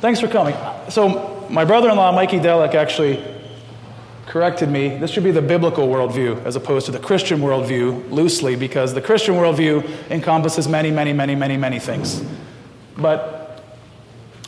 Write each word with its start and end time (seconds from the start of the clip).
Thanks 0.00 0.18
for 0.18 0.28
coming. 0.28 0.56
So, 0.88 1.46
my 1.50 1.66
brother 1.66 1.90
in 1.90 1.96
law, 1.96 2.10
Mikey 2.10 2.38
Delic, 2.38 2.74
actually 2.74 3.22
corrected 4.24 4.70
me. 4.70 4.96
This 4.96 5.10
should 5.10 5.24
be 5.24 5.30
the 5.30 5.42
biblical 5.42 5.88
worldview 5.88 6.42
as 6.46 6.56
opposed 6.56 6.86
to 6.86 6.92
the 6.92 6.98
Christian 6.98 7.40
worldview 7.40 8.10
loosely, 8.10 8.56
because 8.56 8.94
the 8.94 9.02
Christian 9.02 9.34
worldview 9.34 9.86
encompasses 10.10 10.68
many, 10.68 10.90
many, 10.90 11.12
many, 11.12 11.34
many, 11.34 11.58
many 11.58 11.78
things. 11.78 12.24
But 12.96 13.62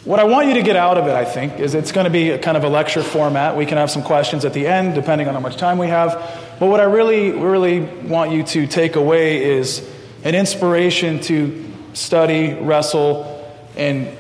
what 0.05 0.21
I 0.21 0.25
want 0.25 0.49
you 0.49 0.55
to 0.55 0.63
get 0.63 0.75
out 0.75 0.97
of 0.97 1.07
it, 1.07 1.15
I 1.15 1.27
think, 1.27 1.61
is 1.61 1.75
it's 1.75 1.93
going 1.93 2.05
to 2.05 2.11
be 2.11 2.31
a 2.31 2.39
kind 2.39 2.57
of 2.57 2.65
a 2.65 2.69
lecture 2.71 3.03
format. 3.03 3.55
We 3.55 3.67
can 3.67 3.77
have 3.77 3.91
some 3.91 4.03
questions 4.03 4.47
at 4.47 4.55
the 4.55 4.67
end, 4.67 4.95
depending 4.95 5.29
on 5.29 5.35
how 5.35 5.41
much 5.41 5.59
time 5.59 5.77
we 5.77 5.89
have. 5.89 6.13
But 6.61 6.69
what 6.69 6.81
I 6.81 6.85
really, 6.85 7.33
really 7.33 7.81
want 7.81 8.33
you 8.33 8.43
to 8.43 8.67
take 8.67 8.97
away 8.97 9.45
is 9.45 9.87
an 10.25 10.35
inspiration 10.35 11.21
to 11.21 11.71
study, 11.93 12.55
wrestle, 12.55 13.29
and 13.77 14.17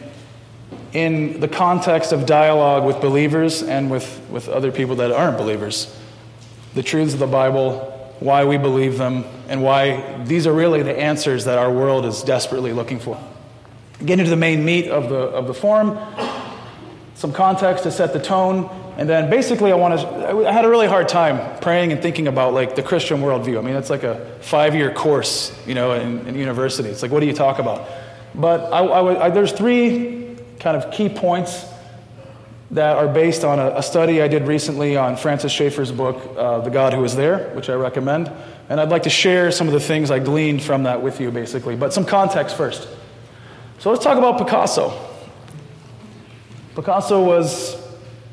in 0.92 1.40
the 1.40 1.48
context 1.48 2.12
of 2.12 2.26
dialogue 2.26 2.84
with 2.84 3.00
believers 3.00 3.62
and 3.62 3.90
with, 3.90 4.20
with 4.30 4.48
other 4.48 4.70
people 4.70 4.96
that 4.96 5.10
aren't 5.10 5.38
believers. 5.38 5.94
The 6.74 6.82
truths 6.82 7.14
of 7.14 7.20
the 7.20 7.26
Bible, 7.26 8.14
why 8.20 8.44
we 8.44 8.58
believe 8.58 8.98
them, 8.98 9.24
and 9.48 9.62
why 9.62 10.22
these 10.24 10.46
are 10.46 10.52
really 10.52 10.82
the 10.82 10.98
answers 10.98 11.46
that 11.46 11.58
our 11.58 11.72
world 11.72 12.04
is 12.04 12.22
desperately 12.22 12.72
looking 12.72 12.98
for. 12.98 13.22
Get 14.04 14.18
into 14.18 14.30
the 14.30 14.36
main 14.36 14.64
meat 14.64 14.88
of 14.88 15.08
the, 15.08 15.16
of 15.16 15.46
the 15.46 15.54
forum, 15.54 15.98
some 17.14 17.32
context 17.32 17.84
to 17.84 17.90
set 17.90 18.12
the 18.12 18.20
tone, 18.20 18.68
and 18.98 19.08
then 19.08 19.30
basically 19.30 19.72
I 19.72 19.76
want 19.76 20.00
to, 20.00 20.46
I 20.46 20.52
had 20.52 20.64
a 20.64 20.68
really 20.68 20.88
hard 20.88 21.08
time 21.08 21.58
praying 21.60 21.92
and 21.92 22.02
thinking 22.02 22.26
about 22.26 22.52
like 22.52 22.74
the 22.74 22.82
Christian 22.82 23.20
worldview. 23.20 23.58
I 23.58 23.62
mean, 23.62 23.76
it's 23.76 23.90
like 23.90 24.02
a 24.02 24.26
five-year 24.40 24.92
course, 24.92 25.56
you 25.66 25.74
know, 25.74 25.92
in, 25.92 26.26
in 26.26 26.34
university. 26.34 26.90
It's 26.90 27.00
like, 27.00 27.10
what 27.10 27.20
do 27.20 27.26
you 27.26 27.32
talk 27.32 27.58
about? 27.58 27.88
But 28.34 28.72
I, 28.72 28.80
I, 28.80 29.26
I, 29.26 29.30
there's 29.30 29.52
three 29.52 30.21
kind 30.62 30.76
of 30.76 30.92
key 30.92 31.08
points 31.08 31.66
that 32.70 32.96
are 32.96 33.08
based 33.08 33.44
on 33.44 33.58
a, 33.58 33.78
a, 33.78 33.82
study 33.82 34.22
I 34.22 34.28
did 34.28 34.46
recently 34.46 34.96
on 34.96 35.16
Francis 35.16 35.52
Schaeffer's 35.52 35.92
book, 35.92 36.34
uh, 36.38 36.60
The 36.60 36.70
God 36.70 36.94
Who 36.94 37.04
Is 37.04 37.16
There, 37.16 37.50
which 37.54 37.68
I 37.68 37.74
recommend. 37.74 38.30
And 38.68 38.80
I'd 38.80 38.88
like 38.88 39.02
to 39.02 39.10
share 39.10 39.50
some 39.50 39.66
of 39.66 39.74
the 39.74 39.80
things 39.80 40.10
I 40.10 40.20
gleaned 40.20 40.62
from 40.62 40.84
that 40.84 41.02
with 41.02 41.20
you, 41.20 41.30
basically. 41.30 41.76
But 41.76 41.92
some 41.92 42.06
context 42.06 42.56
first. 42.56 42.88
So 43.78 43.90
let's 43.90 44.02
talk 44.02 44.16
about 44.16 44.38
Picasso. 44.38 44.98
Picasso 46.76 47.22
was 47.22 47.76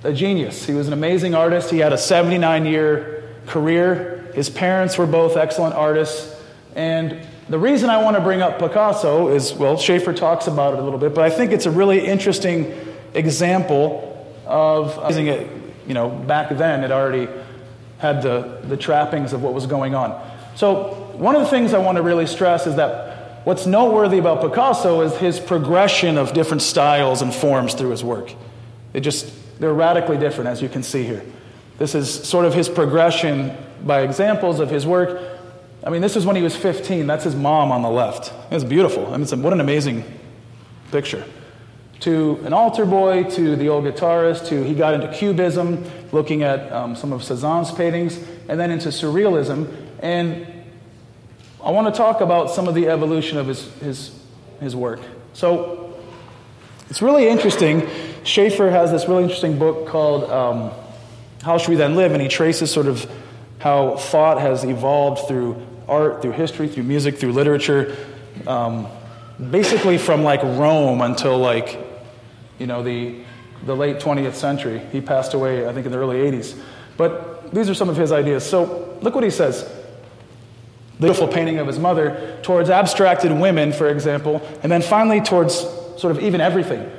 a 0.04 0.14
genius. 0.14 0.66
He 0.66 0.74
was 0.74 0.88
an 0.88 0.94
amazing 0.94 1.36
artist. 1.36 1.72
He 1.72 1.80
had 1.80 1.92
a 1.92 1.98
79 1.98 2.66
year 2.66 3.34
career. 3.48 4.32
His 4.36 4.50
parents 4.50 4.98
were 4.98 5.08
both 5.08 5.36
excellent 5.36 5.76
artists. 5.76 6.40
And 6.76 7.28
the 7.50 7.58
reason 7.58 7.90
I 7.90 8.02
want 8.02 8.16
to 8.16 8.22
bring 8.22 8.42
up 8.42 8.60
Picasso 8.60 9.30
is, 9.30 9.54
well, 9.54 9.76
Schaeffer 9.76 10.14
talks 10.14 10.46
about 10.46 10.76
it 10.76 10.80
a 10.80 10.84
little 10.84 11.00
bit, 11.00 11.16
but 11.16 11.24
I 11.24 11.32
think 11.32 11.52
it's 11.52 11.66
a 11.66 11.72
really 11.72 12.06
interesting 12.06 12.72
example 13.16 14.06
of 14.46 15.00
using 15.10 15.28
it, 15.28 15.50
you 15.88 15.96
know, 15.96 16.10
back 16.10 16.50
then 16.50 16.84
it 16.84 16.92
already 16.92 17.28
had 17.98 18.22
the, 18.22 18.62
the 18.66 18.78
trappings 18.78 19.34
of 19.34 19.42
what 19.42 19.54
was 19.54 19.66
going 19.66 19.96
on. 19.96 20.28
So, 20.56 21.08
one 21.14 21.36
of 21.36 21.42
the 21.42 21.48
things 21.48 21.74
I 21.74 21.80
want 21.80 21.98
to 21.98 22.02
really 22.02 22.28
stress 22.28 22.68
is 22.68 22.76
that 22.76 23.46
what's 23.46 23.66
noteworthy 23.66 24.20
about 24.20 24.42
Picasso 24.42 25.02
is 25.02 25.18
his 25.18 25.40
progression 25.40 26.18
of 26.18 26.34
different 26.34 26.62
styles 26.62 27.22
and 27.22 27.34
forms 27.34 27.74
through 27.74 27.90
his 27.90 28.04
work. 28.04 28.32
It 28.94 29.02
just, 29.02 29.32
they're 29.60 29.74
radically 29.74 30.18
different, 30.18 30.50
as 30.50 30.62
you 30.62 30.70
can 30.70 30.84
see 30.84 31.04
here. 31.04 31.26
This 31.80 31.96
is 31.96 32.14
sort 32.14 32.46
of 32.46 32.54
his 32.54 32.70
progression 32.70 33.58
by 33.84 34.02
examples 34.02 34.60
of 34.60 34.70
his 34.70 34.86
work 34.86 35.39
I 35.84 35.90
mean, 35.90 36.02
this 36.02 36.16
is 36.16 36.26
when 36.26 36.36
he 36.36 36.42
was 36.42 36.56
15. 36.56 37.08
That's 37.08 37.24
his 37.24 37.36
mom 37.36 37.72
on 37.72 37.82
the 37.82 37.90
left. 37.90 38.34
It's 38.52 38.64
beautiful. 38.64 39.08
I 39.08 39.12
mean, 39.12 39.22
it's 39.22 39.34
what 39.34 39.54
an 39.54 39.62
amazing 39.62 40.04
picture. 40.92 41.24
To 42.02 42.40
an 42.46 42.54
altar 42.54 42.86
boy, 42.86 43.24
to 43.32 43.56
the 43.56 43.70
old 43.70 43.86
guitarist, 43.86 44.48
to 44.48 44.64
he 44.64 44.74
got 44.74 44.94
into 44.94 45.08
Cubism, 45.08 45.90
looking 46.12 46.44
at 46.44 46.72
um, 46.72 46.96
some 46.96 47.14
of 47.14 47.22
Cezanne's 47.22 47.72
paintings, 47.72 48.18
and 48.48 48.60
then 48.60 48.72
into 48.72 48.90
Surrealism. 48.90 49.74
And 50.02 50.48
I 51.64 51.72
want 51.72 51.94
to 51.94 51.98
talk 51.98 52.22
about 52.22 52.52
some 52.52 52.68
of 52.68 52.76
the 52.76 52.88
evolution 52.88 53.38
of 53.38 53.48
his, 53.48 53.66
his, 53.80 54.20
his 54.62 54.76
work. 54.76 55.02
So 55.34 55.98
it's 56.90 57.02
really 57.02 57.28
interesting. 57.28 57.88
Schaeffer 58.24 58.70
has 58.70 58.92
this 58.92 59.08
really 59.08 59.24
interesting 59.24 59.60
book 59.60 59.88
called 59.88 60.30
um, 60.30 60.72
How 61.42 61.58
Should 61.58 61.70
We 61.70 61.76
Then 61.76 61.96
Live? 61.96 62.14
And 62.14 62.22
he 62.22 62.28
traces 62.28 62.72
sort 62.72 62.88
of 62.88 63.10
how 63.60 63.98
thought 63.98 64.40
has 64.40 64.64
evolved 64.64 65.28
through 65.28 65.62
art, 65.90 66.22
through 66.22 66.32
history, 66.32 66.68
through 66.68 66.84
music, 66.84 67.18
through 67.18 67.34
literature, 67.34 67.96
um, 68.48 68.88
basically 69.50 69.98
from 69.98 70.24
like 70.24 70.42
Rome 70.44 71.02
until 71.02 71.38
like, 71.38 71.80
you 72.58 72.68
know, 72.68 72.84
the, 72.84 73.16
the 73.66 73.76
late 73.76 73.98
20th 73.98 74.34
century. 74.34 74.80
He 74.92 75.02
passed 75.02 75.34
away, 75.34 75.68
I 75.68 75.74
think, 75.74 75.86
in 75.86 75.92
the 75.92 75.98
early 75.98 76.18
80s. 76.18 76.60
But 76.98 77.54
these 77.54 77.70
are 77.70 77.74
some 77.74 77.90
of 77.90 77.98
his 77.98 78.12
ideas. 78.12 78.46
So 78.46 78.98
look 79.02 79.16
what 79.16 79.24
he 79.24 79.30
says. 79.30 79.64
The 81.00 81.08
beautiful 81.08 81.28
painting 81.28 81.60
of 81.60 81.68
his 81.68 81.80
mother, 81.80 82.38
towards 82.44 82.70
abstracted 82.70 83.32
women, 83.32 83.72
for 83.72 83.88
example, 83.88 84.42
and 84.64 84.72
then 84.72 84.82
finally 84.82 85.22
towards 85.22 85.56
sort 85.98 86.12
of 86.12 86.20
even 86.20 86.42
everything. 86.42 86.92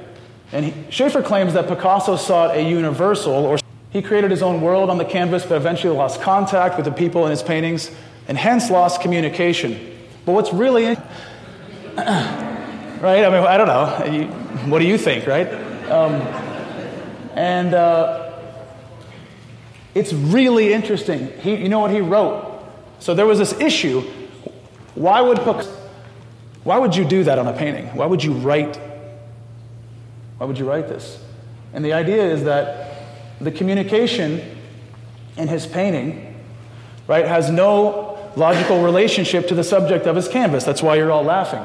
And 0.53 0.67
he, 0.67 0.91
Schaeffer 0.91 1.23
claims 1.23 1.53
that 1.53 1.69
Picasso 1.69 2.17
sought 2.17 2.56
a 2.56 2.62
universal, 2.62 3.33
or 3.33 3.59
he 3.91 4.03
created 4.03 4.31
his 4.31 4.43
own 4.43 4.61
world 4.61 4.89
on 4.89 4.99
the 4.99 5.05
canvas, 5.05 5.45
but 5.45 5.56
eventually 5.56 5.95
lost 5.95 6.21
contact 6.23 6.77
with 6.77 6.87
the 6.87 6.93
people 6.93 7.25
in 7.27 7.31
his 7.31 7.43
paintings 7.43 7.91
and 8.28 8.38
hence 8.38 8.70
lost 8.70 9.00
communication. 9.00 9.97
But 10.25 10.32
what's 10.32 10.53
really, 10.53 10.86
right? 10.86 13.25
I 13.25 13.31
mean, 13.31 13.47
I 13.47 13.56
don't 13.56 13.66
know. 13.66 14.70
what 14.70 14.78
do 14.78 14.86
you 14.86 14.98
think, 14.98 15.26
right? 15.26 15.48
Um, 15.91 16.14
and 17.34 17.75
uh, 17.75 18.32
it's 19.94 20.12
really 20.12 20.72
interesting. 20.72 21.32
He, 21.41 21.56
you 21.56 21.69
know 21.69 21.81
what 21.81 21.91
he 21.91 22.00
wrote? 22.00 22.47
So 22.98 23.14
there 23.14 23.26
was 23.26 23.38
this 23.38 23.58
issue. 23.60 24.03
Why 24.94 25.20
would 25.20 25.38
why 26.62 26.78
would 26.78 26.94
you 26.94 27.04
do 27.04 27.25
that 27.25 27.38
on 27.38 27.47
a 27.47 27.52
painting? 27.52 27.87
Why 27.97 28.06
would 28.06 28.22
you 28.22 28.32
write? 28.32 28.78
Why 30.38 30.47
would 30.47 30.58
you 30.58 30.69
write 30.69 30.88
this? 30.88 31.22
And 31.72 31.84
the 31.84 31.92
idea 31.92 32.25
is 32.25 32.44
that 32.44 33.06
the 33.41 33.50
communication 33.50 34.42
in 35.37 35.48
his 35.48 35.66
painting, 35.66 36.38
right, 37.06 37.25
has 37.25 37.50
no 37.50 38.09
logical 38.37 38.83
relationship 38.83 39.49
to 39.49 39.55
the 39.55 39.65
subject 39.65 40.07
of 40.07 40.17
his 40.17 40.29
canvas. 40.29 40.65
That's 40.65 40.83
why 40.83 40.97
you're 40.97 41.11
all 41.11 41.25
laughing. 41.25 41.65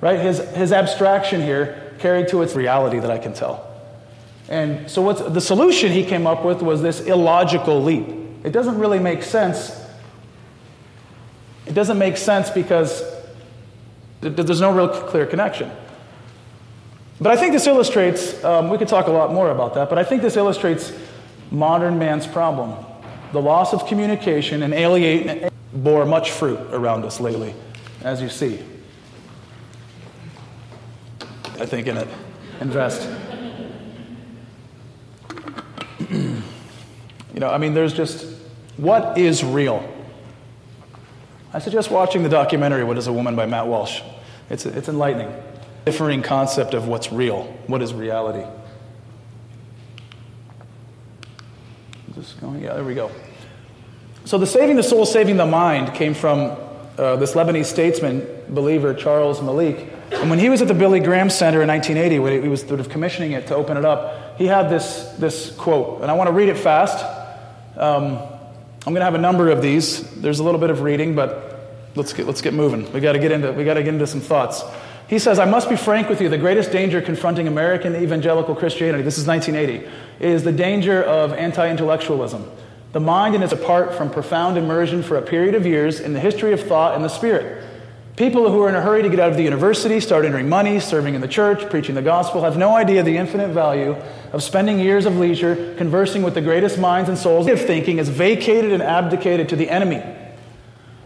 Right? 0.00 0.20
His, 0.20 0.38
his 0.50 0.72
abstraction 0.72 1.42
here 1.42 1.94
carried 1.98 2.28
to 2.28 2.42
its 2.42 2.54
reality 2.54 2.98
that 2.98 3.10
I 3.10 3.18
can 3.18 3.32
tell. 3.32 3.64
And 4.48 4.90
so 4.90 5.02
what's, 5.02 5.20
the 5.20 5.40
solution 5.40 5.92
he 5.92 6.04
came 6.04 6.26
up 6.26 6.44
with 6.44 6.62
was 6.62 6.80
this 6.80 7.00
illogical 7.00 7.82
leap. 7.82 8.08
It 8.44 8.52
doesn't 8.52 8.78
really 8.78 8.98
make 8.98 9.22
sense. 9.22 9.78
It 11.66 11.74
doesn't 11.74 11.98
make 11.98 12.16
sense 12.16 12.48
because 12.48 13.02
there's 14.20 14.60
no 14.60 14.72
real 14.72 14.88
clear 14.88 15.26
connection. 15.26 15.70
But 17.20 17.32
I 17.32 17.36
think 17.36 17.52
this 17.52 17.66
illustrates, 17.66 18.42
um, 18.44 18.70
we 18.70 18.78
could 18.78 18.88
talk 18.88 19.08
a 19.08 19.10
lot 19.10 19.32
more 19.32 19.50
about 19.50 19.74
that, 19.74 19.88
but 19.88 19.98
I 19.98 20.04
think 20.04 20.22
this 20.22 20.36
illustrates 20.36 20.92
modern 21.50 21.98
man's 21.98 22.26
problem 22.26 22.84
the 23.32 23.40
loss 23.40 23.74
of 23.74 23.86
communication 23.86 24.62
and 24.62 24.72
alienation 24.72 25.50
bore 25.72 26.04
much 26.06 26.30
fruit 26.30 26.60
around 26.72 27.04
us 27.04 27.20
lately, 27.20 27.54
as 28.02 28.22
you 28.22 28.28
see. 28.28 28.62
I 31.58 31.66
think 31.66 31.86
in 31.86 31.96
it. 31.96 32.08
Invest. 32.60 33.08
you 36.10 36.42
know, 37.34 37.50
I 37.50 37.58
mean, 37.58 37.74
there's 37.74 37.92
just 37.92 38.38
what 38.76 39.18
is 39.18 39.44
real? 39.44 39.86
I 41.52 41.58
suggest 41.58 41.90
watching 41.90 42.22
the 42.22 42.28
documentary 42.28 42.84
What 42.84 42.96
is 42.98 43.06
a 43.06 43.12
Woman 43.12 43.34
by 43.34 43.46
Matt 43.46 43.66
Walsh. 43.66 44.02
It's, 44.50 44.66
it's 44.66 44.88
enlightening. 44.88 45.34
Differing 45.84 46.22
concept 46.22 46.74
of 46.74 46.86
what's 46.86 47.10
real, 47.10 47.42
what 47.66 47.82
is 47.82 47.92
reality. 47.92 48.46
Just 52.14 52.40
going, 52.40 52.62
yeah, 52.62 52.74
there 52.74 52.84
we 52.84 52.94
go. 52.94 53.10
So 54.28 54.36
the 54.36 54.46
saving 54.46 54.76
the 54.76 54.82
soul, 54.82 55.06
saving 55.06 55.38
the 55.38 55.46
mind 55.46 55.94
came 55.94 56.12
from 56.12 56.54
uh, 56.98 57.16
this 57.16 57.32
Lebanese 57.32 57.64
statesman, 57.64 58.26
believer, 58.50 58.92
Charles 58.92 59.40
Malik. 59.40 59.90
And 60.12 60.28
when 60.28 60.38
he 60.38 60.50
was 60.50 60.60
at 60.60 60.68
the 60.68 60.74
Billy 60.74 61.00
Graham 61.00 61.30
Center 61.30 61.62
in 61.62 61.68
1980, 61.68 62.18
when 62.18 62.42
he 62.42 62.46
was 62.50 62.60
sort 62.60 62.78
of 62.78 62.90
commissioning 62.90 63.32
it 63.32 63.46
to 63.46 63.54
open 63.54 63.78
it 63.78 63.86
up, 63.86 64.36
he 64.36 64.44
had 64.44 64.68
this, 64.68 65.14
this 65.18 65.56
quote. 65.56 66.02
And 66.02 66.10
I 66.10 66.14
want 66.14 66.28
to 66.28 66.34
read 66.34 66.50
it 66.50 66.58
fast. 66.58 67.02
Um, 67.74 68.18
I'm 68.86 68.92
going 68.92 68.96
to 68.96 69.04
have 69.06 69.14
a 69.14 69.18
number 69.18 69.48
of 69.48 69.62
these. 69.62 70.02
There's 70.20 70.40
a 70.40 70.44
little 70.44 70.60
bit 70.60 70.68
of 70.68 70.82
reading, 70.82 71.14
but 71.14 71.88
let's 71.94 72.12
get, 72.12 72.26
let's 72.26 72.42
get 72.42 72.52
moving. 72.52 72.92
We 72.92 73.00
got 73.00 73.12
to 73.12 73.18
get 73.18 73.32
into 73.32 73.54
we 73.54 73.64
got 73.64 73.74
to 73.74 73.82
get 73.82 73.94
into 73.94 74.06
some 74.06 74.20
thoughts. 74.20 74.62
He 75.08 75.18
says, 75.18 75.38
"I 75.38 75.46
must 75.46 75.70
be 75.70 75.76
frank 75.76 76.10
with 76.10 76.20
you. 76.20 76.28
The 76.28 76.36
greatest 76.36 76.70
danger 76.70 77.00
confronting 77.00 77.48
American 77.48 77.96
evangelical 77.96 78.54
Christianity, 78.54 79.02
this 79.02 79.16
is 79.16 79.26
1980, 79.26 79.90
is 80.20 80.44
the 80.44 80.52
danger 80.52 81.02
of 81.02 81.32
anti-intellectualism. 81.32 82.44
The 82.92 83.00
mind 83.00 83.34
and 83.34 83.44
is 83.44 83.52
apart 83.52 83.94
from 83.94 84.10
profound 84.10 84.56
immersion 84.56 85.02
for 85.02 85.16
a 85.16 85.22
period 85.22 85.54
of 85.54 85.66
years 85.66 86.00
in 86.00 86.12
the 86.14 86.20
history 86.20 86.52
of 86.52 86.62
thought 86.62 86.94
and 86.94 87.04
the 87.04 87.08
spirit. 87.08 87.64
People 88.16 88.50
who 88.50 88.62
are 88.62 88.68
in 88.68 88.74
a 88.74 88.80
hurry 88.80 89.02
to 89.02 89.08
get 89.08 89.20
out 89.20 89.30
of 89.30 89.36
the 89.36 89.44
university, 89.44 90.00
start 90.00 90.24
entering 90.24 90.48
money, 90.48 90.80
serving 90.80 91.14
in 91.14 91.20
the 91.20 91.28
church, 91.28 91.70
preaching 91.70 91.94
the 91.94 92.02
gospel, 92.02 92.42
have 92.42 92.56
no 92.56 92.74
idea 92.74 93.02
the 93.02 93.16
infinite 93.16 93.50
value 93.50 93.94
of 94.32 94.42
spending 94.42 94.80
years 94.80 95.06
of 95.06 95.16
leisure 95.16 95.74
conversing 95.76 96.22
with 96.22 96.34
the 96.34 96.40
greatest 96.40 96.78
minds 96.78 97.08
and 97.08 97.16
souls 97.16 97.46
of 97.46 97.60
thinking 97.60 97.98
is 97.98 98.08
vacated 98.08 98.72
and 98.72 98.82
abdicated 98.82 99.48
to 99.50 99.56
the 99.56 99.70
enemy. 99.70 100.02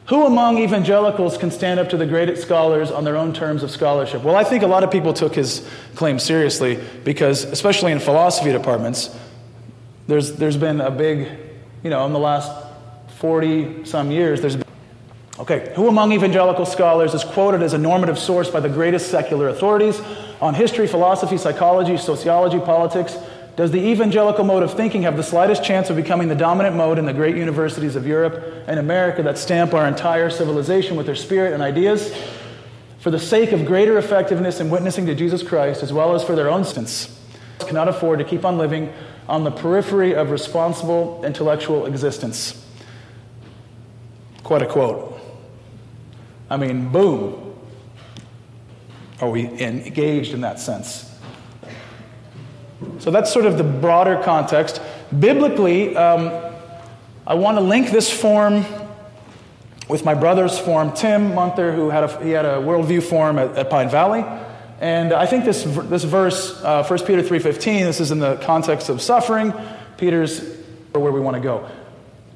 Who 0.06 0.26
among 0.26 0.58
evangelicals 0.58 1.36
can 1.36 1.50
stand 1.50 1.78
up 1.78 1.90
to 1.90 1.96
the 1.96 2.06
greatest 2.06 2.42
scholars 2.42 2.90
on 2.90 3.04
their 3.04 3.16
own 3.16 3.32
terms 3.32 3.62
of 3.62 3.70
scholarship? 3.70 4.22
Well, 4.22 4.34
I 4.34 4.44
think 4.44 4.62
a 4.62 4.66
lot 4.66 4.82
of 4.82 4.90
people 4.90 5.12
took 5.12 5.34
his 5.34 5.68
claim 5.94 6.18
seriously 6.18 6.82
because, 7.04 7.44
especially 7.44 7.92
in 7.92 8.00
philosophy 8.00 8.52
departments, 8.52 9.14
there's, 10.08 10.32
there's 10.32 10.56
been 10.56 10.80
a 10.80 10.90
big, 10.90 11.28
you 11.82 11.90
know, 11.90 12.06
in 12.06 12.12
the 12.12 12.18
last 12.18 12.50
40 13.18 13.84
some 13.84 14.10
years, 14.10 14.40
there's 14.40 14.56
been 14.56 14.62
Okay, 15.38 15.72
who 15.74 15.88
among 15.88 16.12
evangelical 16.12 16.66
scholars 16.66 17.14
is 17.14 17.24
quoted 17.24 17.62
as 17.62 17.72
a 17.72 17.78
normative 17.78 18.18
source 18.18 18.50
by 18.50 18.60
the 18.60 18.68
greatest 18.68 19.10
secular 19.10 19.48
authorities 19.48 20.00
on 20.42 20.54
history, 20.54 20.86
philosophy, 20.86 21.38
psychology, 21.38 21.96
sociology, 21.96 22.60
politics? 22.60 23.16
Does 23.56 23.70
the 23.70 23.78
evangelical 23.78 24.44
mode 24.44 24.62
of 24.62 24.74
thinking 24.74 25.02
have 25.02 25.16
the 25.16 25.22
slightest 25.22 25.64
chance 25.64 25.88
of 25.88 25.96
becoming 25.96 26.28
the 26.28 26.34
dominant 26.34 26.76
mode 26.76 26.98
in 26.98 27.06
the 27.06 27.12
great 27.14 27.36
universities 27.36 27.96
of 27.96 28.06
Europe 28.06 28.64
and 28.66 28.78
America 28.78 29.22
that 29.22 29.38
stamp 29.38 29.72
our 29.72 29.88
entire 29.88 30.28
civilization 30.28 30.96
with 30.96 31.06
their 31.06 31.16
spirit 31.16 31.54
and 31.54 31.62
ideas? 31.62 32.14
For 32.98 33.10
the 33.10 33.18
sake 33.18 33.52
of 33.52 33.66
greater 33.66 33.98
effectiveness 33.98 34.60
in 34.60 34.70
witnessing 34.70 35.06
to 35.06 35.14
Jesus 35.14 35.42
Christ, 35.42 35.82
as 35.82 35.92
well 35.92 36.14
as 36.14 36.22
for 36.22 36.36
their 36.36 36.50
own 36.50 36.64
sense, 36.64 37.18
cannot 37.58 37.88
afford 37.88 38.18
to 38.18 38.24
keep 38.24 38.44
on 38.44 38.58
living 38.58 38.92
on 39.32 39.44
the 39.44 39.50
periphery 39.50 40.14
of 40.14 40.30
responsible 40.30 41.24
intellectual 41.24 41.86
existence. 41.86 42.66
Quite 44.42 44.60
a 44.60 44.66
quote. 44.66 45.18
I 46.50 46.58
mean, 46.58 46.90
boom. 46.90 47.56
Are 49.22 49.30
we 49.30 49.46
engaged 49.46 50.34
in 50.34 50.42
that 50.42 50.60
sense? 50.60 51.10
So 52.98 53.10
that's 53.10 53.32
sort 53.32 53.46
of 53.46 53.56
the 53.56 53.64
broader 53.64 54.20
context. 54.22 54.82
Biblically, 55.18 55.96
um, 55.96 56.52
I 57.26 57.32
want 57.32 57.56
to 57.56 57.62
link 57.62 57.90
this 57.90 58.12
form 58.12 58.66
with 59.88 60.04
my 60.04 60.12
brother's 60.12 60.58
form, 60.58 60.92
Tim 60.92 61.30
Munther, 61.30 61.74
who 61.74 61.88
had 61.88 62.04
a, 62.04 62.22
he 62.22 62.32
had 62.32 62.44
a 62.44 62.58
worldview 62.58 63.02
forum 63.02 63.38
at, 63.38 63.56
at 63.56 63.70
Pine 63.70 63.88
Valley. 63.88 64.24
And 64.82 65.12
I 65.12 65.26
think 65.26 65.44
this, 65.44 65.62
this 65.62 66.02
verse, 66.02 66.60
uh, 66.64 66.84
1 66.84 67.06
Peter 67.06 67.22
3.15, 67.22 67.84
this 67.84 68.00
is 68.00 68.10
in 68.10 68.18
the 68.18 68.34
context 68.38 68.88
of 68.88 69.00
suffering. 69.00 69.54
Peter's 69.96 70.40
where 70.92 71.12
we 71.12 71.20
want 71.20 71.36
to 71.36 71.40
go. 71.40 71.70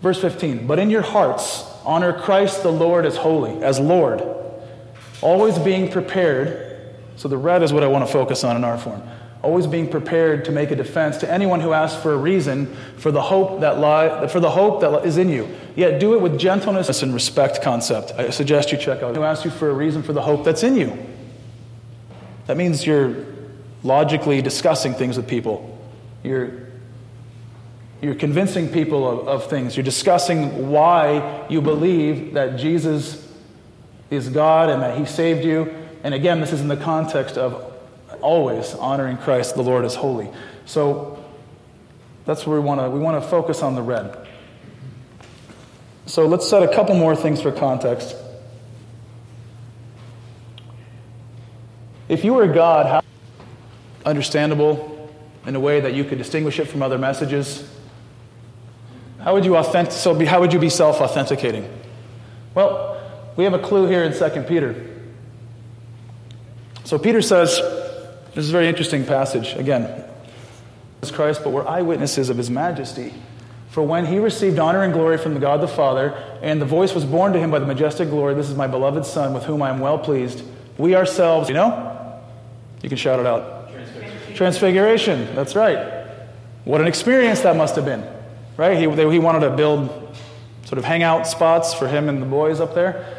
Verse 0.01 0.21
15, 0.21 0.69
but 0.69 0.79
in 0.79 0.89
your 0.89 1.03
hearts 1.03 1.65
honor 1.85 2.13
Christ 2.13 2.63
the 2.63 2.71
Lord 2.71 3.05
as 3.05 3.17
holy, 3.17 3.61
as 3.65 3.81
Lord, 3.81 4.23
always 5.21 5.59
being 5.59 5.91
prepared. 5.91 6.95
So 7.17 7.27
the 7.27 7.37
red 7.37 7.65
is 7.65 7.73
what 7.73 7.83
I 7.83 7.89
want 7.89 8.07
to 8.07 8.13
focus 8.13 8.45
on 8.45 8.55
in 8.55 8.63
our 8.63 8.79
form. 8.79 9.03
Always 9.43 9.67
being 9.67 9.89
prepared 9.89 10.45
to 10.45 10.53
make 10.53 10.71
a 10.71 10.77
defense 10.77 11.17
to 11.19 11.31
anyone 11.31 11.61
who 11.61 11.73
asks 11.73 12.01
for 12.01 12.13
a 12.13 12.17
reason 12.17 12.73
for 12.97 13.11
the 13.11 13.23
hope 13.23 13.61
that 13.61 13.79
lie, 13.79 14.29
for 14.29 14.39
the 14.39 14.51
hope 14.51 14.83
that 14.83 15.05
is 15.05 15.19
in 15.19 15.31
you. 15.31 15.49
Yet 15.75 15.99
do 15.99 16.15
it 16.15 16.21
with 16.21 16.39
gentleness 16.39 17.03
and 17.03 17.13
respect 17.13 17.61
concept. 17.61 18.13
I 18.13 18.31
suggest 18.31 18.71
you 18.71 18.79
check 18.79 19.03
out 19.03 19.17
who 19.17 19.25
asks 19.25 19.45
you 19.45 19.51
for 19.51 19.69
a 19.69 19.75
reason 19.75 20.05
for 20.05 20.13
the 20.13 20.23
hope 20.23 20.45
that's 20.45 20.63
in 20.63 20.77
you. 20.77 20.97
That 22.47 22.57
means 22.57 22.87
you're 22.87 23.27
logically 23.83 24.43
discussing 24.43 24.95
things 24.95 25.17
with 25.17 25.29
people. 25.29 25.79
You're 26.23 26.67
you're 28.03 28.15
convincing 28.15 28.69
people 28.69 29.09
of, 29.09 29.27
of, 29.27 29.51
things. 29.51 29.75
You're 29.75 29.85
discussing 29.85 30.71
why 30.71 31.47
you 31.49 31.63
believe 31.63 32.35
that 32.35 32.59
Jesus 32.59 33.27
is 34.11 34.29
God 34.29 34.69
and 34.69 34.83
that 34.83 34.99
He 34.99 35.07
saved 35.07 35.45
you. 35.45 35.75
And 36.05 36.13
again, 36.13 36.41
this 36.41 36.53
is 36.53 36.61
in 36.61 36.69
the 36.69 36.77
context 36.77 37.39
of 37.39 37.73
always 38.21 38.75
honoring 38.75 39.17
Christ, 39.17 39.55
the 39.55 39.63
Lord, 39.63 39.85
as 39.85 39.95
holy. 39.95 40.29
So 40.67 41.25
that's 42.27 42.47
where 42.47 42.61
we 42.61 42.65
want 42.65 42.81
to 42.81 42.91
we 42.91 43.01
want 43.01 43.23
to 43.23 43.29
focus 43.29 43.63
on 43.63 43.75
the 43.75 43.83
red. 43.83 44.27
So 46.05 46.27
let's 46.27 46.49
set 46.49 46.63
a 46.63 46.73
couple 46.73 46.95
more 46.95 47.17
things 47.17 47.41
for 47.41 47.51
context. 47.51 48.15
If 52.09 52.25
you 52.25 52.35
were 52.35 52.47
God, 52.47 52.87
how 52.87 53.03
understandable 54.05 55.11
in 55.47 55.57
a 55.57 55.61
way 55.61 55.81
that 55.81 55.95
you 55.95 56.05
could 56.05 56.19
distinguish 56.19 56.59
it 56.59 56.67
from 56.67 56.83
other 56.83 56.99
messages? 56.99 57.69
How 59.21 59.35
would 59.35 59.45
you, 59.45 59.57
authentic, 59.57 59.93
so 59.93 60.15
be, 60.15 60.25
how 60.25 60.41
would 60.41 60.53
you 60.53 60.59
be 60.59 60.71
self 60.71 61.01
authenticating? 61.01 61.69
Well, 62.55 63.01
we 63.37 63.45
have 63.45 63.55
a 63.55 63.59
clue 63.59 63.87
here 63.87 64.05
in 64.05 64.13
2 64.13 64.43
Peter. 64.43 64.75
So 66.85 66.99
Peter 66.99 67.21
says, 67.21 67.59
this 68.35 68.45
is 68.45 68.51
a 68.51 68.53
very 68.53 68.69
interesting 68.69 69.05
passage. 69.05 69.55
Again, 69.55 70.05
Christ, 71.11 71.43
but 71.45 71.51
we're 71.51 71.67
eyewitnesses 71.67 72.31
of 72.31 72.37
his 72.37 72.51
majesty. 72.51 73.15
For 73.71 73.83
when 73.83 74.07
he 74.07 74.19
received 74.19 74.59
honor 74.59 74.83
and 74.83 74.93
glory 74.93 75.19
from 75.19 75.35
the 75.35 75.41
God 75.41 75.61
the 75.61 75.69
Father, 75.69 76.15
and 76.43 76.61
the 76.61 76.67
voice 76.67 76.95
was 76.95 77.05
borne 77.05 77.33
to 77.33 77.39
him 77.39 77.51
by 77.51 77.59
the 77.59 77.67
majestic 77.67 78.09
glory, 78.09 78.35
This 78.35 78.49
is 78.49 78.57
my 78.57 78.67
beloved 78.67 79.05
Son, 79.05 79.35
with 79.35 79.45
whom 79.45 79.63
I 79.63 79.71
am 79.71 79.81
well 79.81 79.99
pleased, 79.99 80.43
we 80.79 80.95
ourselves, 80.95 81.49
you 81.49 81.55
know? 81.55 81.96
You 82.87 82.89
can 82.89 82.97
shout 82.97 83.19
it 83.19 83.27
out. 83.27 83.69
Transfiguration. 83.73 84.35
Transfiguration. 84.37 85.35
That's 85.35 85.57
right. 85.57 86.07
What 86.65 86.81
an 86.81 86.87
experience 86.87 87.41
that 87.41 87.57
must 87.57 87.75
have 87.77 87.85
been 87.85 88.17
right? 88.57 88.77
He, 88.77 88.85
he 88.85 89.19
wanted 89.19 89.41
to 89.41 89.51
build 89.51 89.89
sort 90.65 90.79
of 90.79 90.85
hangout 90.85 91.27
spots 91.27 91.75
for 91.75 91.87
him 91.87 92.09
and 92.09 92.21
the 92.21 92.27
boys 92.27 92.61
up 92.61 92.75
there. 92.75 93.13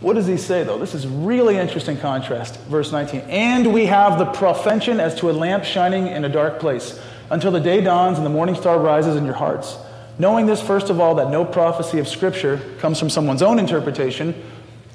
What 0.00 0.14
does 0.14 0.26
he 0.26 0.38
say, 0.38 0.64
though? 0.64 0.78
This 0.78 0.94
is 0.94 1.06
really 1.06 1.58
interesting 1.58 1.98
contrast. 1.98 2.58
Verse 2.60 2.90
19. 2.90 3.20
And 3.22 3.72
we 3.72 3.86
have 3.86 4.18
the 4.18 4.24
profession 4.24 4.98
as 4.98 5.14
to 5.16 5.30
a 5.30 5.32
lamp 5.32 5.64
shining 5.64 6.06
in 6.06 6.24
a 6.24 6.28
dark 6.28 6.58
place 6.58 6.98
until 7.28 7.50
the 7.50 7.60
day 7.60 7.82
dawns 7.82 8.16
and 8.16 8.24
the 8.24 8.30
morning 8.30 8.54
star 8.54 8.78
rises 8.78 9.16
in 9.16 9.26
your 9.26 9.34
hearts. 9.34 9.76
Knowing 10.18 10.46
this, 10.46 10.62
first 10.62 10.88
of 10.88 11.00
all, 11.00 11.16
that 11.16 11.30
no 11.30 11.44
prophecy 11.44 11.98
of 11.98 12.08
Scripture 12.08 12.60
comes 12.78 12.98
from 12.98 13.10
someone's 13.10 13.42
own 13.42 13.58
interpretation, 13.58 14.34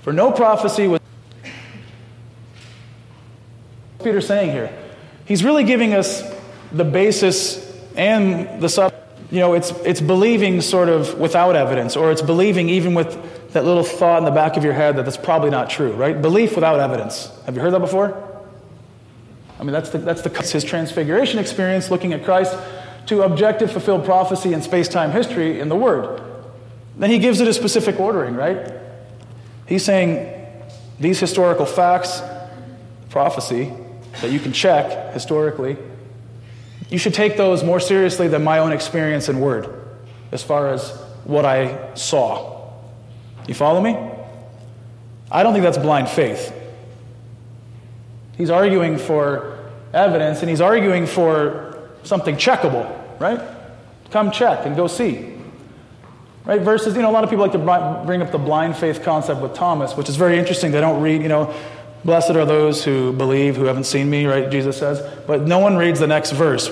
for 0.01 0.11
no 0.11 0.31
prophecy 0.31 0.87
was. 0.87 0.99
What's 3.94 3.94
Peter 4.05 4.21
saying 4.21 4.51
here? 4.51 4.71
He's 5.25 5.43
really 5.43 5.63
giving 5.63 5.93
us 5.93 6.23
the 6.71 6.85
basis 6.85 7.75
and 7.95 8.61
the 8.61 8.69
sub, 8.69 8.93
you 9.31 9.39
know, 9.39 9.53
it's, 9.53 9.71
it's 9.83 9.99
believing 9.99 10.61
sort 10.61 10.89
of 10.89 11.17
without 11.19 11.55
evidence, 11.55 11.95
or 11.95 12.11
it's 12.11 12.21
believing 12.21 12.69
even 12.69 12.93
with 12.93 13.51
that 13.53 13.65
little 13.65 13.83
thought 13.83 14.19
in 14.19 14.25
the 14.25 14.31
back 14.31 14.57
of 14.57 14.63
your 14.63 14.73
head 14.73 14.97
that 14.97 15.05
that's 15.05 15.17
probably 15.17 15.49
not 15.49 15.71
true, 15.71 15.91
right? 15.93 16.21
Belief 16.21 16.53
without 16.53 16.79
evidence. 16.79 17.31
Have 17.47 17.55
you 17.55 17.61
heard 17.61 17.73
that 17.73 17.79
before? 17.79 18.31
I 19.59 19.63
mean, 19.63 19.71
that's, 19.71 19.89
the, 19.89 19.97
that's 19.97 20.21
the, 20.21 20.29
his 20.29 20.63
transfiguration 20.63 21.39
experience, 21.39 21.89
looking 21.89 22.13
at 22.13 22.23
Christ 22.23 22.55
to 23.07 23.23
objective 23.23 23.71
fulfilled 23.71 24.05
prophecy 24.05 24.53
and 24.53 24.63
space 24.63 24.87
time 24.87 25.11
history 25.11 25.59
in 25.59 25.67
the 25.67 25.75
Word. 25.75 26.21
Then 26.97 27.09
he 27.09 27.17
gives 27.17 27.41
it 27.41 27.47
a 27.47 27.53
specific 27.53 27.99
ordering, 27.99 28.35
right? 28.35 28.71
He's 29.65 29.83
saying 29.83 30.31
these 30.99 31.19
historical 31.19 31.65
facts, 31.65 32.21
prophecy, 33.09 33.71
that 34.21 34.31
you 34.31 34.39
can 34.39 34.53
check 34.53 35.13
historically, 35.13 35.77
you 36.89 36.97
should 36.97 37.13
take 37.13 37.37
those 37.37 37.63
more 37.63 37.79
seriously 37.79 38.27
than 38.27 38.43
my 38.43 38.59
own 38.59 38.71
experience 38.71 39.29
and 39.29 39.41
word 39.41 39.73
as 40.31 40.43
far 40.43 40.69
as 40.69 40.91
what 41.23 41.45
I 41.45 41.93
saw. 41.95 42.71
You 43.47 43.53
follow 43.53 43.81
me? 43.81 43.97
I 45.31 45.43
don't 45.43 45.53
think 45.53 45.63
that's 45.63 45.77
blind 45.77 46.09
faith. 46.09 46.53
He's 48.37 48.49
arguing 48.49 48.97
for 48.97 49.71
evidence 49.93 50.41
and 50.41 50.49
he's 50.49 50.61
arguing 50.61 51.07
for 51.07 51.89
something 52.03 52.35
checkable, 52.35 53.19
right? 53.19 53.39
Come 54.11 54.31
check 54.31 54.65
and 54.65 54.75
go 54.75 54.87
see. 54.87 55.33
Right? 56.43 56.61
Versus, 56.61 56.95
you 56.95 57.01
know, 57.01 57.09
a 57.09 57.11
lot 57.11 57.23
of 57.23 57.31
people 57.31 57.43
like 57.43 57.53
to 57.53 58.03
bring 58.05 58.21
up 58.21 58.31
the 58.31 58.37
blind 58.37 58.77
faith 58.77 59.01
concept 59.01 59.41
with 59.41 59.55
Thomas, 59.55 59.97
which 59.97 60.09
is 60.09 60.15
very 60.15 60.37
interesting. 60.37 60.71
They 60.71 60.81
don't 60.81 61.01
read, 61.01 61.23
you 61.23 61.27
know, 61.27 61.55
Blessed 62.05 62.31
are 62.31 62.45
those 62.45 62.85
who 62.85 63.11
believe, 63.11 63.57
who 63.57 63.65
haven't 63.65 63.85
seen 63.85 64.09
me, 64.09 64.27
right? 64.27 64.49
Jesus 64.49 64.77
says. 64.77 65.01
But 65.25 65.41
no 65.41 65.59
one 65.59 65.75
reads 65.75 65.99
the 65.99 66.07
next 66.07 66.31
verse. 66.31 66.69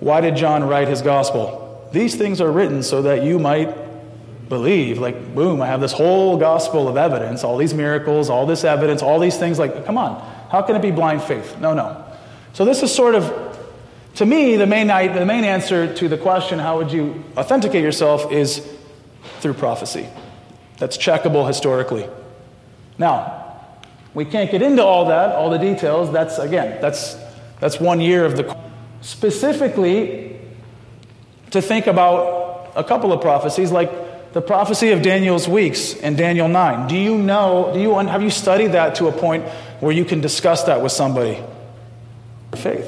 Why 0.00 0.20
did 0.20 0.36
John 0.36 0.64
write 0.64 0.88
his 0.88 1.00
gospel? 1.00 1.88
These 1.92 2.16
things 2.16 2.40
are 2.40 2.50
written 2.50 2.82
so 2.82 3.02
that 3.02 3.22
you 3.22 3.38
might 3.38 3.74
believe. 4.48 4.98
Like, 4.98 5.34
boom, 5.34 5.62
I 5.62 5.68
have 5.68 5.80
this 5.80 5.92
whole 5.92 6.36
gospel 6.36 6.88
of 6.88 6.96
evidence, 6.96 7.44
all 7.44 7.56
these 7.56 7.72
miracles, 7.72 8.28
all 8.28 8.44
this 8.44 8.64
evidence, 8.64 9.02
all 9.02 9.20
these 9.20 9.38
things. 9.38 9.58
Like, 9.58 9.86
come 9.86 9.96
on. 9.96 10.20
How 10.50 10.62
can 10.62 10.74
it 10.74 10.82
be 10.82 10.90
blind 10.90 11.22
faith? 11.22 11.58
No, 11.60 11.74
no. 11.74 12.04
So 12.52 12.64
this 12.64 12.82
is 12.82 12.92
sort 12.92 13.14
of, 13.14 13.32
to 14.16 14.26
me, 14.26 14.56
the 14.56 14.66
main, 14.66 14.88
the 14.88 15.24
main 15.24 15.44
answer 15.44 15.94
to 15.94 16.08
the 16.08 16.18
question, 16.18 16.58
how 16.58 16.78
would 16.78 16.92
you 16.92 17.24
authenticate 17.36 17.84
yourself, 17.84 18.32
is 18.32 18.68
through 19.38 19.54
prophecy. 19.54 20.08
That's 20.78 20.96
checkable 20.96 21.46
historically. 21.46 22.08
Now, 22.98 23.51
we 24.14 24.24
can't 24.24 24.50
get 24.50 24.62
into 24.62 24.84
all 24.84 25.06
that, 25.06 25.34
all 25.34 25.50
the 25.50 25.58
details. 25.58 26.12
That's, 26.12 26.38
again, 26.38 26.80
that's, 26.80 27.16
that's 27.60 27.80
one 27.80 28.00
year 28.00 28.24
of 28.24 28.36
the. 28.36 28.56
Specifically, 29.00 30.38
to 31.50 31.62
think 31.62 31.86
about 31.86 32.72
a 32.76 32.84
couple 32.84 33.12
of 33.12 33.20
prophecies, 33.20 33.72
like 33.72 34.32
the 34.32 34.40
prophecy 34.40 34.90
of 34.90 35.02
Daniel's 35.02 35.46
weeks 35.46 35.94
in 35.94 36.16
Daniel 36.16 36.48
9. 36.48 36.88
Do 36.88 36.96
you 36.96 37.18
know, 37.18 37.70
do 37.74 37.80
you, 37.80 37.98
have 37.98 38.22
you 38.22 38.30
studied 38.30 38.68
that 38.68 38.94
to 38.96 39.08
a 39.08 39.12
point 39.12 39.44
where 39.80 39.92
you 39.92 40.04
can 40.04 40.20
discuss 40.20 40.64
that 40.64 40.82
with 40.82 40.92
somebody? 40.92 41.42
Faith. 42.54 42.86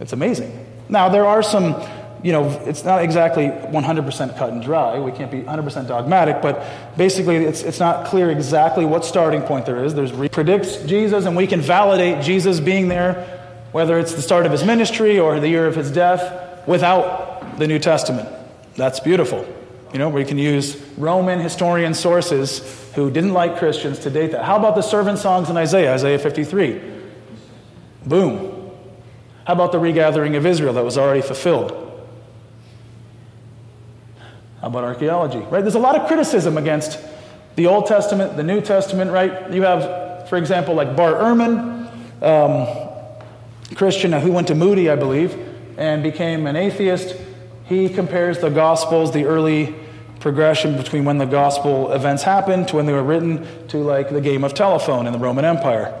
It's 0.00 0.12
amazing. 0.12 0.66
Now, 0.88 1.08
there 1.08 1.26
are 1.26 1.42
some, 1.42 1.74
you 2.24 2.32
know, 2.32 2.48
it's 2.64 2.84
not 2.84 3.04
exactly 3.04 3.48
100% 3.48 4.38
cut 4.38 4.50
and 4.50 4.62
dry. 4.62 4.98
We 4.98 5.12
can't 5.12 5.30
be 5.30 5.42
100% 5.42 5.86
dogmatic, 5.86 6.40
but 6.40 6.96
basically 6.96 7.36
it's, 7.36 7.62
it's 7.62 7.78
not 7.78 8.06
clear 8.06 8.30
exactly 8.30 8.86
what 8.86 9.04
starting 9.04 9.42
point 9.42 9.66
there 9.66 9.84
is. 9.84 9.94
There's 9.94 10.10
re- 10.10 10.30
predicts 10.30 10.78
Jesus, 10.84 11.26
and 11.26 11.36
we 11.36 11.46
can 11.46 11.60
validate 11.60 12.24
Jesus 12.24 12.60
being 12.60 12.88
there, 12.88 13.52
whether 13.72 13.98
it's 13.98 14.14
the 14.14 14.22
start 14.22 14.46
of 14.46 14.52
his 14.52 14.64
ministry 14.64 15.18
or 15.18 15.38
the 15.38 15.50
year 15.50 15.66
of 15.66 15.76
his 15.76 15.90
death, 15.90 16.66
without 16.66 17.58
the 17.58 17.68
New 17.68 17.78
Testament. 17.78 18.26
That's 18.74 19.00
beautiful. 19.00 19.46
You 19.92 19.98
know, 19.98 20.08
we 20.08 20.24
can 20.24 20.38
use 20.38 20.76
Roman 20.96 21.40
historian 21.40 21.92
sources 21.92 22.90
who 22.94 23.10
didn't 23.10 23.34
like 23.34 23.58
Christians 23.58 23.98
to 23.98 24.08
date 24.08 24.32
that. 24.32 24.46
How 24.46 24.56
about 24.56 24.76
the 24.76 24.82
servant 24.82 25.18
songs 25.18 25.50
in 25.50 25.58
Isaiah, 25.58 25.92
Isaiah 25.92 26.18
53? 26.18 26.80
Boom. 28.06 28.70
How 29.46 29.52
about 29.52 29.72
the 29.72 29.78
regathering 29.78 30.36
of 30.36 30.46
Israel 30.46 30.72
that 30.72 30.84
was 30.84 30.96
already 30.96 31.20
fulfilled? 31.20 31.83
About 34.64 34.84
archaeology? 34.84 35.38
Right? 35.38 35.60
There's 35.60 35.74
a 35.74 35.80
lot 35.80 35.94
of 35.94 36.06
criticism 36.06 36.56
against 36.56 36.98
the 37.56 37.66
Old 37.66 37.86
Testament, 37.86 38.36
the 38.36 38.42
New 38.42 38.60
Testament, 38.60 39.10
right? 39.10 39.52
You 39.52 39.62
have, 39.62 40.28
for 40.28 40.36
example, 40.36 40.74
like 40.74 40.96
Bart 40.96 41.16
Ehrman, 41.16 42.22
um, 42.22 42.90
Christian 43.76 44.12
who 44.12 44.32
went 44.32 44.48
to 44.48 44.54
Moody, 44.54 44.88
I 44.88 44.96
believe, 44.96 45.36
and 45.76 46.02
became 46.02 46.46
an 46.46 46.56
atheist. 46.56 47.14
He 47.66 47.88
compares 47.88 48.38
the 48.38 48.48
Gospels, 48.48 49.12
the 49.12 49.26
early 49.26 49.74
progression 50.24 50.74
between 50.78 51.04
when 51.04 51.18
the 51.18 51.26
gospel 51.26 51.92
events 51.92 52.22
happened 52.22 52.66
to 52.66 52.76
when 52.76 52.86
they 52.86 52.94
were 52.94 53.02
written 53.02 53.46
to 53.68 53.76
like 53.76 54.08
the 54.08 54.22
game 54.22 54.42
of 54.42 54.54
telephone 54.54 55.06
in 55.06 55.12
the 55.12 55.18
Roman 55.18 55.44
Empire. 55.44 55.94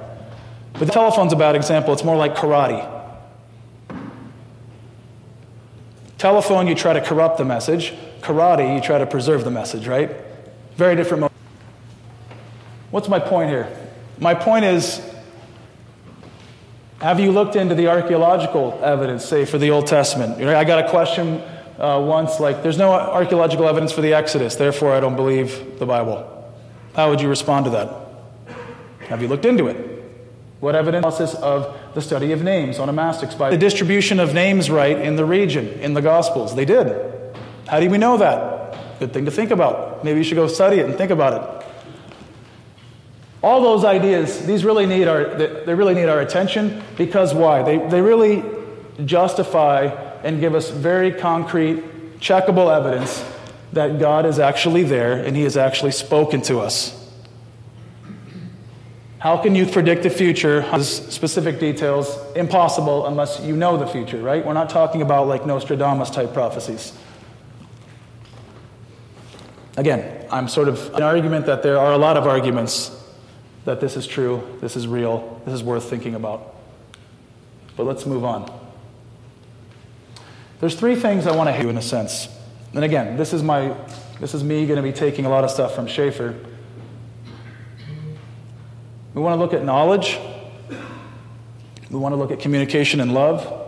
But 0.72 0.86
the 0.86 0.92
telephone's 0.92 1.34
a 1.34 1.36
bad 1.36 1.54
example. 1.54 1.92
It's 1.92 2.04
more 2.04 2.16
like 2.16 2.34
karate. 2.34 2.90
Telephone, 6.16 6.66
you 6.66 6.74
try 6.74 6.94
to 6.94 7.02
corrupt 7.02 7.36
the 7.36 7.44
message. 7.44 7.92
Karate, 8.24 8.74
you 8.74 8.80
try 8.80 8.96
to 8.96 9.06
preserve 9.06 9.44
the 9.44 9.50
message, 9.50 9.86
right? 9.86 10.10
Very 10.76 10.96
different. 10.96 11.20
Mo- 11.20 11.30
What's 12.90 13.08
my 13.08 13.18
point 13.18 13.50
here? 13.50 13.68
My 14.18 14.34
point 14.34 14.64
is 14.64 15.02
have 17.00 17.20
you 17.20 17.32
looked 17.32 17.54
into 17.54 17.74
the 17.74 17.88
archaeological 17.88 18.80
evidence, 18.82 19.26
say, 19.26 19.44
for 19.44 19.58
the 19.58 19.70
Old 19.70 19.86
Testament? 19.86 20.42
I 20.42 20.64
got 20.64 20.86
a 20.86 20.88
question 20.88 21.42
uh, 21.78 22.00
once, 22.00 22.40
like, 22.40 22.62
there's 22.62 22.78
no 22.78 22.92
archaeological 22.92 23.68
evidence 23.68 23.92
for 23.92 24.00
the 24.00 24.14
Exodus, 24.14 24.54
therefore 24.54 24.94
I 24.94 25.00
don't 25.00 25.16
believe 25.16 25.78
the 25.78 25.84
Bible. 25.84 26.30
How 26.94 27.10
would 27.10 27.20
you 27.20 27.28
respond 27.28 27.66
to 27.66 27.70
that? 27.72 27.90
Have 29.08 29.20
you 29.20 29.28
looked 29.28 29.44
into 29.44 29.66
it? 29.66 29.76
What 30.60 30.74
evidence 30.74 31.20
of 31.34 31.78
the 31.92 32.00
study 32.00 32.32
of 32.32 32.42
names 32.42 32.78
on 32.78 32.88
onomastics 32.88 33.36
by 33.36 33.50
the 33.50 33.58
distribution 33.58 34.18
of 34.18 34.32
names 34.32 34.70
right 34.70 34.98
in 34.98 35.16
the 35.16 35.26
region, 35.26 35.68
in 35.80 35.92
the 35.92 36.00
Gospels? 36.00 36.54
They 36.54 36.64
did. 36.64 37.12
How 37.66 37.80
do 37.80 37.88
we 37.88 37.98
know 37.98 38.16
that? 38.18 38.98
Good 38.98 39.12
thing 39.12 39.24
to 39.24 39.30
think 39.30 39.50
about. 39.50 40.04
Maybe 40.04 40.18
you 40.18 40.24
should 40.24 40.36
go 40.36 40.46
study 40.46 40.78
it 40.78 40.86
and 40.86 40.96
think 40.96 41.10
about 41.10 41.34
it. 41.34 41.66
All 43.42 43.60
those 43.60 43.84
ideas, 43.84 44.46
these 44.46 44.64
really 44.64 44.86
need 44.86 45.06
our, 45.06 45.24
they 45.34 45.74
really 45.74 45.94
need 45.94 46.08
our 46.08 46.20
attention 46.20 46.82
because 46.96 47.34
why? 47.34 47.62
They, 47.62 47.76
they 47.76 48.00
really 48.00 48.42
justify 49.04 49.86
and 50.22 50.40
give 50.40 50.54
us 50.54 50.70
very 50.70 51.12
concrete, 51.12 52.20
checkable 52.20 52.74
evidence 52.74 53.22
that 53.74 53.98
God 53.98 54.24
is 54.24 54.38
actually 54.38 54.84
there 54.84 55.22
and 55.22 55.36
He 55.36 55.42
has 55.42 55.56
actually 55.56 55.92
spoken 55.92 56.40
to 56.42 56.60
us. 56.60 57.00
How 59.18 59.38
can 59.38 59.54
you 59.54 59.66
predict 59.66 60.02
the 60.02 60.10
future? 60.10 60.62
Specific 60.82 61.58
details, 61.58 62.16
impossible 62.36 63.06
unless 63.06 63.40
you 63.40 63.56
know 63.56 63.76
the 63.76 63.86
future, 63.86 64.22
right? 64.22 64.44
We're 64.44 64.52
not 64.52 64.70
talking 64.70 65.02
about 65.02 65.28
like 65.28 65.46
Nostradamus 65.46 66.10
type 66.10 66.34
prophecies. 66.34 66.92
Again, 69.76 70.26
I'm 70.30 70.48
sort 70.48 70.68
of 70.68 70.94
an 70.94 71.02
argument 71.02 71.46
that 71.46 71.62
there 71.62 71.78
are 71.78 71.92
a 71.92 71.98
lot 71.98 72.16
of 72.16 72.26
arguments 72.26 72.90
that 73.64 73.80
this 73.80 73.96
is 73.96 74.06
true, 74.06 74.58
this 74.60 74.76
is 74.76 74.86
real, 74.86 75.40
this 75.44 75.54
is 75.54 75.62
worth 75.62 75.88
thinking 75.88 76.14
about. 76.14 76.54
But 77.76 77.84
let's 77.84 78.06
move 78.06 78.24
on. 78.24 78.52
There's 80.60 80.76
three 80.76 80.94
things 80.94 81.26
I 81.26 81.34
want 81.34 81.54
to 81.54 81.60
do 81.60 81.68
in 81.68 81.76
a 81.76 81.82
sense. 81.82 82.28
And 82.72 82.84
again, 82.84 83.16
this 83.16 83.32
is 83.32 83.42
my 83.42 83.76
this 84.20 84.32
is 84.32 84.44
me 84.44 84.64
going 84.66 84.76
to 84.76 84.82
be 84.82 84.92
taking 84.92 85.26
a 85.26 85.28
lot 85.28 85.42
of 85.42 85.50
stuff 85.50 85.74
from 85.74 85.86
Schaeffer. 85.88 86.36
We 89.12 89.20
want 89.20 89.34
to 89.34 89.40
look 89.40 89.52
at 89.52 89.64
knowledge. 89.64 90.18
We 91.90 91.98
want 91.98 92.12
to 92.12 92.16
look 92.16 92.30
at 92.30 92.40
communication 92.40 93.00
and 93.00 93.12
love. 93.12 93.62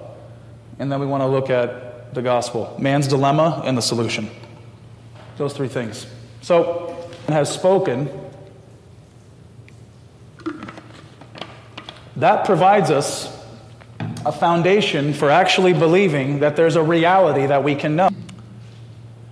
And 0.79 0.91
then 0.91 1.01
we 1.01 1.07
want 1.07 1.23
to 1.23 1.27
look 1.27 1.51
at 1.51 2.15
the 2.15 2.23
gospel, 2.23 2.77
man's 2.79 3.09
dilemma 3.09 3.63
and 3.65 3.77
the 3.77 3.83
solution. 3.83 4.31
Those 5.37 5.53
three 5.53 5.69
things. 5.69 6.07
So, 6.41 7.11
has 7.29 7.53
spoken. 7.53 8.09
That 12.17 12.47
provides 12.47 12.91
us 12.91 13.33
a 14.25 14.33
foundation 14.33 15.13
for 15.13 15.31
actually 15.31 15.73
believing 15.73 16.41
that 16.41 16.57
there's 16.57 16.77
a 16.77 16.83
reality 16.83 17.47
that 17.47 17.63
we 17.63 17.75
can 17.75 17.97
know. 17.97 18.09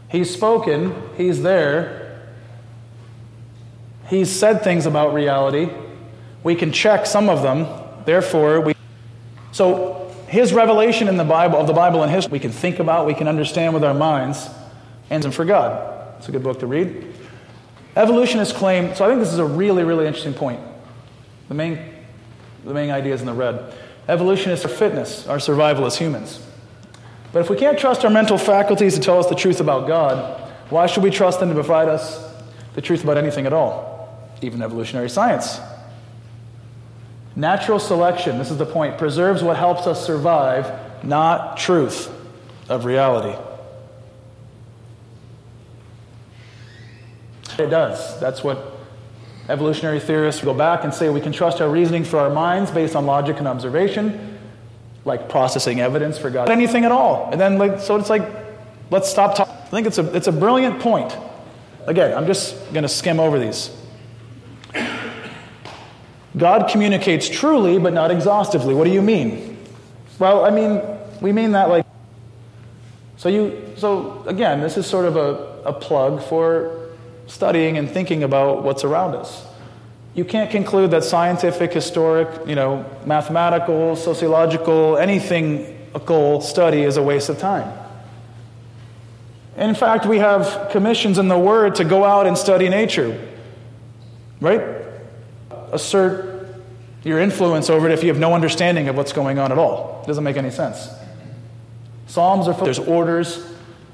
He's 0.09 0.33
spoken, 0.33 0.95
He's 1.17 1.43
there, 1.43 2.21
He's 4.09 4.31
said 4.31 4.63
things 4.63 4.87
about 4.87 5.15
reality. 5.15 5.71
We 6.43 6.55
can 6.55 6.73
check 6.73 7.07
some 7.07 7.31
of 7.31 7.43
them, 7.43 7.67
therefore, 8.05 8.61
we. 8.61 8.75
So, 9.53 10.15
His 10.29 10.53
revelation 10.53 11.09
in 11.09 11.17
the 11.17 11.25
Bible, 11.25 11.59
of 11.59 11.67
the 11.67 11.73
Bible 11.73 12.03
and 12.03 12.13
history, 12.13 12.33
we 12.33 12.41
can 12.41 12.53
think 12.53 12.81
about, 12.81 13.07
we 13.07 13.15
can 13.15 13.29
understand 13.29 13.73
with 13.73 13.83
our 13.83 13.95
minds, 13.95 14.49
and 15.11 15.35
for 15.35 15.45
God. 15.45 15.94
It's 16.25 16.31
a 16.31 16.33
good 16.33 16.43
book 16.43 16.59
to 16.61 16.67
read. 16.67 17.05
Evolutionists 17.97 18.57
claim, 18.57 18.95
so 18.95 19.05
I 19.05 19.09
think 19.09 19.21
this 19.21 19.31
is 19.31 19.39
a 19.39 19.45
really, 19.45 19.85
really 19.85 20.07
interesting 20.07 20.33
point. 20.33 20.59
The 21.49 21.55
main, 21.55 21.79
the 22.65 22.73
main 22.73 22.89
idea 22.89 23.13
is 23.13 23.21
in 23.21 23.27
the 23.27 23.35
red. 23.35 23.75
Evolutionists 24.09 24.65
are 24.65 24.71
fitness, 24.71 25.27
our 25.27 25.39
survival 25.39 25.85
as 25.85 25.99
humans. 25.99 26.43
But 27.35 27.41
if 27.41 27.51
we 27.51 27.57
can't 27.57 27.79
trust 27.79 28.07
our 28.07 28.11
mental 28.11 28.39
faculties 28.39 28.95
to 28.95 29.01
tell 29.03 29.19
us 29.19 29.27
the 29.27 29.35
truth 29.35 29.61
about 29.61 29.87
God, 29.87 30.51
why 30.71 30.87
should 30.87 31.03
we 31.03 31.11
trust 31.11 31.41
them 31.41 31.51
to 31.51 31.55
provide 31.55 31.89
us 31.89 32.27
the 32.73 32.81
truth 32.81 33.05
about 33.05 33.19
anything 33.19 33.45
at 33.45 33.53
all, 33.53 34.09
even 34.41 34.63
evolutionary 34.63 35.11
science? 35.11 35.61
Natural 37.37 37.79
selection, 37.79 38.39
this 38.39 38.51
is 38.51 38.57
the 38.57 38.65
point, 38.65 38.97
preserves 38.97 39.43
what 39.43 39.59
helps 39.59 39.87
us 39.87 40.07
survive, 40.07 41.05
not 41.05 41.59
truth 41.59 42.11
of 42.71 42.87
reality. 42.87 43.39
It 47.59 47.71
does. 47.71 48.21
That's 48.21 48.43
what 48.43 48.75
Evolutionary 49.49 50.01
theorists 50.01 50.43
go 50.43 50.55
back 50.55 50.85
and 50.85 50.95
say 50.95 51.11
we 51.11 51.21
can 51.21 51.33
trust 51.33 51.61
our 51.61 51.69
reasoning 51.69 52.03
for 52.03 52.19
our 52.19 52.31
minds 52.31 52.71
based 52.71 52.97
on 52.97 53.05
logic 53.05 53.39
and 53.39 53.47
observation, 53.47 54.39
like 55.05 55.29
processing 55.29 55.81
evidence 55.81 56.17
for 56.17 56.31
God, 56.31 56.49
anything 56.49 56.87
at 56.87 56.93
all. 56.93 57.29
And 57.31 57.39
then, 57.39 57.59
like, 57.59 57.79
so 57.79 57.97
it's 57.97 58.09
like, 58.09 58.27
let's 58.91 59.11
stop 59.11 59.37
talking. 59.37 59.55
I 59.55 59.67
think 59.67 59.87
it's 59.87 59.99
a, 59.99 60.17
it's 60.17 60.29
a 60.29 60.33
brilliant 60.33 60.81
point. 60.81 61.15
Again, 61.87 62.17
I'm 62.17 62.27
just 62.27 62.57
going 62.73 62.85
to 62.85 62.89
skim 62.89 63.21
over 63.21 63.39
these. 63.39 63.71
God 66.37 66.71
communicates 66.71 67.29
truly, 67.29 67.79
but 67.79 67.93
not 67.93 68.11
exhaustively. 68.11 68.75
What 68.75 68.85
do 68.85 68.91
you 68.91 69.03
mean? 69.03 69.59
Well, 70.19 70.47
I 70.47 70.51
mean, 70.51 70.81
we 71.21 71.33
mean 71.33 71.53
that 71.53 71.69
like. 71.69 71.85
So 73.19 73.29
you, 73.29 73.75
so 73.77 74.25
again, 74.27 74.61
this 74.61 74.79
is 74.79 74.87
sort 74.87 75.05
of 75.05 75.17
a, 75.17 75.69
a 75.69 75.73
plug 75.73 76.23
for 76.23 76.84
studying 77.27 77.79
and 77.79 77.91
thinking 77.91 78.23
about 78.23 78.63
what's 78.63 78.85
around 78.85 79.15
us. 79.15 79.47
You 80.15 80.25
can't 80.25 80.51
conclude 80.51 80.93
that 80.93 81.03
scientific, 81.03 81.73
historic, 81.73 82.29
you 82.47 82.55
know, 82.55 82.85
mathematical, 83.05 83.97
sociological, 83.97 84.97
anything 84.97 85.75
goal 85.99 86.41
study 86.41 86.83
is 86.83 86.97
a 86.97 87.03
waste 87.03 87.29
of 87.29 87.39
time. 87.39 87.73
In 89.57 89.75
fact, 89.75 90.07
we 90.07 90.19
have 90.19 90.71
commissions 90.71 91.19
in 91.19 91.29
the 91.29 91.39
Word 91.39 91.77
to 91.77 91.85
go 91.85 92.05
out 92.05 92.27
and 92.27 92.37
study 92.37 92.69
nature, 92.69 93.29
right? 94.41 94.63
Assert 95.73 96.57
your 97.05 97.21
influence 97.21 97.71
over 97.71 97.89
it 97.89 97.93
if 97.93 98.03
you 98.03 98.09
have 98.09 98.19
no 98.19 98.35
understanding 98.35 98.89
of 98.89 98.97
what's 98.97 99.13
going 99.13 99.39
on 99.39 99.53
at 99.53 99.59
all. 99.59 100.01
It 100.03 100.07
doesn't 100.07 100.25
make 100.25 100.37
any 100.37 100.51
sense. 100.51 100.89
Psalms 102.07 102.49
are 102.49 102.55
full. 102.55 102.65
there's 102.65 102.79
orders 102.79 103.47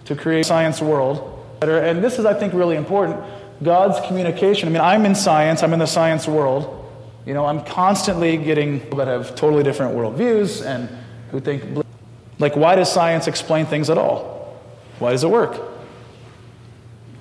to 0.07 0.17
create 0.17 0.41
a 0.41 0.45
science 0.45 0.81
world 0.81 1.40
and 1.63 2.03
this 2.03 2.19
is, 2.19 2.25
I 2.25 2.35
think, 2.35 2.55
really 2.55 2.77
important. 2.77 3.23
God's 3.63 4.05
communication. 4.07 4.69
I 4.69 4.73
mean, 4.73 4.81
I'm 4.81 5.05
in 5.05 5.15
science, 5.15 5.63
I'm 5.63 5.73
in 5.73 5.79
the 5.79 5.87
science 5.87 6.27
world. 6.27 6.77
You 7.27 7.35
know, 7.35 7.45
I'm 7.45 7.63
constantly 7.65 8.37
getting 8.39 8.81
people 8.81 8.99
that 8.99 9.09
have 9.09 9.35
totally 9.35 9.63
different 9.63 9.95
worldviews 9.95 10.65
and 10.65 10.89
who 11.31 11.41
think, 11.41 11.85
like, 12.39 12.57
why 12.57 12.77
does 12.77 12.91
science 12.91 13.27
explain 13.27 13.67
things 13.67 13.91
at 13.91 13.99
all? 13.99 14.59
Why 14.99 15.13
does 15.13 15.23
it 15.23 15.31
work? 15.31 15.61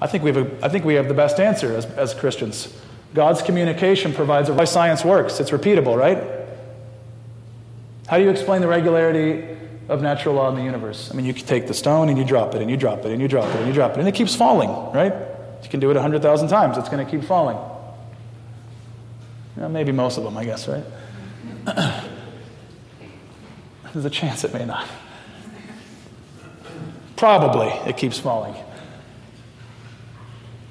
I 0.01 0.08
think 0.08 0.24
we 0.24 0.34
have, 0.34 0.38
a, 0.38 0.65
I 0.65 0.69
think 0.69 0.86
we 0.86 0.93
have 0.93 1.10
the 1.10 1.13
best 1.13 1.39
answer 1.39 1.75
as, 1.75 1.86
as 1.86 2.13
Christians. 2.13 2.74
God's 3.13 3.41
communication 3.41 4.13
provides 4.13 4.50
why 4.50 4.63
science 4.63 5.03
works. 5.03 5.39
It's 5.39 5.51
repeatable, 5.51 5.98
right? 5.98 6.24
How 8.08 8.17
do 8.17 8.24
you 8.24 8.29
explain 8.29 8.62
the 8.62 8.67
regularity 8.67 9.58
of 9.89 10.01
natural 10.01 10.36
law 10.36 10.50
in 10.50 10.55
the 10.55 10.63
universe? 10.63 11.10
I 11.12 11.15
mean, 11.15 11.25
you 11.25 11.34
can 11.34 11.46
take 11.46 11.67
the 11.67 11.74
stone 11.74 12.10
and 12.10 12.17
you 12.17 12.24
drop 12.24 12.55
it, 12.55 12.62
and 12.62 12.69
you 12.69 12.77
drop 12.77 13.00
it, 13.00 13.12
and 13.12 13.22
you 13.22 13.27
drop 13.27 13.50
it, 13.50 13.58
and 13.58 13.67
you 13.67 13.74
drop 13.74 13.91
it, 13.91 14.00
and 14.00 14.08
it 14.08 14.15
keeps 14.15 14.36
falling, 14.36 14.69
right? 14.93 15.13
You 15.63 15.69
can 15.69 15.79
do 15.79 15.89
it 15.91 15.96
100,000 15.96 16.48
times, 16.48 16.77
it's 16.77 16.89
going 16.89 17.05
to 17.05 17.12
keep 17.12 17.24
falling. 17.24 17.58
Maybe 19.55 19.91
most 19.91 20.17
of 20.17 20.24
them, 20.24 20.38
I 20.38 20.46
guess, 20.46 20.67
right? 20.67 20.84
There's 23.93 24.05
a 24.05 24.10
chance 24.10 24.43
it 24.43 24.53
may 24.53 24.65
not. 24.65 24.88
Probably 27.17 27.67
it 27.89 27.98
keeps 27.98 28.17
falling. 28.17 28.55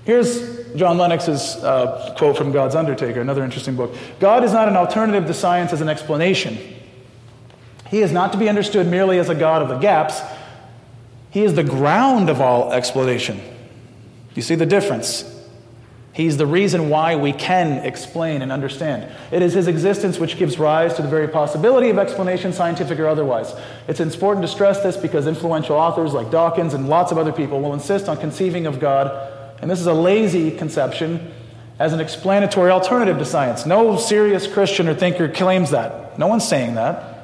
Here's 0.05 0.73
John 0.75 0.97
Lennox's 0.97 1.57
uh, 1.57 2.15
quote 2.17 2.39
from 2.39 2.51
God's 2.51 2.75
Undertaker, 2.75 3.21
another 3.21 3.45
interesting 3.45 3.77
book. 3.77 3.95
God 4.21 4.43
is 4.43 4.55
not 4.55 4.67
an 4.69 4.77
alternative 4.77 5.27
to 5.27 5.35
science 5.35 5.75
as 5.75 5.83
an 5.83 5.91
explanation. 5.91 6.57
He 7.91 8.01
is 8.01 8.13
not 8.13 8.33
to 8.33 8.39
be 8.39 8.49
understood 8.49 8.87
merely 8.87 9.19
as 9.19 9.29
a 9.29 9.35
God 9.35 9.63
of 9.63 9.69
the 9.69 9.79
gaps. 9.79 10.21
He 11.31 11.43
is 11.45 11.55
the 11.55 11.65
ground 11.65 12.29
of 12.29 12.41
all 12.41 12.73
explanation. 12.73 13.41
You 14.35 14.43
see 14.43 14.55
the 14.55 14.67
difference? 14.67 15.35
He's 16.13 16.37
the 16.37 16.47
reason 16.47 16.89
why 16.89 17.17
we 17.17 17.33
can 17.33 17.85
explain 17.85 18.43
and 18.43 18.51
understand. 18.51 19.11
It 19.31 19.41
is 19.41 19.53
his 19.53 19.69
existence 19.69 20.19
which 20.19 20.37
gives 20.37 20.59
rise 20.59 20.95
to 20.95 21.03
the 21.03 21.09
very 21.09 21.29
possibility 21.29 21.91
of 21.91 21.99
explanation, 21.99 22.53
scientific 22.53 22.99
or 22.99 23.07
otherwise. 23.07 23.55
It's 23.87 24.01
important 24.01 24.45
to 24.45 24.49
stress 24.49 24.83
this 24.83 24.97
because 24.97 25.27
influential 25.27 25.77
authors 25.77 26.13
like 26.13 26.31
Dawkins 26.31 26.75
and 26.75 26.89
lots 26.89 27.13
of 27.13 27.19
other 27.19 27.33
people 27.33 27.61
will 27.61 27.75
insist 27.75 28.09
on 28.09 28.17
conceiving 28.17 28.67
of 28.67 28.81
God 28.81 29.37
and 29.61 29.71
this 29.71 29.81
is 29.81 29.87
a 29.87 29.95
lazy 29.95 30.51
conception, 30.51 31.33
as 31.79 31.93
an 31.93 32.01
explanatory 32.01 32.71
alternative 32.71 33.19
to 33.19 33.25
science. 33.25 33.65
No 33.65 33.97
serious 33.97 34.47
Christian 34.47 34.89
or 34.89 34.95
thinker 34.95 35.29
claims 35.29 35.71
that. 35.71 36.19
No 36.19 36.27
one's 36.27 36.47
saying 36.47 36.75
that. 36.75 37.18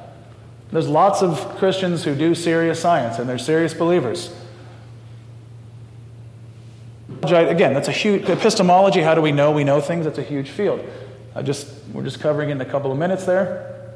There's 0.71 0.87
lots 0.87 1.21
of 1.21 1.57
Christians 1.57 2.03
who 2.03 2.15
do 2.15 2.35
serious 2.35 2.79
science, 2.79 3.19
and 3.19 3.29
they're 3.29 3.37
serious 3.37 3.73
believers. 3.73 4.33
Again, 7.23 7.73
that's 7.73 7.87
a 7.87 7.93
huge 7.93 8.29
epistemology. 8.29 9.01
How 9.01 9.15
do 9.15 9.21
we 9.21 9.31
know 9.31 9.51
we 9.51 9.63
know 9.63 9.81
things? 9.81 10.05
That's 10.05 10.17
a 10.17 10.23
huge 10.23 10.49
field. 10.49 10.81
I 11.33 11.41
just 11.41 11.67
we're 11.93 12.03
just 12.03 12.19
covering 12.19 12.49
in 12.49 12.59
a 12.61 12.65
couple 12.65 12.91
of 12.91 12.97
minutes 12.97 13.25
there. 13.25 13.93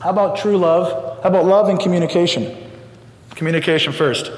How 0.00 0.10
about 0.10 0.36
true 0.36 0.56
love? 0.56 1.22
How 1.22 1.28
about 1.28 1.46
love 1.46 1.68
and 1.68 1.78
communication? 1.78 2.70
Communication 3.30 3.92
first. 3.92 4.30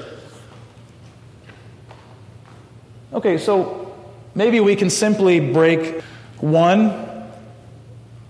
Okay, 3.13 3.37
so 3.37 3.95
maybe 4.35 4.59
we 4.59 4.75
can 4.75 4.89
simply 4.89 5.39
break 5.39 6.01
one, 6.39 7.27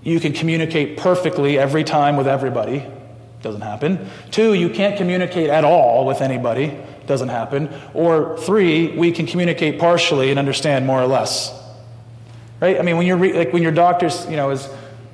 you 0.03 0.19
can 0.19 0.31
communicate 0.31 0.97
perfectly 0.97 1.57
every 1.57 1.83
time 1.83 2.15
with 2.15 2.27
everybody. 2.27 2.85
Doesn't 3.47 3.61
happen. 3.61 4.09
Two, 4.29 4.53
you 4.53 4.69
can't 4.69 4.97
communicate 4.97 5.49
at 5.49 5.63
all 5.63 6.05
with 6.05 6.19
anybody. 6.19 6.77
Doesn't 7.05 7.29
happen. 7.29 7.69
Or 7.93 8.37
three, 8.37 8.97
we 8.97 9.13
can 9.13 9.25
communicate 9.25 9.79
partially 9.79 10.31
and 10.31 10.37
understand 10.37 10.85
more 10.85 11.01
or 11.01 11.07
less. 11.07 11.57
Right? 12.59 12.77
I 12.77 12.81
mean, 12.81 12.97
when 12.97 13.07
you're 13.07 13.15
re- 13.15 13.31
like 13.31 13.53
when 13.53 13.63
your 13.63 13.71
doctor, 13.71 14.09
you 14.29 14.35
know, 14.35 14.49
is 14.49 14.67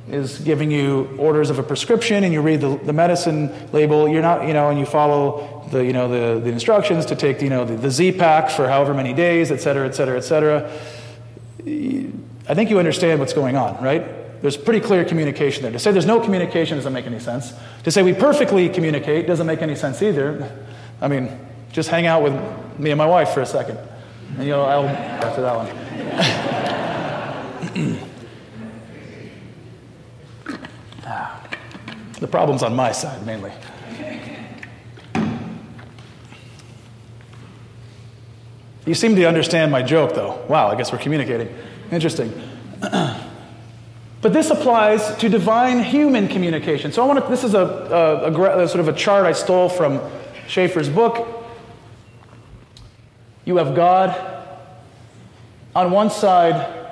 is 0.09 0.39
giving 0.39 0.71
you 0.71 1.15
orders 1.19 1.51
of 1.51 1.59
a 1.59 1.63
prescription 1.63 2.23
and 2.23 2.33
you 2.33 2.41
read 2.41 2.59
the, 2.59 2.75
the 2.77 2.91
medicine 2.91 3.51
label, 3.71 4.09
you're 4.09 4.23
not, 4.23 4.47
you 4.47 4.53
know, 4.53 4.69
and 4.69 4.79
you 4.79 4.85
follow 4.87 5.63
the, 5.71 5.85
you 5.85 5.93
know, 5.93 6.07
the, 6.09 6.41
the 6.41 6.49
instructions 6.49 7.05
to 7.05 7.15
take, 7.15 7.39
you 7.39 7.49
know, 7.49 7.65
the, 7.65 7.75
the 7.75 7.91
Z 7.91 8.13
pack 8.13 8.49
for 8.49 8.67
however 8.67 8.95
many 8.95 9.13
days, 9.13 9.51
et 9.51 9.61
cetera, 9.61 9.87
et 9.87 9.93
cetera, 9.93 10.17
et 10.17 10.21
cetera. 10.21 10.71
I 12.49 12.55
think 12.55 12.71
you 12.71 12.79
understand 12.79 13.19
what's 13.19 13.33
going 13.33 13.55
on, 13.55 13.81
right? 13.83 14.03
There's 14.43 14.57
pretty 14.57 14.81
clear 14.81 15.05
communication 15.05 15.63
there. 15.63 15.71
To 15.71 15.79
say 15.79 15.93
there's 15.93 16.05
no 16.05 16.19
communication 16.19 16.77
doesn't 16.77 16.91
make 16.91 17.07
any 17.07 17.19
sense. 17.19 17.53
To 17.85 17.91
say 17.91 18.03
we 18.03 18.11
perfectly 18.11 18.67
communicate 18.67 19.25
doesn't 19.25 19.47
make 19.47 19.61
any 19.61 19.73
sense 19.73 20.01
either. 20.01 20.51
I 20.99 21.07
mean, 21.07 21.31
just 21.71 21.87
hang 21.87 22.07
out 22.07 22.23
with 22.23 22.33
me 22.77 22.91
and 22.91 22.97
my 22.97 23.05
wife 23.05 23.29
for 23.29 23.39
a 23.39 23.45
second, 23.45 23.79
and 24.37 24.45
you'll, 24.45 24.59
I'll, 24.59 24.85
after 24.85 25.41
that 25.43 25.55
one. 25.55 25.69
The 32.19 32.27
problem's 32.29 32.63
on 32.63 32.73
my 32.73 32.93
side 32.93 33.25
mainly. 33.25 33.51
You 38.85 38.93
seem 38.93 39.17
to 39.17 39.25
understand 39.25 39.73
my 39.73 39.83
joke, 39.83 40.15
though. 40.15 40.45
Wow, 40.47 40.69
I 40.69 40.75
guess 40.75 40.93
we're 40.93 40.99
communicating. 40.99 41.53
Interesting. 41.91 42.31
but 44.23 44.31
this 44.31 44.49
applies 44.49 45.15
to 45.17 45.27
divine 45.27 45.83
human 45.83 46.29
communication. 46.29 46.91
So 46.93 47.03
I 47.03 47.05
want 47.05 47.23
to. 47.23 47.29
This 47.29 47.43
is 47.43 47.53
a, 47.53 47.59
a, 47.59 48.31
a, 48.31 48.63
a 48.63 48.67
sort 48.67 48.79
of 48.79 48.87
a 48.87 48.93
chart 48.93 49.25
I 49.25 49.33
stole 49.33 49.67
from 49.69 50.01
Schaeffer's 50.47 50.89
book. 50.89 51.45
You 53.43 53.57
have 53.57 53.75
God 53.75 54.15
on 55.75 55.91
one 55.91 56.09
side 56.09 56.83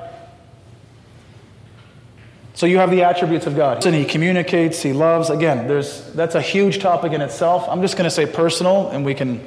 so 2.53 2.65
you 2.65 2.77
have 2.77 2.91
the 2.91 3.03
attributes 3.03 3.47
of 3.47 3.55
God. 3.55 3.85
And 3.85 3.95
he 3.95 4.05
communicates, 4.05 4.81
he 4.81 4.93
loves. 4.93 5.29
Again, 5.29 5.67
there's 5.67 6.11
that's 6.13 6.35
a 6.35 6.41
huge 6.41 6.79
topic 6.79 7.13
in 7.13 7.21
itself. 7.21 7.65
I'm 7.69 7.81
just 7.81 7.95
going 7.95 8.03
to 8.03 8.11
say 8.11 8.25
personal 8.25 8.89
and 8.89 9.05
we 9.05 9.15
can 9.15 9.41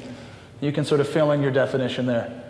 you 0.61 0.73
can 0.73 0.85
sort 0.85 1.01
of 1.01 1.09
fill 1.09 1.31
in 1.33 1.42
your 1.42 1.51
definition 1.51 2.07
there. 2.07 2.43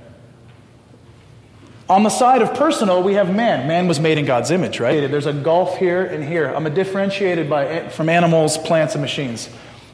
On 1.88 2.02
the 2.02 2.10
side 2.10 2.40
of 2.40 2.54
personal, 2.54 3.02
we 3.02 3.14
have 3.14 3.34
man. 3.34 3.68
Man 3.68 3.88
was 3.88 4.00
made 4.00 4.16
in 4.16 4.24
God's 4.24 4.50
image, 4.50 4.80
right? 4.80 5.10
There's 5.10 5.26
a 5.26 5.34
gulf 5.34 5.76
here 5.76 6.04
and 6.04 6.24
here. 6.24 6.46
I'm 6.46 6.72
differentiated 6.72 7.50
by, 7.50 7.88
from 7.90 8.08
animals, 8.08 8.56
plants, 8.56 8.94
and 8.94 9.02
machines. 9.02 9.50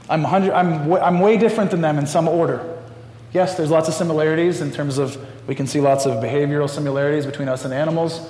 I'm, 0.09 0.25
I'm, 0.25 0.93
I'm 0.93 1.21
way 1.21 1.37
different 1.37 1.73
than 1.73 1.81
them 1.81 1.99
in 1.99 2.07
some 2.07 2.29
order. 2.29 2.79
Yes, 3.33 3.57
there's 3.57 3.71
lots 3.71 3.89
of 3.89 3.95
similarities 3.95 4.61
in 4.61 4.73
terms 4.73 4.99
of, 4.99 5.19
we 5.49 5.55
can 5.55 5.67
see 5.67 5.81
lots 5.81 6.07
of 6.07 6.23
behavioral 6.23 6.69
similarities 6.69 7.27
between 7.27 7.49
us 7.49 7.65
and 7.65 7.75
animals, 7.75 8.21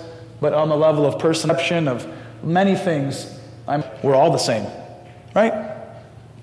but 0.40 0.54
on 0.54 0.68
the 0.68 0.76
level 0.76 1.06
of 1.06 1.18
perception, 1.18 1.88
of 1.88 2.06
many 2.42 2.74
things, 2.74 3.38
I'm, 3.66 3.84
we're 4.02 4.14
all 4.14 4.30
the 4.30 4.38
same, 4.38 4.66
right? 5.34 5.76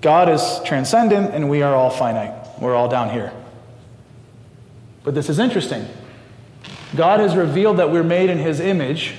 God 0.00 0.28
is 0.28 0.60
transcendent 0.64 1.34
and 1.34 1.50
we 1.50 1.62
are 1.62 1.74
all 1.74 1.90
finite. 1.90 2.60
We're 2.60 2.74
all 2.74 2.88
down 2.88 3.10
here. 3.10 3.32
But 5.04 5.14
this 5.14 5.28
is 5.28 5.38
interesting. 5.38 5.86
God 6.96 7.20
has 7.20 7.36
revealed 7.36 7.78
that 7.78 7.90
we're 7.90 8.02
made 8.02 8.30
in 8.30 8.38
His 8.38 8.60
image. 8.60 9.14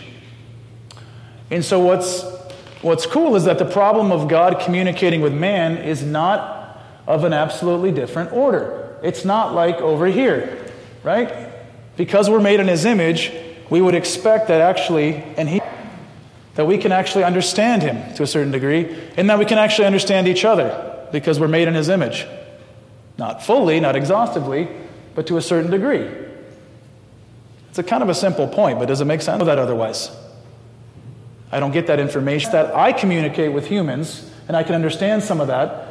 And 1.52 1.64
so, 1.64 1.80
what's, 1.80 2.24
what's 2.82 3.06
cool 3.06 3.36
is 3.36 3.46
that 3.46 3.60
the 3.60 3.66
problem 3.66 4.12
of 4.12 4.28
God 4.28 4.60
communicating 4.60 5.22
with 5.22 5.34
man 5.34 5.78
is 5.78 6.04
not 6.04 6.80
of 7.08 7.24
an 7.24 7.34
absolutely 7.34 7.92
different 7.92 8.34
order. 8.34 8.98
It's 9.02 9.26
not 9.26 9.54
like 9.54 9.78
over 9.78 10.06
here, 10.06 10.66
right? 11.04 11.50
Because 11.98 12.30
we're 12.30 12.42
made 12.42 12.60
in 12.60 12.68
His 12.68 12.86
image, 12.86 13.32
we 13.70 13.82
would 13.82 13.96
expect 13.96 14.48
that 14.48 14.62
actually, 14.62 15.16
and 15.16 15.48
He 15.48 15.62
that 16.56 16.66
we 16.66 16.78
can 16.78 16.92
actually 16.92 17.24
understand 17.24 17.82
Him 17.82 18.14
to 18.16 18.24
a 18.24 18.28
certain 18.28 18.52
degree, 18.52 18.94
and 19.16 19.30
that 19.30 19.40
we 19.40 19.46
can 19.46 19.58
actually 19.58 19.86
understand 19.86 20.28
each 20.28 20.44
other 20.44 21.08
because 21.12 21.40
we're 21.40 21.48
made 21.48 21.68
in 21.68 21.74
His 21.74 21.88
image. 21.88 22.28
Not 23.18 23.44
fully, 23.44 23.80
not 23.80 23.96
exhaustively, 23.96 24.68
but 25.16 25.28
to 25.28 25.38
a 25.38 25.42
certain 25.42 25.72
degree. 25.72 26.10
It's 27.70 27.80
a 27.80 27.84
kind 27.84 28.02
of 28.02 28.10
a 28.10 28.16
simple 28.16 28.48
point, 28.48 28.80
but 28.80 28.88
does 28.88 29.02
it 29.02 29.06
make 29.06 29.22
sense? 29.22 29.44
that 29.44 29.60
otherwise. 29.60 30.12
I 31.52 31.60
don't 31.60 31.72
get 31.72 31.88
that 31.88 32.00
information 32.00 32.52
that 32.52 32.76
I 32.76 32.94
communicate 32.94 33.54
with 33.54 33.68
humans, 33.68 34.30
and 34.48 34.56
I 34.56 34.64
can 34.64 34.76
understand 34.76 35.24
some 35.24 35.42
of 35.42 35.48
that. 35.48 35.86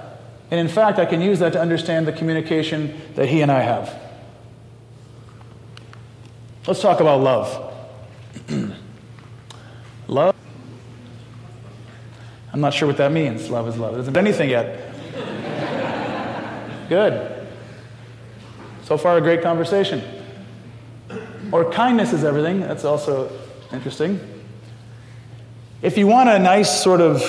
And 0.51 0.61
in 0.61 0.69
fact, 0.69 0.99
I 0.99 1.05
can 1.05 1.21
use 1.21 1.41
that 1.41 1.53
to 1.53 1.61
understand 1.61 2.07
the 2.07 2.13
communication 2.13 2.99
that 3.15 3.29
he 3.29 3.43
and 3.43 3.51
I 3.51 3.61
have. 3.61 3.95
Let's 6.67 6.81
talk 6.81 7.01
about 7.01 7.21
love. 7.21 7.75
love. 10.09 10.35
I'm 12.53 12.61
not 12.61 12.75
sure 12.75 12.89
what 12.89 12.97
that 12.99 13.13
means. 13.13 13.51
Love 13.51 13.69
is 13.69 13.77
love. 13.77 13.99
It 13.99 14.07
mean 14.07 14.17
anything 14.17 14.51
yet. 14.51 14.95
Good. 16.89 17.47
So 18.85 18.97
far, 18.97 19.19
a 19.19 19.21
great 19.21 19.43
conversation. 19.43 20.18
Or 21.53 21.71
kindness 21.71 22.13
is 22.13 22.25
everything. 22.25 22.61
That's 22.61 22.85
also 22.85 23.31
interesting. 23.73 24.21
If 25.81 25.97
you 25.97 26.07
want 26.07 26.29
a 26.29 26.39
nice, 26.39 26.83
sort 26.83 27.01
of 27.01 27.23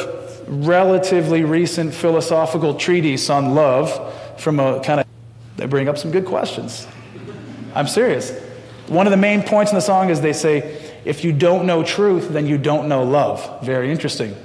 relatively 0.47 1.43
recent 1.43 1.93
philosophical 1.93 2.73
treatise 2.73 3.29
on 3.29 3.53
love 3.53 4.13
from 4.39 4.60
a 4.60 4.79
kind 4.82 4.99
of, 4.99 5.05
they 5.58 5.65
bring 5.67 5.88
up 5.88 5.97
some 5.97 6.12
good 6.12 6.25
questions. 6.25 6.88
I'm 7.75 7.88
serious. 7.88 8.32
One 8.88 9.05
of 9.05 9.12
the 9.12 9.17
main 9.17 9.43
points 9.43 9.71
in 9.71 9.75
the 9.75 9.82
song 9.82 10.10
is 10.10 10.21
they 10.21 10.34
say, 10.34 10.91
if 11.05 11.23
you 11.23 11.32
don't 11.32 11.65
know 11.65 11.84
truth, 11.84 12.29
then 12.29 12.47
you 12.47 12.58
don't 12.58 12.89
know 12.89 13.03
love. 13.03 13.63
Very 13.63 13.91
interesting. 13.91 14.36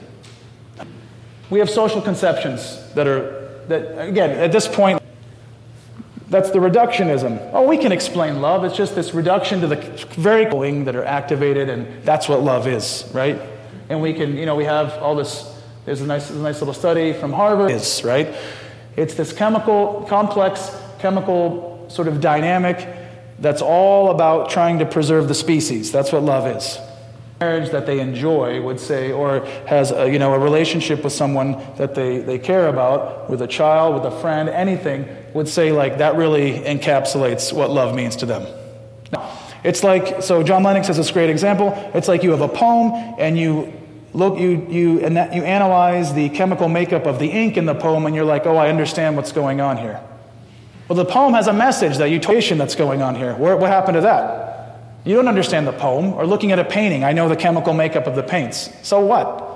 We 1.50 1.58
have 1.58 1.70
social 1.70 2.00
conceptions 2.00 2.92
that 2.94 3.06
are, 3.06 3.60
that, 3.68 4.08
again, 4.08 4.30
at 4.30 4.52
this 4.52 4.68
point, 4.68 5.00
That's 6.34 6.50
the 6.50 6.58
reductionism. 6.58 7.38
Oh, 7.52 7.64
we 7.64 7.78
can 7.78 7.92
explain 7.92 8.42
love. 8.42 8.64
It's 8.64 8.76
just 8.76 8.96
this 8.96 9.14
reduction 9.14 9.60
to 9.60 9.68
the 9.68 9.76
very 10.16 10.50
thing 10.50 10.84
that 10.86 10.96
are 10.96 11.04
activated, 11.04 11.68
and 11.68 12.02
that's 12.02 12.28
what 12.28 12.42
love 12.42 12.66
is, 12.66 13.08
right? 13.14 13.40
And 13.88 14.02
we 14.02 14.14
can, 14.14 14.36
you 14.36 14.44
know, 14.44 14.56
we 14.56 14.64
have 14.64 14.94
all 14.94 15.14
this. 15.14 15.48
There's 15.84 16.00
a 16.00 16.06
nice, 16.06 16.30
a 16.30 16.34
nice 16.34 16.60
little 16.60 16.74
study 16.74 17.12
from 17.12 17.32
Harvard. 17.32 17.70
Is 17.70 18.02
right. 18.02 18.34
It's 18.96 19.14
this 19.14 19.32
chemical, 19.32 20.06
complex 20.08 20.76
chemical 20.98 21.86
sort 21.88 22.08
of 22.08 22.20
dynamic 22.20 22.84
that's 23.38 23.62
all 23.62 24.10
about 24.10 24.50
trying 24.50 24.80
to 24.80 24.86
preserve 24.86 25.28
the 25.28 25.36
species. 25.36 25.92
That's 25.92 26.10
what 26.10 26.24
love 26.24 26.48
is 26.48 26.80
marriage 27.40 27.70
that 27.70 27.84
they 27.84 28.00
enjoy 28.00 28.62
would 28.62 28.80
say 28.80 29.12
or 29.12 29.44
has 29.66 29.90
a, 29.90 30.10
you 30.10 30.18
know 30.18 30.32
a 30.32 30.38
relationship 30.38 31.04
with 31.04 31.12
someone 31.12 31.52
that 31.76 31.94
they, 31.94 32.20
they 32.20 32.38
care 32.38 32.68
about 32.68 33.28
with 33.28 33.42
a 33.42 33.46
child 33.46 33.92
with 33.92 34.04
a 34.10 34.20
friend 34.20 34.48
anything 34.48 35.04
would 35.34 35.48
say 35.48 35.72
like 35.72 35.98
that 35.98 36.16
really 36.16 36.60
encapsulates 36.60 37.52
what 37.52 37.70
love 37.70 37.94
means 37.94 38.16
to 38.16 38.26
them 38.26 38.46
Now, 39.12 39.38
it's 39.62 39.84
like 39.84 40.22
so 40.22 40.42
john 40.42 40.62
lennox 40.62 40.86
has 40.86 40.96
this 40.96 41.10
great 41.10 41.30
example 41.30 41.72
it's 41.94 42.08
like 42.08 42.22
you 42.22 42.30
have 42.30 42.40
a 42.40 42.48
poem 42.48 43.14
and 43.18 43.38
you 43.38 43.72
look 44.12 44.38
you 44.38 44.66
you 44.70 45.00
and 45.00 45.16
that, 45.16 45.34
you 45.34 45.42
analyze 45.42 46.14
the 46.14 46.28
chemical 46.30 46.68
makeup 46.68 47.06
of 47.06 47.18
the 47.18 47.26
ink 47.26 47.56
in 47.56 47.66
the 47.66 47.74
poem 47.74 48.06
and 48.06 48.14
you're 48.14 48.24
like 48.24 48.46
oh 48.46 48.56
i 48.56 48.68
understand 48.68 49.16
what's 49.16 49.32
going 49.32 49.60
on 49.60 49.76
here 49.76 50.00
well 50.88 50.96
the 50.96 51.04
poem 51.04 51.34
has 51.34 51.48
a 51.48 51.52
message 51.52 51.98
that 51.98 52.06
you 52.06 52.20
that's 52.56 52.74
going 52.74 53.02
on 53.02 53.14
here 53.14 53.34
what 53.34 53.60
happened 53.62 53.96
to 53.96 54.00
that 54.00 54.44
you 55.04 55.14
don't 55.14 55.28
understand 55.28 55.66
the 55.66 55.72
poem, 55.72 56.14
or 56.14 56.26
looking 56.26 56.50
at 56.52 56.58
a 56.58 56.64
painting, 56.64 57.04
I 57.04 57.12
know 57.12 57.28
the 57.28 57.36
chemical 57.36 57.74
makeup 57.74 58.06
of 58.06 58.16
the 58.16 58.22
paints. 58.22 58.70
So 58.82 59.00
what? 59.00 59.50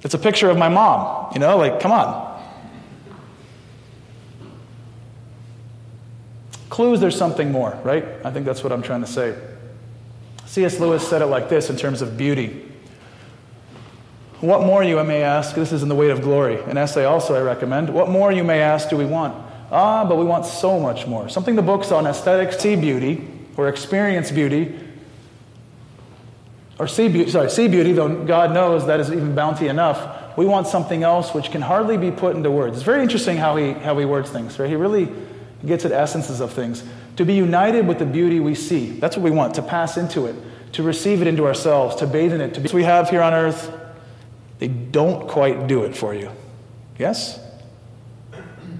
It's 0.00 0.14
a 0.14 0.18
picture 0.18 0.48
of 0.48 0.56
my 0.56 0.70
mom, 0.70 1.32
you 1.34 1.40
know, 1.40 1.58
like, 1.58 1.78
come 1.78 1.92
on. 1.92 2.31
Clues 6.72 7.00
there's 7.00 7.18
something 7.18 7.52
more, 7.52 7.78
right? 7.84 8.02
I 8.24 8.30
think 8.30 8.46
that's 8.46 8.64
what 8.64 8.72
I'm 8.72 8.80
trying 8.80 9.02
to 9.02 9.06
say. 9.06 9.38
C.S. 10.46 10.80
Lewis 10.80 11.06
said 11.06 11.20
it 11.20 11.26
like 11.26 11.50
this 11.50 11.68
in 11.68 11.76
terms 11.76 12.00
of 12.00 12.16
beauty. 12.16 12.66
What 14.40 14.62
more, 14.62 14.82
you 14.82 15.04
may 15.04 15.22
ask, 15.22 15.54
this 15.54 15.70
is 15.70 15.82
in 15.82 15.90
The 15.90 15.94
Weight 15.94 16.10
of 16.10 16.22
Glory, 16.22 16.62
an 16.62 16.78
essay 16.78 17.04
also 17.04 17.34
I 17.34 17.42
recommend. 17.42 17.92
What 17.92 18.08
more, 18.08 18.32
you 18.32 18.42
may 18.42 18.62
ask, 18.62 18.88
do 18.88 18.96
we 18.96 19.04
want? 19.04 19.34
Ah, 19.70 20.06
but 20.06 20.16
we 20.16 20.24
want 20.24 20.46
so 20.46 20.80
much 20.80 21.06
more. 21.06 21.28
Something 21.28 21.56
the 21.56 21.62
books 21.62 21.92
on 21.92 22.06
aesthetics 22.06 22.58
see 22.58 22.74
beauty, 22.74 23.28
or 23.58 23.68
experience 23.68 24.30
beauty, 24.30 24.74
or 26.78 26.88
see 26.88 27.08
beauty, 27.08 27.30
sorry, 27.30 27.50
see 27.50 27.68
beauty, 27.68 27.92
though 27.92 28.24
God 28.24 28.54
knows 28.54 28.86
that 28.86 28.98
is 28.98 29.12
even 29.12 29.34
bounty 29.34 29.68
enough. 29.68 30.38
We 30.38 30.46
want 30.46 30.66
something 30.66 31.02
else 31.02 31.34
which 31.34 31.50
can 31.50 31.60
hardly 31.60 31.98
be 31.98 32.10
put 32.10 32.34
into 32.34 32.50
words. 32.50 32.78
It's 32.78 32.86
very 32.86 33.02
interesting 33.02 33.36
how 33.36 33.56
he, 33.56 33.72
how 33.72 33.98
he 33.98 34.06
words 34.06 34.30
things, 34.30 34.58
right? 34.58 34.70
He 34.70 34.76
really 34.76 35.12
gets 35.64 35.84
at 35.84 35.92
essences 35.92 36.40
of 36.40 36.52
things. 36.52 36.82
To 37.16 37.24
be 37.24 37.34
united 37.34 37.86
with 37.86 37.98
the 37.98 38.06
beauty 38.06 38.40
we 38.40 38.54
see. 38.54 38.90
That's 38.90 39.16
what 39.16 39.22
we 39.22 39.30
want, 39.30 39.54
to 39.54 39.62
pass 39.62 39.96
into 39.96 40.26
it, 40.26 40.34
to 40.72 40.82
receive 40.82 41.20
it 41.20 41.28
into 41.28 41.46
ourselves, 41.46 41.96
to 41.96 42.06
bathe 42.06 42.32
in 42.32 42.40
it. 42.40 42.54
To 42.54 42.60
be, 42.60 42.68
we 42.72 42.84
have 42.84 43.10
here 43.10 43.22
on 43.22 43.32
earth, 43.32 43.72
they 44.58 44.68
don't 44.68 45.28
quite 45.28 45.66
do 45.66 45.84
it 45.84 45.96
for 45.96 46.14
you. 46.14 46.30
Yes? 46.98 47.38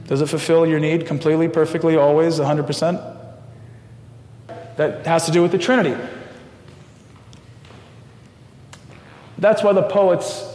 Does 0.07 0.21
it 0.21 0.29
fulfill 0.29 0.67
your 0.67 0.81
need 0.81 1.07
completely, 1.07 1.49
perfectly, 1.49 1.97
always, 1.97 2.39
100%? 2.39 3.13
that 4.77 5.07
has 5.07 5.27
to 5.27 5.33
do 5.33 5.43
with 5.43 5.53
the 5.53 5.59
Trinity. 5.59 5.97
That's 9.39 9.63
why 9.63 9.73
the 9.73 9.83
poets 9.83 10.49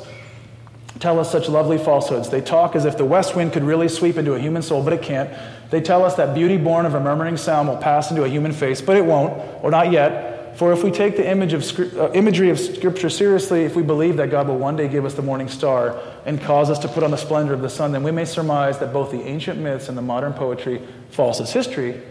tell 1.00 1.20
us 1.20 1.32
such 1.32 1.50
lovely 1.50 1.78
falsehoods. 1.78 2.30
They 2.30 2.42
talk 2.42 2.76
as 2.76 2.86
if 2.86 2.98
the 2.98 3.06
west 3.06 3.36
wind 3.36 3.54
could 3.54 3.64
really 3.64 3.88
sweep 3.88 4.18
into 4.18 4.34
a 4.34 4.40
human 4.40 4.62
soul, 4.62 4.84
but 4.84 4.94
it 4.94 5.02
can't. 5.02 5.30
They 5.70 5.82
tell 5.82 6.06
us 6.06 6.16
that 6.16 6.34
beauty 6.34 6.58
born 6.58 6.86
of 6.86 6.94
a 6.94 7.00
murmuring 7.00 7.38
sound 7.38 7.68
will 7.68 7.78
pass 7.78 8.10
into 8.10 8.24
a 8.24 8.30
human 8.30 8.54
face, 8.54 8.82
but 8.82 8.96
it 8.96 9.06
won't, 9.06 9.34
or 9.64 9.72
not 9.72 9.92
yet. 9.92 10.58
For 10.58 10.74
if 10.74 10.84
we 10.84 10.90
take 10.90 11.18
the 11.18 11.30
image 11.30 11.54
of, 11.54 11.80
uh, 11.98 12.12
imagery 12.14 12.50
of 12.50 12.60
Scripture 12.60 13.10
seriously, 13.10 13.64
if 13.64 13.76
we 13.76 13.84
believe 13.84 14.18
that 14.18 14.32
God 14.32 14.48
will 14.48 14.58
one 14.58 14.76
day 14.76 14.88
give 14.88 15.06
us 15.06 15.14
the 15.14 15.22
morning 15.22 15.50
star 15.50 16.00
and 16.26 16.42
cause 16.42 16.72
us 16.72 16.80
to 16.80 16.88
put 16.88 17.04
on 17.04 17.12
the 17.12 17.18
splendor 17.18 17.54
of 17.54 17.62
the 17.62 17.70
sun, 17.70 17.92
then 17.92 18.02
we 18.02 18.12
may 18.12 18.26
surmise 18.26 18.80
that 18.80 18.92
both 18.92 19.12
the 19.12 19.22
ancient 19.22 19.60
myths 19.60 19.88
and 19.88 19.98
the 19.98 20.02
modern 20.02 20.34
poetry, 20.34 20.82
false 21.12 21.40
as 21.40 21.54
history, 21.54 22.02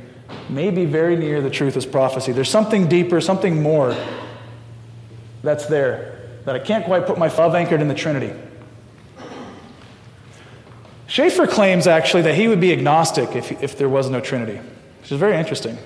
may 0.49 0.71
be 0.71 0.85
very 0.85 1.16
near 1.16 1.40
the 1.40 1.51
truth 1.51 1.77
as 1.77 1.87
prophecy. 1.87 2.31
There's 2.31 2.51
something 2.51 2.88
deeper, 2.88 3.21
something 3.21 3.62
more 3.62 3.97
that's 5.42 5.66
there 5.66 6.21
that 6.45 6.55
I 6.55 6.61
can't 6.61 6.85
quite 6.85 7.07
put 7.07 7.19
my 7.19 7.29
love 7.29 7.55
anchored 7.55 7.81
in 7.81 7.88
the 7.88 7.95
Trinity. 7.95 8.33
Schaeffer 11.07 11.47
claims 11.47 11.87
actually 11.87 12.23
that 12.23 12.35
he 12.35 12.49
would 12.49 12.61
be 12.61 12.73
agnostic 12.73 13.37
if, 13.37 13.62
if 13.62 13.79
there 13.79 13.88
was 13.88 14.11
no 14.11 14.21
Trinity, 14.21 14.61
which 15.01 15.12
is 15.12 15.19
very 15.19 15.37
interesting. 15.37 15.79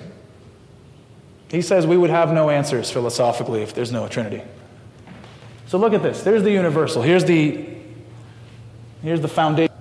He 1.49 1.61
says 1.61 1.85
we 1.85 1.97
would 1.97 2.09
have 2.09 2.33
no 2.33 2.49
answers 2.49 2.89
philosophically 2.89 3.61
if 3.61 3.73
there's 3.73 3.91
no 3.91 4.07
Trinity. 4.07 4.41
So 5.67 5.77
look 5.77 5.93
at 5.93 6.01
this. 6.01 6.23
There's 6.23 6.43
the 6.43 6.51
universal. 6.51 7.01
Here's 7.01 7.25
the, 7.25 7.67
here's 9.03 9.21
the 9.21 9.27
foundation. 9.27 9.73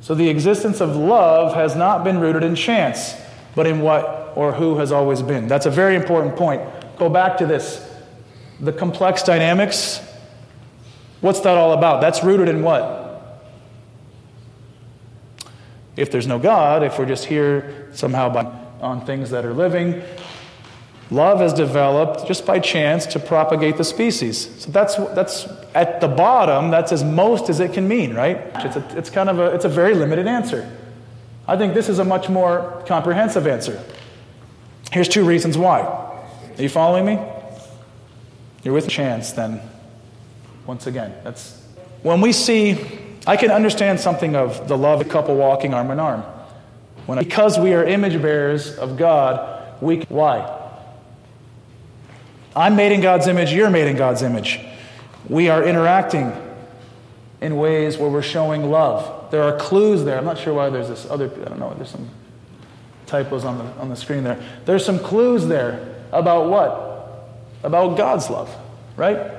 So 0.00 0.14
the 0.14 0.28
existence 0.28 0.80
of 0.80 0.96
love 0.96 1.54
has 1.54 1.74
not 1.74 2.04
been 2.04 2.18
rooted 2.18 2.42
in 2.42 2.54
chance 2.54 3.14
but 3.54 3.66
in 3.66 3.80
what 3.80 4.32
or 4.36 4.52
who 4.52 4.78
has 4.78 4.92
always 4.92 5.22
been. 5.22 5.48
That's 5.48 5.66
a 5.66 5.70
very 5.70 5.96
important 5.96 6.36
point. 6.36 6.62
Go 6.98 7.08
back 7.08 7.38
to 7.38 7.46
this. 7.46 7.86
The 8.60 8.72
complex 8.72 9.22
dynamics, 9.22 10.00
what's 11.20 11.40
that 11.40 11.56
all 11.56 11.72
about? 11.72 12.00
That's 12.00 12.22
rooted 12.22 12.48
in 12.48 12.62
what? 12.62 12.99
If 15.96 16.10
there's 16.10 16.26
no 16.26 16.38
God, 16.38 16.82
if 16.82 16.98
we're 16.98 17.06
just 17.06 17.24
here 17.24 17.88
somehow 17.92 18.28
by, 18.28 18.44
on 18.80 19.04
things 19.04 19.30
that 19.30 19.44
are 19.44 19.52
living, 19.52 20.02
love 21.10 21.40
has 21.40 21.52
developed 21.52 22.26
just 22.26 22.46
by 22.46 22.58
chance 22.58 23.06
to 23.06 23.18
propagate 23.18 23.76
the 23.76 23.84
species. 23.84 24.62
So 24.62 24.70
that's, 24.70 24.96
that's 24.96 25.46
at 25.74 26.00
the 26.00 26.08
bottom, 26.08 26.70
that's 26.70 26.92
as 26.92 27.02
most 27.02 27.50
as 27.50 27.60
it 27.60 27.72
can 27.72 27.88
mean, 27.88 28.14
right? 28.14 28.38
It's, 28.56 28.76
a, 28.76 28.98
it's 28.98 29.10
kind 29.10 29.28
of 29.28 29.38
a, 29.38 29.54
it's 29.54 29.64
a 29.64 29.68
very 29.68 29.94
limited 29.94 30.26
answer. 30.26 30.70
I 31.46 31.56
think 31.56 31.74
this 31.74 31.88
is 31.88 31.98
a 31.98 32.04
much 32.04 32.28
more 32.28 32.82
comprehensive 32.86 33.46
answer. 33.46 33.82
Here's 34.92 35.08
two 35.08 35.24
reasons 35.24 35.58
why. 35.58 35.80
Are 35.80 36.62
you 36.62 36.68
following 36.68 37.04
me? 37.04 37.18
You're 38.62 38.74
with 38.74 38.88
chance, 38.88 39.32
then, 39.32 39.60
once 40.66 40.86
again. 40.86 41.14
That's 41.24 41.62
when 42.02 42.20
we 42.20 42.32
see, 42.32 42.74
I 43.26 43.36
can 43.36 43.50
understand 43.50 44.00
something 44.00 44.34
of 44.34 44.66
the 44.68 44.76
love 44.76 45.00
of 45.00 45.06
a 45.06 45.10
couple 45.10 45.36
walking 45.36 45.74
arm 45.74 45.90
in 45.90 46.00
arm. 46.00 46.22
When, 47.06 47.18
because 47.18 47.58
we 47.58 47.74
are 47.74 47.84
image 47.84 48.20
bearers 48.20 48.76
of 48.76 48.96
God, 48.96 49.82
we 49.82 50.00
why? 50.08 50.58
I'm 52.54 52.76
made 52.76 52.92
in 52.92 53.00
God's 53.00 53.26
image, 53.26 53.52
you're 53.52 53.70
made 53.70 53.86
in 53.88 53.96
God's 53.96 54.22
image. 54.22 54.60
We 55.28 55.48
are 55.48 55.62
interacting 55.62 56.32
in 57.40 57.56
ways 57.56 57.96
where 57.96 58.10
we're 58.10 58.22
showing 58.22 58.70
love. 58.70 59.30
There 59.30 59.42
are 59.42 59.56
clues 59.56 60.04
there. 60.04 60.18
I'm 60.18 60.24
not 60.24 60.38
sure 60.38 60.52
why 60.52 60.70
there's 60.70 60.88
this 60.88 61.06
other, 61.08 61.26
I 61.26 61.48
don't 61.48 61.58
know, 61.58 61.72
there's 61.74 61.90
some 61.90 62.08
typos 63.06 63.44
on 63.44 63.58
the, 63.58 63.64
on 63.80 63.88
the 63.88 63.96
screen 63.96 64.24
there. 64.24 64.42
There's 64.64 64.84
some 64.84 64.98
clues 64.98 65.46
there 65.46 65.94
about 66.12 66.48
what? 66.48 67.28
About 67.62 67.96
God's 67.96 68.28
love, 68.30 68.54
right? 68.96 69.32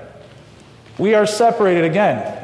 We 0.98 1.14
are 1.14 1.26
separated 1.26 1.84
again. 1.84 2.41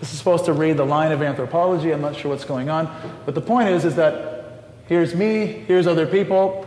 This 0.00 0.12
is 0.12 0.18
supposed 0.18 0.44
to 0.44 0.52
read 0.52 0.76
the 0.76 0.86
line 0.86 1.12
of 1.12 1.22
anthropology. 1.22 1.92
I'm 1.92 2.00
not 2.00 2.16
sure 2.16 2.30
what's 2.30 2.44
going 2.44 2.70
on. 2.70 2.88
But 3.26 3.34
the 3.34 3.40
point 3.40 3.68
is, 3.68 3.84
is 3.84 3.96
that 3.96 4.64
here's 4.86 5.14
me, 5.14 5.46
here's 5.46 5.86
other 5.86 6.06
people. 6.06 6.64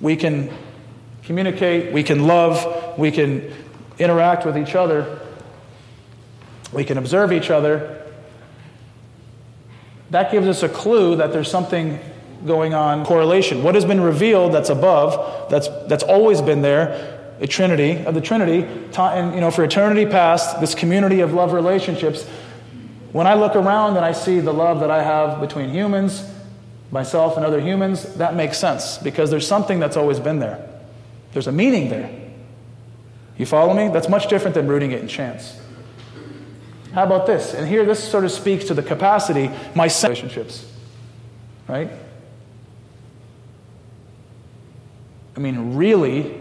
We 0.00 0.16
can 0.16 0.52
communicate, 1.24 1.92
we 1.92 2.02
can 2.02 2.26
love, 2.26 2.98
we 2.98 3.10
can 3.10 3.52
interact 3.98 4.44
with 4.44 4.56
each 4.56 4.74
other, 4.74 5.20
we 6.72 6.84
can 6.84 6.98
observe 6.98 7.32
each 7.32 7.50
other, 7.50 8.02
that 10.12 10.30
gives 10.30 10.46
us 10.46 10.62
a 10.62 10.68
clue 10.68 11.16
that 11.16 11.32
there's 11.32 11.50
something 11.50 11.98
going 12.46 12.74
on 12.74 13.06
correlation 13.06 13.62
what 13.62 13.74
has 13.76 13.84
been 13.84 14.00
revealed 14.00 14.52
that's 14.52 14.68
above 14.68 15.48
that's 15.48 15.68
that's 15.86 16.02
always 16.02 16.42
been 16.42 16.60
there 16.60 17.34
a 17.40 17.46
trinity 17.46 18.04
of 18.04 18.14
the 18.14 18.20
trinity 18.20 18.66
and 18.98 19.34
you 19.34 19.40
know 19.40 19.50
for 19.50 19.62
eternity 19.62 20.04
past 20.04 20.60
this 20.60 20.74
community 20.74 21.20
of 21.20 21.32
love 21.32 21.52
relationships 21.52 22.28
when 23.12 23.26
i 23.26 23.34
look 23.34 23.54
around 23.54 23.96
and 23.96 24.04
i 24.04 24.12
see 24.12 24.40
the 24.40 24.52
love 24.52 24.80
that 24.80 24.90
i 24.90 25.02
have 25.02 25.40
between 25.40 25.70
humans 25.70 26.28
myself 26.90 27.36
and 27.36 27.46
other 27.46 27.60
humans 27.60 28.14
that 28.14 28.34
makes 28.34 28.58
sense 28.58 28.98
because 28.98 29.30
there's 29.30 29.46
something 29.46 29.78
that's 29.78 29.96
always 29.96 30.18
been 30.20 30.38
there 30.38 30.68
there's 31.32 31.46
a 31.46 31.52
meaning 31.52 31.88
there 31.88 32.10
you 33.38 33.46
follow 33.46 33.74
me 33.74 33.88
that's 33.88 34.08
much 34.08 34.28
different 34.28 34.54
than 34.54 34.66
rooting 34.66 34.92
it 34.92 35.00
in 35.00 35.08
chance 35.08 35.58
how 36.92 37.04
about 37.04 37.26
this? 37.26 37.54
And 37.54 37.66
here, 37.66 37.86
this 37.86 38.02
sort 38.02 38.24
of 38.24 38.30
speaks 38.30 38.66
to 38.66 38.74
the 38.74 38.82
capacity, 38.82 39.50
my 39.74 39.90
relationships, 40.02 40.70
right? 41.66 41.90
I 45.34 45.40
mean, 45.40 45.74
really, 45.74 46.38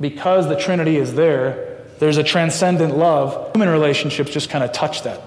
because 0.00 0.48
the 0.48 0.56
Trinity 0.56 0.96
is 0.96 1.14
there, 1.14 1.84
there's 1.98 2.16
a 2.16 2.24
transcendent 2.24 2.96
love. 2.96 3.52
Human 3.52 3.68
relationships 3.68 4.30
just 4.30 4.48
kind 4.48 4.64
of 4.64 4.72
touch 4.72 5.02
that. 5.02 5.20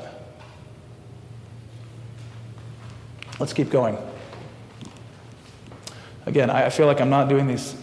Let's 3.39 3.53
keep 3.53 3.69
going. 3.69 3.97
Again, 6.25 6.49
I 6.49 6.69
feel 6.69 6.87
like 6.87 7.01
I'm 7.01 7.09
not 7.09 7.29
doing 7.29 7.47
these. 7.47 7.75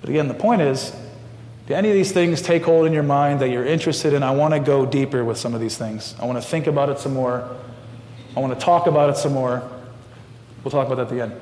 But 0.00 0.10
again, 0.10 0.28
the 0.28 0.34
point 0.34 0.62
is 0.62 0.94
do 1.66 1.74
any 1.74 1.88
of 1.88 1.94
these 1.94 2.12
things 2.12 2.42
take 2.42 2.64
hold 2.64 2.86
in 2.86 2.92
your 2.92 3.02
mind 3.02 3.40
that 3.40 3.50
you're 3.50 3.64
interested 3.64 4.12
in? 4.12 4.22
I 4.22 4.32
want 4.32 4.54
to 4.54 4.60
go 4.60 4.84
deeper 4.84 5.24
with 5.24 5.38
some 5.38 5.54
of 5.54 5.60
these 5.60 5.78
things. 5.78 6.14
I 6.18 6.24
want 6.24 6.42
to 6.42 6.46
think 6.46 6.66
about 6.66 6.88
it 6.88 6.98
some 6.98 7.14
more. 7.14 7.48
I 8.36 8.40
want 8.40 8.58
to 8.58 8.64
talk 8.64 8.86
about 8.86 9.10
it 9.10 9.16
some 9.16 9.32
more. 9.32 9.62
We'll 10.62 10.72
talk 10.72 10.86
about 10.88 10.96
that 10.96 11.16
at 11.16 11.32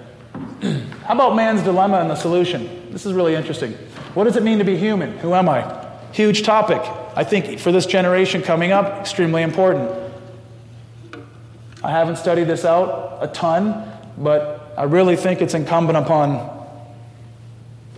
the 0.61 0.71
end. 0.71 0.93
How 1.05 1.15
about 1.15 1.35
man's 1.35 1.63
dilemma 1.63 2.01
and 2.01 2.11
the 2.11 2.15
solution? 2.15 2.93
This 2.93 3.07
is 3.07 3.15
really 3.15 3.35
interesting. 3.35 3.73
What 4.15 4.25
does 4.25 4.37
it 4.37 4.43
mean 4.43 4.59
to 4.59 4.65
be 4.65 4.77
human? 4.77 5.17
Who 5.19 5.35
am 5.35 5.49
I? 5.49 5.89
Huge 6.13 6.43
topic. 6.43 6.81
I 7.17 7.25
think 7.25 7.59
for 7.59 7.73
this 7.73 7.87
generation 7.87 8.43
coming 8.43 8.71
up, 8.71 9.01
extremely 9.01 9.43
important. 9.43 9.91
I 11.83 11.91
haven't 11.91 12.17
studied 12.17 12.45
this 12.45 12.65
out 12.65 13.19
a 13.21 13.29
ton, 13.29 13.91
but 14.17 14.75
I 14.77 14.85
really 14.85 15.17
think 15.17 15.41
it's 15.41 15.55
incumbent 15.55 15.97
upon 15.97 16.57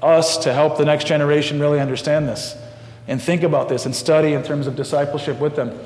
us 0.03 0.39
to 0.39 0.53
help 0.53 0.79
the 0.79 0.85
next 0.85 1.07
generation 1.07 1.61
really 1.61 1.81
understand 1.81 2.29
this 2.29 2.57
and 3.07 3.21
think 3.21 3.43
about 3.43 3.69
this 3.69 3.87
and 3.87 3.95
study 3.95 4.33
in 4.35 4.43
terms 4.43 4.67
of 4.67 4.77
discipleship 4.77 5.39
with 5.41 5.57
them. 5.57 5.79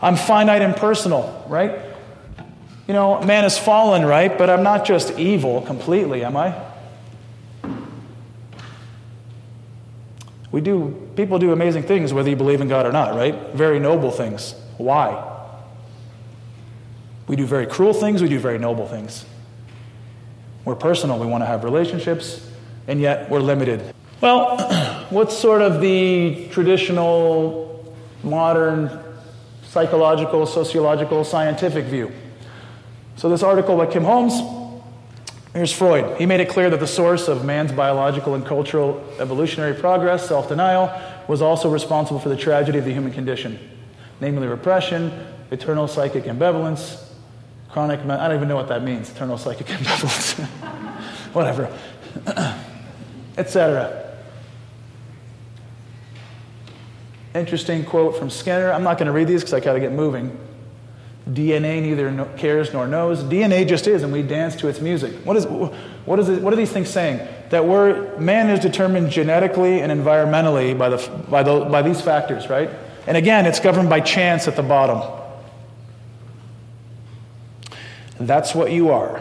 I'm 0.00 0.16
finite 0.16 0.62
and 0.62 0.74
personal, 0.74 1.44
right? 1.48 1.78
You 2.88 2.94
know, 2.94 3.22
man 3.22 3.44
is 3.44 3.56
fallen, 3.56 4.04
right? 4.04 4.36
But 4.36 4.50
I'm 4.50 4.62
not 4.62 4.84
just 4.84 5.18
evil 5.18 5.62
completely, 5.62 6.24
am 6.24 6.36
I? 6.36 6.54
We 10.50 10.60
do, 10.60 11.08
people 11.16 11.38
do 11.38 11.52
amazing 11.52 11.84
things 11.84 12.12
whether 12.12 12.28
you 12.28 12.36
believe 12.36 12.60
in 12.60 12.68
God 12.68 12.84
or 12.84 12.92
not, 12.92 13.14
right? 13.14 13.54
Very 13.54 13.78
noble 13.78 14.10
things. 14.10 14.54
Why? 14.76 15.31
We 17.26 17.36
do 17.36 17.46
very 17.46 17.66
cruel 17.66 17.94
things, 17.94 18.22
we 18.22 18.28
do 18.28 18.38
very 18.38 18.58
noble 18.58 18.86
things. 18.86 19.24
We're 20.64 20.76
personal, 20.76 21.18
we 21.18 21.26
want 21.26 21.42
to 21.42 21.46
have 21.46 21.64
relationships, 21.64 22.48
and 22.86 23.00
yet 23.00 23.30
we're 23.30 23.40
limited. 23.40 23.94
Well, 24.20 24.56
what's 25.10 25.36
sort 25.36 25.62
of 25.62 25.80
the 25.80 26.48
traditional, 26.50 27.94
modern, 28.22 28.90
psychological, 29.64 30.46
sociological, 30.46 31.24
scientific 31.24 31.86
view? 31.86 32.12
So, 33.16 33.28
this 33.28 33.42
article 33.42 33.76
by 33.76 33.86
Kim 33.86 34.04
Holmes, 34.04 34.40
here's 35.52 35.72
Freud. 35.72 36.18
He 36.18 36.26
made 36.26 36.40
it 36.40 36.48
clear 36.48 36.70
that 36.70 36.80
the 36.80 36.86
source 36.86 37.28
of 37.28 37.44
man's 37.44 37.72
biological 37.72 38.34
and 38.34 38.44
cultural 38.46 39.04
evolutionary 39.18 39.74
progress, 39.74 40.28
self 40.28 40.48
denial, 40.48 40.92
was 41.28 41.42
also 41.42 41.68
responsible 41.68 42.20
for 42.20 42.28
the 42.28 42.36
tragedy 42.36 42.78
of 42.78 42.84
the 42.84 42.92
human 42.92 43.12
condition, 43.12 43.58
namely 44.20 44.46
repression, 44.46 45.12
eternal 45.50 45.86
psychic 45.88 46.24
ambivalence, 46.24 47.11
chronic, 47.72 48.00
I 48.00 48.28
don't 48.28 48.36
even 48.36 48.48
know 48.48 48.56
what 48.56 48.68
that 48.68 48.82
means, 48.82 49.10
eternal 49.10 49.38
psychic 49.38 49.66
ambivalence, 49.68 50.44
whatever, 51.32 51.74
etc. 53.38 53.98
Interesting 57.34 57.84
quote 57.84 58.16
from 58.16 58.28
Skinner. 58.28 58.70
I'm 58.70 58.82
not 58.82 58.98
going 58.98 59.06
to 59.06 59.12
read 59.12 59.26
these 59.26 59.40
because 59.40 59.54
I 59.54 59.60
got 59.60 59.72
to 59.72 59.80
get 59.80 59.92
moving. 59.92 60.38
DNA 61.30 61.80
neither 61.80 62.26
cares 62.36 62.74
nor 62.74 62.86
knows. 62.86 63.22
DNA 63.22 63.66
just 63.66 63.86
is, 63.86 64.02
and 64.02 64.12
we 64.12 64.22
dance 64.22 64.54
to 64.56 64.68
its 64.68 64.80
music. 64.80 65.14
What, 65.24 65.38
is, 65.38 65.46
what, 65.46 66.18
is 66.18 66.28
it, 66.28 66.42
what 66.42 66.52
are 66.52 66.56
these 66.56 66.72
things 66.72 66.90
saying? 66.90 67.26
That 67.48 67.64
we're, 67.64 68.18
man 68.18 68.50
is 68.50 68.60
determined 68.60 69.10
genetically 69.10 69.80
and 69.80 69.90
environmentally 69.90 70.76
by, 70.76 70.90
the, 70.90 71.24
by, 71.30 71.42
the, 71.42 71.64
by 71.66 71.80
these 71.80 72.02
factors, 72.02 72.50
right? 72.50 72.68
And 73.06 73.16
again, 73.16 73.46
it's 73.46 73.60
governed 73.60 73.88
by 73.88 74.00
chance 74.00 74.46
at 74.46 74.56
the 74.56 74.62
bottom. 74.62 75.21
That's 78.26 78.54
what 78.54 78.72
you 78.72 78.90
are. 78.90 79.20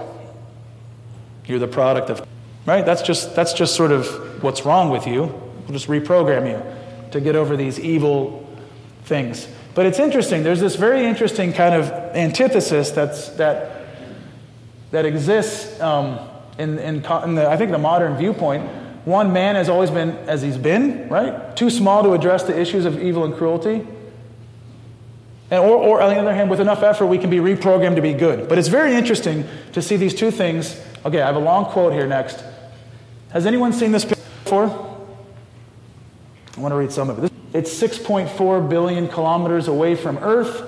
You're 1.45 1.59
the 1.59 1.67
product 1.67 2.09
of, 2.09 2.25
right? 2.65 2.85
That's 2.85 3.01
just, 3.01 3.35
that's 3.35 3.53
just 3.53 3.75
sort 3.75 3.91
of 3.91 4.43
what's 4.43 4.65
wrong 4.65 4.89
with 4.89 5.07
you. 5.07 5.23
We'll 5.23 5.73
just 5.73 5.87
reprogram 5.87 6.47
you 6.49 7.11
to 7.11 7.21
get 7.21 7.35
over 7.35 7.57
these 7.57 7.79
evil 7.79 8.47
things. 9.03 9.47
But 9.73 9.85
it's 9.85 9.99
interesting. 9.99 10.43
There's 10.43 10.59
this 10.59 10.75
very 10.75 11.05
interesting 11.05 11.53
kind 11.53 11.75
of 11.75 11.91
antithesis 12.15 12.91
that's, 12.91 13.29
that, 13.29 13.87
that 14.91 15.05
exists 15.05 15.79
um, 15.79 16.19
in, 16.57 16.77
in, 16.79 16.95
in 16.95 17.35
the, 17.35 17.47
I 17.49 17.57
think, 17.57 17.71
the 17.71 17.77
modern 17.77 18.17
viewpoint. 18.17 18.69
One 19.05 19.33
man 19.33 19.55
has 19.55 19.69
always 19.69 19.89
been 19.89 20.11
as 20.27 20.41
he's 20.41 20.57
been, 20.57 21.09
right? 21.09 21.55
Too 21.55 21.69
small 21.69 22.03
to 22.03 22.13
address 22.13 22.43
the 22.43 22.59
issues 22.59 22.85
of 22.85 23.01
evil 23.01 23.23
and 23.23 23.33
cruelty. 23.33 23.87
And, 25.51 25.59
or, 25.59 25.75
or, 25.75 26.01
on 26.01 26.13
the 26.13 26.19
other 26.19 26.33
hand, 26.33 26.49
with 26.49 26.61
enough 26.61 26.81
effort, 26.81 27.07
we 27.07 27.17
can 27.17 27.29
be 27.29 27.37
reprogrammed 27.37 27.95
to 27.95 28.01
be 28.01 28.13
good. 28.13 28.47
But 28.47 28.57
it's 28.57 28.69
very 28.69 28.95
interesting 28.95 29.45
to 29.73 29.81
see 29.81 29.97
these 29.97 30.15
two 30.15 30.31
things. 30.31 30.81
Okay, 31.05 31.21
I 31.21 31.25
have 31.25 31.35
a 31.35 31.39
long 31.39 31.65
quote 31.65 31.91
here 31.91 32.07
next. 32.07 32.41
Has 33.31 33.45
anyone 33.45 33.73
seen 33.73 33.91
this 33.91 34.05
before? 34.05 34.67
I 36.55 36.59
want 36.59 36.71
to 36.71 36.77
read 36.77 36.91
some 36.91 37.09
of 37.09 37.21
it. 37.21 37.31
It's 37.53 37.69
6.4 37.81 38.69
billion 38.69 39.09
kilometers 39.09 39.67
away 39.67 39.95
from 39.95 40.17
Earth, 40.19 40.63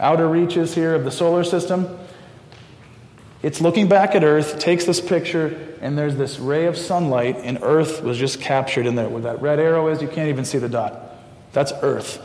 outer 0.00 0.28
reaches 0.28 0.74
here 0.74 0.94
of 0.96 1.04
the 1.04 1.10
solar 1.12 1.44
system. 1.44 1.96
It's 3.42 3.60
looking 3.60 3.88
back 3.88 4.16
at 4.16 4.24
Earth, 4.24 4.58
takes 4.58 4.86
this 4.86 5.00
picture, 5.00 5.76
and 5.80 5.96
there's 5.96 6.16
this 6.16 6.40
ray 6.40 6.66
of 6.66 6.76
sunlight, 6.76 7.36
and 7.44 7.60
Earth 7.62 8.02
was 8.02 8.18
just 8.18 8.40
captured 8.40 8.86
in 8.86 8.96
there. 8.96 9.08
Where 9.08 9.22
that 9.22 9.40
red 9.40 9.60
arrow 9.60 9.86
is, 9.88 10.02
you 10.02 10.08
can't 10.08 10.28
even 10.30 10.44
see 10.44 10.58
the 10.58 10.68
dot. 10.68 11.00
That's 11.52 11.72
Earth. 11.80 12.20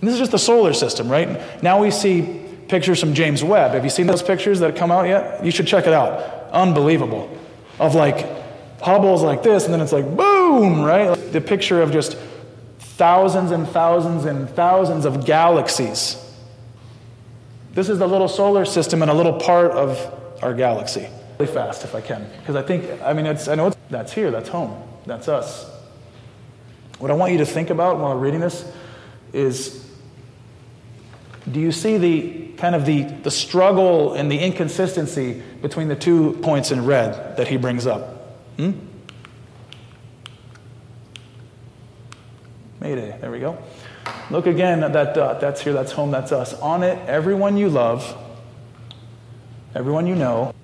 And 0.00 0.08
this 0.08 0.14
is 0.14 0.20
just 0.20 0.32
the 0.32 0.38
solar 0.38 0.72
system, 0.72 1.08
right? 1.08 1.62
Now 1.62 1.80
we 1.80 1.90
see 1.90 2.42
pictures 2.68 3.00
from 3.00 3.14
James 3.14 3.42
Webb. 3.42 3.72
Have 3.72 3.84
you 3.84 3.90
seen 3.90 4.06
those 4.06 4.22
pictures 4.22 4.60
that 4.60 4.70
have 4.70 4.78
come 4.78 4.90
out 4.90 5.06
yet? 5.06 5.44
You 5.44 5.50
should 5.50 5.66
check 5.66 5.86
it 5.86 5.92
out. 5.92 6.50
Unbelievable. 6.52 7.30
Of 7.78 7.94
like 7.94 8.26
Hubble's 8.80 9.22
like 9.22 9.42
this, 9.42 9.64
and 9.64 9.72
then 9.72 9.80
it's 9.80 9.92
like 9.92 10.16
boom, 10.16 10.82
right? 10.82 11.14
The 11.32 11.40
picture 11.40 11.82
of 11.82 11.92
just 11.92 12.16
thousands 12.78 13.50
and 13.50 13.68
thousands 13.68 14.24
and 14.24 14.48
thousands 14.50 15.04
of 15.04 15.24
galaxies. 15.26 16.22
This 17.72 17.88
is 17.88 17.98
the 17.98 18.06
little 18.06 18.28
solar 18.28 18.64
system 18.64 19.02
and 19.02 19.10
a 19.10 19.14
little 19.14 19.34
part 19.34 19.72
of 19.72 19.98
our 20.42 20.54
galaxy. 20.54 21.08
Really 21.38 21.52
fast, 21.52 21.84
if 21.84 21.94
I 21.94 22.00
can, 22.00 22.26
because 22.40 22.56
I 22.56 22.62
think 22.62 23.02
I 23.02 23.12
mean 23.12 23.26
it's 23.26 23.48
I 23.48 23.54
know 23.54 23.66
it's, 23.68 23.76
that's 23.90 24.12
here, 24.12 24.30
that's 24.30 24.48
home, 24.48 24.82
that's 25.04 25.28
us. 25.28 25.70
What 26.98 27.10
I 27.10 27.14
want 27.14 27.32
you 27.32 27.38
to 27.38 27.46
think 27.46 27.68
about 27.68 27.98
while 27.98 28.16
reading 28.16 28.40
this 28.40 28.64
is 29.34 29.85
do 31.50 31.60
you 31.60 31.70
see 31.72 31.96
the 31.96 32.48
kind 32.56 32.74
of 32.74 32.86
the, 32.86 33.02
the 33.02 33.30
struggle 33.30 34.14
and 34.14 34.30
the 34.30 34.38
inconsistency 34.38 35.42
between 35.62 35.88
the 35.88 35.96
two 35.96 36.32
points 36.42 36.70
in 36.70 36.84
red 36.84 37.36
that 37.36 37.48
he 37.48 37.56
brings 37.56 37.86
up? 37.86 38.36
Hmm? 38.56 38.72
Mayday. 42.80 43.16
There 43.20 43.30
we 43.30 43.40
go. 43.40 43.58
Look 44.30 44.46
again 44.46 44.82
at 44.82 44.92
that 44.92 45.14
dot. 45.14 45.40
That's 45.40 45.60
here, 45.60 45.72
that's 45.72 45.92
home, 45.92 46.10
that's 46.10 46.32
us. 46.32 46.54
On 46.54 46.82
it, 46.82 46.98
everyone 47.08 47.56
you 47.56 47.68
love, 47.68 48.16
everyone 49.74 50.06
you 50.06 50.14
know, 50.14 50.54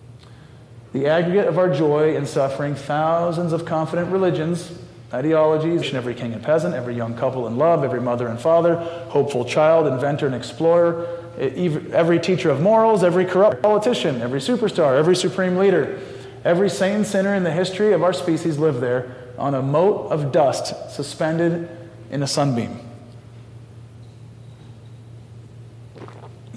the 0.92 1.06
aggregate 1.06 1.46
of 1.46 1.58
our 1.58 1.72
joy 1.72 2.16
and 2.16 2.28
suffering, 2.28 2.74
thousands 2.74 3.52
of 3.52 3.64
confident 3.64 4.10
religions, 4.10 4.72
ideologies, 5.12 5.88
and 5.88 5.94
every 5.94 6.14
king 6.14 6.32
and 6.32 6.42
peasant, 6.42 6.74
every 6.74 6.94
young 6.94 7.14
couple 7.14 7.46
in 7.46 7.56
love, 7.56 7.84
every 7.84 8.00
mother 8.00 8.28
and 8.28 8.40
father, 8.40 8.76
hopeful 9.08 9.44
child, 9.44 9.86
inventor 9.86 10.26
and 10.26 10.34
explorer, 10.34 11.18
every 11.38 12.20
teacher 12.20 12.50
of 12.50 12.60
morals, 12.60 13.02
every 13.02 13.24
corrupt 13.24 13.62
politician, 13.62 14.20
every 14.22 14.40
superstar, 14.40 14.98
every 14.98 15.16
supreme 15.16 15.56
leader, 15.56 16.00
every 16.44 16.70
and 16.82 17.06
sinner 17.06 17.34
in 17.34 17.44
the 17.44 17.50
history 17.50 17.92
of 17.92 18.02
our 18.02 18.12
species 18.12 18.58
lived 18.58 18.80
there 18.80 19.14
on 19.38 19.54
a 19.54 19.62
mote 19.62 20.10
of 20.10 20.32
dust 20.32 20.94
suspended 20.94 21.68
in 22.10 22.22
a 22.22 22.26
sunbeam. 22.26 22.78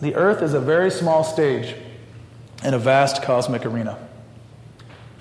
The 0.02 0.15
earth 0.15 0.41
is 0.41 0.54
a 0.54 0.60
very 0.60 0.91
small 0.91 1.24
stage 1.24 1.76
in 2.63 2.74
a 2.74 2.80
vast 2.80 3.24
cosmic 3.24 3.65
arena. 3.65 4.05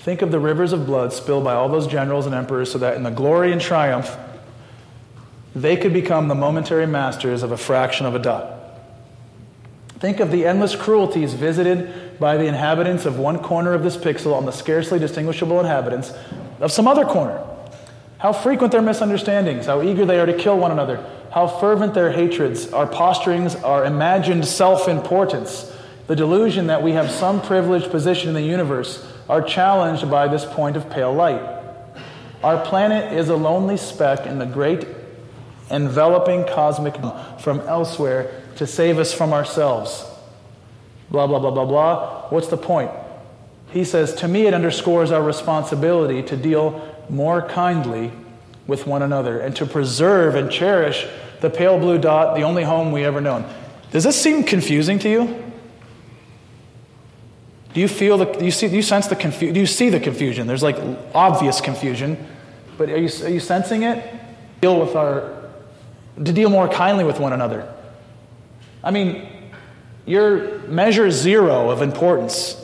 Think 0.04 0.20
of 0.20 0.30
the 0.30 0.38
rivers 0.38 0.74
of 0.74 0.84
blood 0.84 1.14
spilled 1.14 1.44
by 1.44 1.54
all 1.54 1.70
those 1.70 1.86
generals 1.86 2.26
and 2.26 2.34
emperors 2.34 2.70
so 2.70 2.76
that 2.76 2.94
in 2.94 3.04
the 3.04 3.10
glory 3.10 3.52
and 3.52 3.60
triumph, 3.60 4.14
they 5.56 5.78
could 5.78 5.94
become 5.94 6.28
the 6.28 6.34
momentary 6.34 6.86
masters 6.86 7.42
of 7.42 7.52
a 7.52 7.56
fraction 7.56 8.04
of 8.04 8.14
a 8.14 8.18
dot. 8.18 8.52
Think 10.00 10.20
of 10.20 10.30
the 10.30 10.44
endless 10.44 10.76
cruelties 10.76 11.32
visited 11.32 12.20
by 12.20 12.36
the 12.36 12.44
inhabitants 12.44 13.06
of 13.06 13.18
one 13.18 13.38
corner 13.38 13.72
of 13.72 13.82
this 13.82 13.96
pixel 13.96 14.34
on 14.34 14.44
the 14.44 14.52
scarcely 14.52 14.98
distinguishable 14.98 15.58
inhabitants 15.58 16.12
of 16.60 16.70
some 16.70 16.86
other 16.86 17.06
corner. 17.06 17.42
How 18.18 18.34
frequent 18.34 18.72
their 18.72 18.82
misunderstandings, 18.82 19.64
how 19.64 19.80
eager 19.80 20.04
they 20.04 20.20
are 20.20 20.26
to 20.26 20.34
kill 20.34 20.58
one 20.58 20.70
another, 20.70 21.02
how 21.32 21.46
fervent 21.46 21.94
their 21.94 22.12
hatreds, 22.12 22.70
our 22.74 22.86
posturings, 22.86 23.64
our 23.64 23.86
imagined 23.86 24.44
self 24.44 24.86
importance, 24.86 25.74
the 26.08 26.14
delusion 26.14 26.66
that 26.66 26.82
we 26.82 26.92
have 26.92 27.10
some 27.10 27.40
privileged 27.40 27.90
position 27.90 28.28
in 28.28 28.34
the 28.34 28.42
universe, 28.42 29.02
are 29.28 29.42
challenged 29.42 30.10
by 30.10 30.28
this 30.28 30.44
point 30.44 30.76
of 30.76 30.90
pale 30.90 31.12
light. 31.12 31.42
Our 32.42 32.64
planet 32.64 33.12
is 33.12 33.28
a 33.28 33.36
lonely 33.36 33.76
speck 33.76 34.26
in 34.26 34.38
the 34.38 34.46
great 34.46 34.86
enveloping 35.70 36.44
cosmic 36.44 36.94
from 37.40 37.60
elsewhere 37.60 38.42
to 38.56 38.66
save 38.66 38.98
us 38.98 39.14
from 39.14 39.32
ourselves. 39.32 40.04
Blah, 41.10 41.26
blah, 41.26 41.38
blah, 41.38 41.50
blah, 41.50 41.64
blah. 41.64 42.28
What's 42.28 42.48
the 42.48 42.56
point? 42.56 42.90
he 43.74 43.84
says, 43.84 44.14
To 44.14 44.28
me, 44.28 44.46
it 44.46 44.54
underscores 44.54 45.10
our 45.10 45.22
responsibility 45.22 46.22
to 46.22 46.36
deal 46.36 46.80
more 47.10 47.42
kindly 47.42 48.12
with 48.68 48.86
one 48.86 49.02
another 49.02 49.40
and 49.40 49.54
to 49.56 49.66
preserve 49.66 50.36
and 50.36 50.50
cherish 50.50 51.06
the 51.40 51.50
pale 51.50 51.78
blue 51.78 51.98
dot, 51.98 52.36
the 52.36 52.42
only 52.42 52.62
home 52.62 52.92
we 52.92 53.04
ever 53.04 53.20
known. 53.20 53.44
Does 53.90 54.04
this 54.04 54.20
seem 54.20 54.44
confusing 54.44 55.00
to 55.00 55.10
you? 55.10 55.53
Do 57.74 57.80
you 57.80 57.88
feel 57.88 58.16
the, 58.16 58.26
do 58.26 58.44
you 58.44 58.52
see, 58.52 58.68
do 58.68 58.76
you 58.76 58.82
sense 58.82 59.08
the 59.08 59.16
confusion? 59.16 59.52
Do 59.52 59.60
you 59.60 59.66
see 59.66 59.90
the 59.90 59.98
confusion? 59.98 60.46
There's 60.46 60.62
like 60.62 60.78
obvious 61.12 61.60
confusion, 61.60 62.24
but 62.78 62.88
are 62.88 62.96
you, 62.96 63.10
are 63.24 63.28
you 63.28 63.40
sensing 63.40 63.82
it? 63.82 64.14
Deal 64.60 64.80
with 64.80 64.94
our, 64.94 65.50
to 66.24 66.32
deal 66.32 66.50
more 66.50 66.68
kindly 66.68 67.02
with 67.02 67.18
one 67.18 67.32
another. 67.32 67.68
I 68.84 68.92
mean, 68.92 69.26
you're 70.06 70.60
measure 70.60 71.10
zero 71.10 71.70
of 71.70 71.82
importance. 71.82 72.60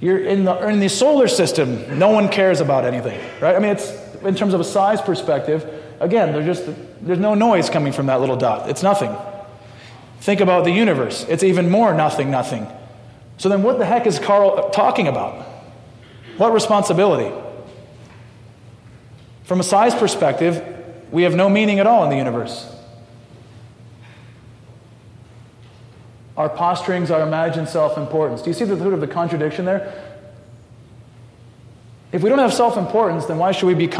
You're 0.00 0.18
in 0.18 0.44
the, 0.44 0.68
in 0.68 0.80
the 0.80 0.88
solar 0.88 1.28
system, 1.28 1.98
no 1.98 2.10
one 2.10 2.28
cares 2.28 2.60
about 2.60 2.84
anything, 2.84 3.18
right? 3.40 3.56
I 3.56 3.58
mean, 3.58 3.70
it's 3.70 3.90
in 4.22 4.34
terms 4.34 4.52
of 4.52 4.60
a 4.60 4.64
size 4.64 5.00
perspective, 5.00 5.66
again, 6.00 6.32
there's 6.32 6.44
just 6.44 6.68
there's 7.00 7.18
no 7.18 7.34
noise 7.34 7.70
coming 7.70 7.92
from 7.92 8.06
that 8.06 8.20
little 8.20 8.36
dot. 8.36 8.68
It's 8.68 8.82
nothing. 8.82 9.14
Think 10.20 10.40
about 10.40 10.64
the 10.64 10.70
universe. 10.70 11.24
It's 11.28 11.42
even 11.42 11.70
more 11.70 11.94
nothing, 11.94 12.30
nothing. 12.30 12.66
So 13.42 13.48
then 13.48 13.64
what 13.64 13.80
the 13.80 13.84
heck 13.84 14.06
is 14.06 14.20
Carl 14.20 14.70
talking 14.70 15.08
about? 15.08 15.44
What 16.36 16.52
responsibility? 16.52 17.34
From 19.42 19.58
a 19.58 19.64
size 19.64 19.96
perspective, 19.96 20.62
we 21.10 21.24
have 21.24 21.34
no 21.34 21.48
meaning 21.48 21.80
at 21.80 21.86
all 21.88 22.04
in 22.04 22.10
the 22.10 22.16
universe. 22.16 22.72
Our 26.36 26.50
posturings, 26.50 27.10
our 27.10 27.26
imagined 27.26 27.68
self 27.68 27.98
importance. 27.98 28.42
Do 28.42 28.50
you 28.50 28.54
see 28.54 28.64
the 28.64 28.76
root 28.76 28.94
of 28.94 29.00
the 29.00 29.08
contradiction 29.08 29.64
there? 29.64 29.92
If 32.12 32.22
we 32.22 32.28
don't 32.28 32.38
have 32.38 32.54
self 32.54 32.76
importance, 32.76 33.26
then 33.26 33.38
why 33.38 33.50
should 33.50 33.66
we 33.66 33.74
be 33.74 33.90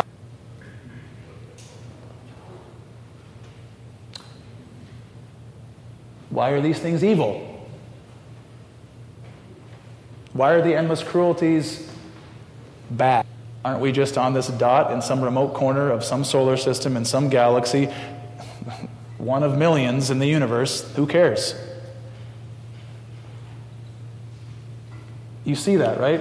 Why 6.30 6.50
are 6.50 6.60
these 6.60 6.78
things 6.78 7.02
evil? 7.02 7.51
Why 10.32 10.52
are 10.52 10.62
the 10.62 10.74
endless 10.74 11.02
cruelties 11.02 11.88
bad? 12.90 13.26
Aren't 13.64 13.80
we 13.80 13.92
just 13.92 14.18
on 14.18 14.34
this 14.34 14.48
dot 14.48 14.92
in 14.92 15.02
some 15.02 15.22
remote 15.22 15.54
corner 15.54 15.90
of 15.90 16.02
some 16.02 16.24
solar 16.24 16.56
system 16.56 16.96
in 16.96 17.04
some 17.04 17.28
galaxy, 17.28 17.86
one 19.18 19.42
of 19.42 19.56
millions 19.56 20.10
in 20.10 20.18
the 20.18 20.26
universe? 20.26 20.90
Who 20.96 21.06
cares? 21.06 21.54
You 25.44 25.54
see 25.54 25.76
that, 25.76 26.00
right? 26.00 26.20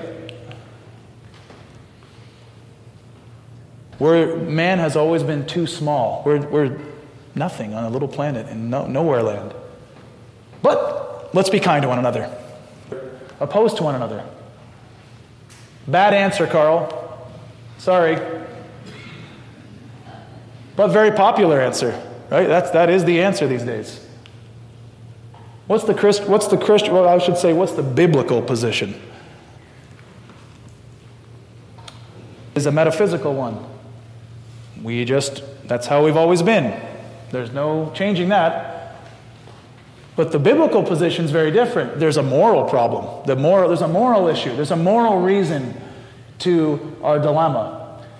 Where 3.97 4.35
man 4.35 4.79
has 4.79 4.95
always 4.95 5.21
been 5.21 5.45
too 5.45 5.67
small. 5.67 6.23
We're, 6.25 6.41
we're 6.47 6.79
nothing 7.35 7.73
on 7.73 7.83
a 7.83 7.89
little 7.89 8.07
planet 8.07 8.47
in 8.49 8.69
no, 8.69 8.87
nowhere 8.87 9.21
land. 9.21 9.53
But 10.63 11.33
let's 11.33 11.49
be 11.49 11.59
kind 11.59 11.83
to 11.83 11.87
one 11.87 11.99
another, 11.99 12.35
opposed 13.41 13.75
to 13.77 13.83
one 13.83 13.95
another. 13.95 14.23
Bad 15.87 16.13
answer, 16.13 16.47
Carl. 16.47 17.29
Sorry. 17.77 18.17
But 20.75 20.89
very 20.89 21.11
popular 21.11 21.59
answer, 21.59 21.91
right? 22.29 22.47
That's, 22.47 22.71
that 22.71 22.89
is 22.89 23.03
the 23.03 23.21
answer 23.21 23.47
these 23.47 23.63
days. 23.63 24.07
What's 25.67 25.83
the, 25.83 25.93
Christ, 25.93 26.27
what's 26.27 26.47
the 26.47 26.57
Christian, 26.57 26.93
well, 26.93 27.07
I 27.07 27.17
should 27.17 27.37
say, 27.37 27.53
what's 27.53 27.73
the 27.73 27.83
biblical 27.83 28.41
position? 28.41 28.99
Is 32.55 32.65
a 32.65 32.71
metaphysical 32.71 33.33
one. 33.33 33.65
We 34.83 35.03
just, 35.05 35.43
that's 35.65 35.87
how 35.87 36.03
we've 36.03 36.17
always 36.17 36.41
been. 36.41 36.79
There's 37.31 37.51
no 37.51 37.91
changing 37.95 38.29
that. 38.29 38.80
But 40.15 40.31
the 40.31 40.39
biblical 40.39 40.83
position 40.83 41.25
is 41.25 41.31
very 41.31 41.51
different. 41.51 41.99
There's 41.99 42.17
a 42.17 42.23
moral 42.23 42.65
problem. 42.65 43.25
The 43.25 43.35
moral, 43.35 43.69
there's 43.69 43.81
a 43.81 43.87
moral 43.87 44.27
issue. 44.27 44.55
There's 44.55 44.71
a 44.71 44.75
moral 44.75 45.21
reason 45.21 45.73
to 46.39 46.97
our 47.01 47.17
dilemma. 47.17 47.77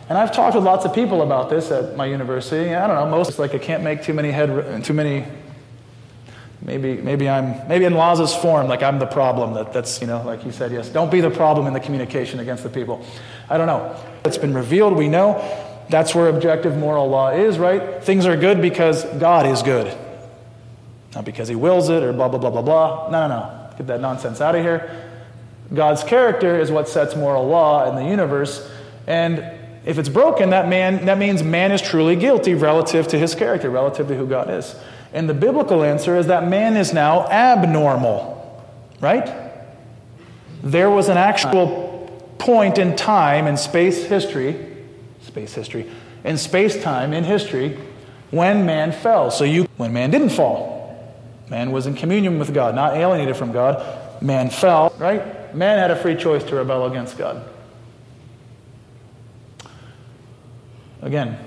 And 0.07 0.17
I've 0.17 0.31
talked 0.31 0.55
with 0.55 0.63
lots 0.63 0.85
of 0.85 0.93
people 0.93 1.21
about 1.21 1.49
this 1.49 1.71
at 1.71 1.95
my 1.95 2.05
university. 2.05 2.75
I 2.75 2.87
don't 2.87 2.95
know, 2.95 3.09
most 3.09 3.39
like 3.39 3.53
I 3.53 3.57
can't 3.57 3.83
make 3.83 4.03
too 4.03 4.13
many 4.13 4.31
head, 4.31 4.83
too 4.83 4.93
many. 4.93 5.25
Maybe, 6.61 6.97
maybe 6.97 7.27
I'm, 7.27 7.67
maybe 7.67 7.85
in 7.85 7.95
Laz's 7.95 8.35
form, 8.35 8.67
like 8.67 8.83
I'm 8.83 8.99
the 8.99 9.07
problem. 9.07 9.53
That, 9.55 9.73
that's, 9.73 9.99
you 9.99 10.07
know, 10.07 10.21
like 10.21 10.41
he 10.43 10.51
said, 10.51 10.71
yes, 10.71 10.89
don't 10.89 11.11
be 11.11 11.21
the 11.21 11.31
problem 11.31 11.65
in 11.65 11.73
the 11.73 11.79
communication 11.79 12.39
against 12.39 12.63
the 12.63 12.69
people. 12.69 13.03
I 13.49 13.57
don't 13.57 13.67
know. 13.67 13.95
It's 14.23 14.37
been 14.37 14.53
revealed. 14.53 14.95
We 14.95 15.07
know 15.07 15.41
that's 15.89 16.13
where 16.13 16.27
objective 16.29 16.77
moral 16.77 17.09
law 17.09 17.31
is, 17.31 17.57
right? 17.57 18.03
Things 18.03 18.25
are 18.25 18.37
good 18.37 18.61
because 18.61 19.05
God 19.17 19.45
is 19.45 19.63
good. 19.63 19.97
Not 21.15 21.25
because 21.25 21.47
he 21.47 21.55
wills 21.55 21.89
it 21.89 22.03
or 22.03 22.13
blah, 22.13 22.27
blah, 22.27 22.39
blah, 22.39 22.49
blah, 22.49 22.61
blah. 22.61 23.09
No, 23.09 23.27
no, 23.27 23.39
no. 23.39 23.69
Get 23.77 23.87
that 23.87 24.01
nonsense 24.01 24.41
out 24.41 24.55
of 24.55 24.61
here. 24.61 25.09
God's 25.73 26.03
character 26.03 26.59
is 26.59 26.71
what 26.71 26.89
sets 26.89 27.15
moral 27.15 27.47
law 27.47 27.89
in 27.89 27.95
the 27.95 28.09
universe. 28.09 28.69
And 29.07 29.39
if 29.85 29.97
it's 29.97 30.09
broken, 30.09 30.51
that, 30.51 30.67
man, 30.67 31.05
that 31.05 31.17
means 31.17 31.43
man 31.43 31.71
is 31.71 31.81
truly 31.81 32.15
guilty 32.15 32.53
relative 32.53 33.07
to 33.09 33.19
his 33.19 33.35
character, 33.35 33.69
relative 33.69 34.07
to 34.09 34.15
who 34.15 34.27
God 34.27 34.49
is. 34.49 34.75
And 35.13 35.27
the 35.27 35.33
biblical 35.33 35.83
answer 35.83 36.17
is 36.17 36.27
that 36.27 36.47
man 36.47 36.77
is 36.77 36.93
now 36.93 37.27
abnormal, 37.27 38.63
right? 39.01 39.51
There 40.63 40.89
was 40.89 41.09
an 41.09 41.17
actual 41.17 41.91
point 42.37 42.77
in 42.77 42.95
time 42.95 43.47
in 43.47 43.57
space 43.57 44.05
history, 44.05 44.75
space 45.21 45.53
history, 45.53 45.89
in 46.23 46.37
space 46.37 46.81
time 46.81 47.13
in 47.13 47.23
history 47.23 47.77
when 48.29 48.65
man 48.65 48.91
fell. 48.91 49.31
So 49.31 49.43
you, 49.43 49.67
when 49.77 49.91
man 49.93 50.11
didn't 50.11 50.29
fall. 50.29 50.70
Man 51.51 51.73
was 51.73 51.85
in 51.85 51.95
communion 51.95 52.39
with 52.39 52.53
God, 52.53 52.75
not 52.75 52.95
alienated 52.95 53.35
from 53.35 53.51
God. 53.51 54.23
Man 54.23 54.49
fell, 54.49 54.93
right? 54.97 55.53
Man 55.53 55.79
had 55.79 55.91
a 55.91 55.97
free 55.97 56.15
choice 56.15 56.45
to 56.45 56.55
rebel 56.55 56.85
against 56.85 57.17
God. 57.17 57.45
Again, 61.01 61.37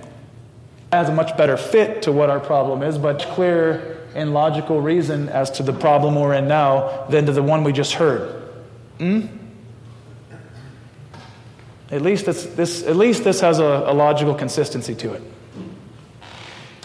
has 0.93 1.09
a 1.09 1.15
much 1.15 1.35
better 1.39 1.57
fit 1.57 2.03
to 2.03 2.13
what 2.13 2.29
our 2.29 2.39
problem 2.39 2.83
is, 2.83 2.99
but 2.99 3.21
clearer 3.21 4.07
and 4.15 4.35
logical 4.35 4.79
reason 4.79 5.31
as 5.31 5.51
to 5.53 5.63
the 5.63 5.73
problem 5.73 6.17
we're 6.17 6.35
in 6.35 6.49
now 6.49 7.07
than 7.09 7.25
to 7.25 7.33
the 7.33 7.43
one 7.43 7.65
we 7.65 7.73
just 7.73 7.95
heard. 7.95 8.43
Hmm? 8.99 9.23
At 11.91 12.03
least 12.03 12.27
this, 12.27 12.45
this, 12.45 12.83
at 12.83 12.97
least 12.97 13.25
this 13.25 13.41
has 13.41 13.59
a, 13.59 13.65
a 13.87 13.95
logical 13.95 14.35
consistency 14.35 14.95
to 14.97 15.15
it. 15.15 15.23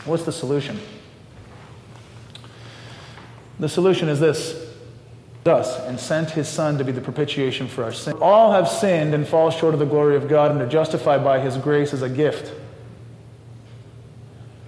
What's 0.05 0.23
the 0.23 0.32
solution? 0.32 0.79
The 3.60 3.69
solution 3.69 4.08
is 4.08 4.19
this 4.19 4.67
thus 5.43 5.80
and 5.80 6.00
sent 6.00 6.32
his 6.32 6.48
son 6.48 6.78
to 6.78 6.84
be 6.84 6.91
the 6.91 7.02
propitiation 7.02 7.67
for 7.67 7.84
our 7.84 7.93
sin. 7.93 8.13
All 8.22 8.52
have 8.52 8.67
sinned 8.67 9.13
and 9.13 9.28
fall 9.28 9.50
short 9.50 9.74
of 9.74 9.80
the 9.80 9.86
glory 9.86 10.15
of 10.15 10.28
God 10.28 10.52
and 10.52 10.62
are 10.62 10.67
justified 10.67 11.24
by 11.24 11.39
his 11.39 11.58
grace 11.58 11.93
as 11.93 12.02
a 12.02 12.10
gift. 12.10 12.54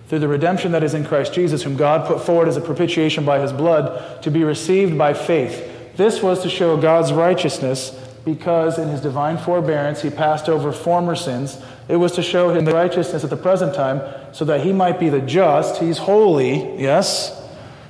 Through 0.07 0.19
the 0.19 0.27
redemption 0.27 0.73
that 0.73 0.83
is 0.83 0.93
in 0.93 1.05
Christ 1.05 1.33
Jesus, 1.33 1.63
whom 1.63 1.77
God 1.77 2.05
put 2.05 2.21
forward 2.21 2.47
as 2.47 2.57
a 2.57 2.61
propitiation 2.61 3.23
by 3.23 3.39
his 3.39 3.53
blood 3.53 4.21
to 4.23 4.31
be 4.31 4.43
received 4.43 4.97
by 4.97 5.13
faith. 5.13 5.95
This 5.95 6.21
was 6.21 6.41
to 6.43 6.49
show 6.49 6.75
God's 6.77 7.13
righteousness 7.13 7.97
because 8.25 8.77
in 8.77 8.89
his 8.89 9.01
divine 9.01 9.37
forbearance 9.37 10.01
he 10.01 10.09
passed 10.09 10.47
over 10.49 10.71
former 10.71 11.15
sins. 11.15 11.61
It 11.87 11.95
was 11.95 12.11
to 12.13 12.21
show 12.21 12.53
the 12.59 12.73
righteousness 12.73 13.23
at 13.23 13.29
the 13.29 13.37
present 13.37 13.73
time 13.73 14.01
so 14.33 14.45
that 14.45 14.61
he 14.61 14.73
might 14.73 14.99
be 14.99 15.09
the 15.09 15.21
just. 15.21 15.81
He's 15.81 15.97
holy, 15.97 16.79
yes, 16.81 17.40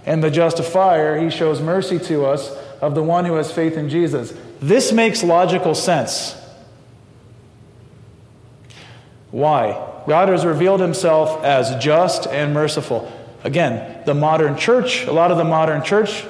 and 0.06 0.24
the 0.24 0.32
justifier, 0.32 1.20
he 1.20 1.30
shows 1.30 1.62
mercy 1.62 2.00
to 2.00 2.26
us 2.26 2.50
of 2.82 2.96
the 2.96 3.04
one 3.04 3.26
who 3.26 3.36
has 3.36 3.52
faith 3.52 3.78
in 3.78 3.90
Jesus. 3.90 4.34
This 4.60 4.92
makes 4.92 5.24
logical 5.24 5.76
sense. 5.76 6.36
Why? 9.30 9.88
God 10.08 10.30
has 10.30 10.46
revealed 10.46 10.82
himself 10.82 11.44
as 11.44 11.82
just 11.84 12.28
and 12.28 12.54
merciful. 12.54 13.12
Again, 13.44 14.04
the 14.06 14.14
modern 14.14 14.58
church, 14.58 15.06
a 15.06 15.12
lot 15.12 15.32
of 15.32 15.38
the 15.38 15.44
modern 15.44 15.84
church 15.84 16.26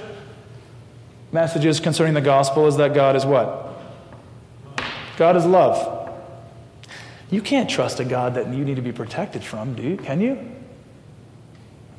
messages 1.31 1.79
concerning 1.79 2.13
the 2.13 2.21
gospel 2.21 2.67
is 2.67 2.77
that 2.77 2.93
God 2.93 3.15
is 3.15 3.25
what? 3.25 3.69
God 5.17 5.35
is 5.35 5.45
love. 5.45 5.99
You 7.29 7.41
can't 7.41 7.69
trust 7.69 7.99
a 7.99 8.05
God 8.05 8.35
that 8.35 8.53
you 8.53 8.65
need 8.65 8.75
to 8.75 8.81
be 8.81 8.91
protected 8.91 9.43
from, 9.43 9.73
do 9.73 9.81
you? 9.81 9.97
Can 9.97 10.19
you? 10.19 10.37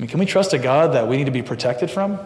Mean, 0.03 0.09
can 0.09 0.19
we 0.19 0.27
trust 0.27 0.53
a 0.53 0.59
God 0.59 0.95
that 0.95 1.07
we 1.07 1.17
need 1.17 1.27
to 1.27 1.31
be 1.31 1.43
protected 1.43 1.89
from? 1.89 2.19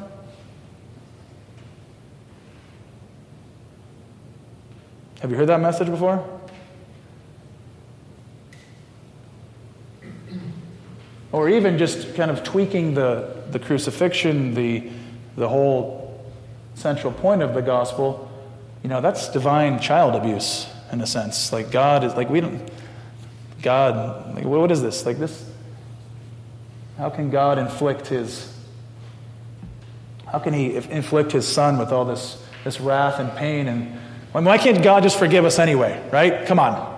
Have 5.20 5.31
you 5.31 5.37
heard 5.37 5.49
that 5.49 5.61
message 5.61 5.89
before? 5.89 6.27
Or 11.33 11.51
even 11.51 11.77
just 11.77 12.14
kind 12.14 12.31
of 12.31 12.43
tweaking 12.43 12.95
the, 12.95 13.43
the 13.51 13.59
crucifixion, 13.59 14.55
the, 14.55 14.89
the 15.37 15.47
whole 15.47 16.24
central 16.77 17.12
point 17.12 17.43
of 17.43 17.53
the 17.53 17.61
gospel. 17.61 18.33
you 18.83 18.89
know, 18.89 19.03
that's 19.03 19.29
divine 19.29 19.81
child 19.81 20.14
abuse 20.14 20.66
in 20.93 21.03
a 21.03 21.07
sense. 21.07 21.53
Like 21.53 21.70
God 21.70 22.05
is 22.05 22.14
like 22.14 22.31
we 22.31 22.41
don't 22.41 22.70
God 23.61 24.35
like 24.35 24.47
what 24.47 24.72
is 24.72 24.81
this? 24.81 25.05
Like 25.05 25.18
this 25.18 25.56
how 26.99 27.11
can 27.11 27.30
God 27.30 27.59
inflict 27.59 28.07
his 28.09 28.53
how 30.26 30.38
can 30.40 30.53
he 30.53 30.74
inflict 30.74 31.32
his 31.32 31.47
son 31.47 31.78
with 31.78 31.92
all 31.92 32.05
this 32.05 32.42
this 32.64 32.80
wrath 32.80 33.20
and 33.20 33.30
pain 33.36 33.68
and 33.68 33.99
why 34.44 34.59
can't 34.59 34.82
God 34.82 35.03
just 35.03 35.18
forgive 35.18 35.47
us 35.47 35.59
anyway, 35.59 36.07
right? 36.12 36.44
Come 36.47 36.59
on. 36.59 36.94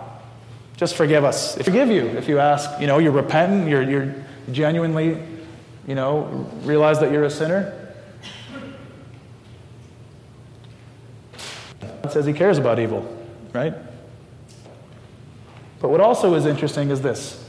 Just 0.77 0.97
forgive 0.97 1.25
us. 1.25 1.57
Forgive 1.57 1.89
you 1.89 2.07
if 2.07 2.29
you 2.29 2.39
ask, 2.39 2.81
you 2.81 2.87
know, 2.87 2.99
you're 2.99 3.13
repentant, 3.13 3.69
you're, 3.69 3.83
you're 3.83 4.15
genuinely, 4.51 5.23
you 5.87 5.95
know, 5.95 6.49
realize 6.63 6.99
that 7.01 7.13
you're 7.13 7.25
a 7.25 7.31
sinner. 7.31 7.95
God 11.81 12.13
says 12.13 12.27
he 12.27 12.33
cares 12.33 12.59
about 12.59 12.79
evil, 12.79 13.07
right? 13.53 13.75
But 15.81 15.91
what 15.91 16.01
also 16.01 16.35
is 16.35 16.47
interesting 16.47 16.91
is 16.91 17.03
this. 17.03 17.48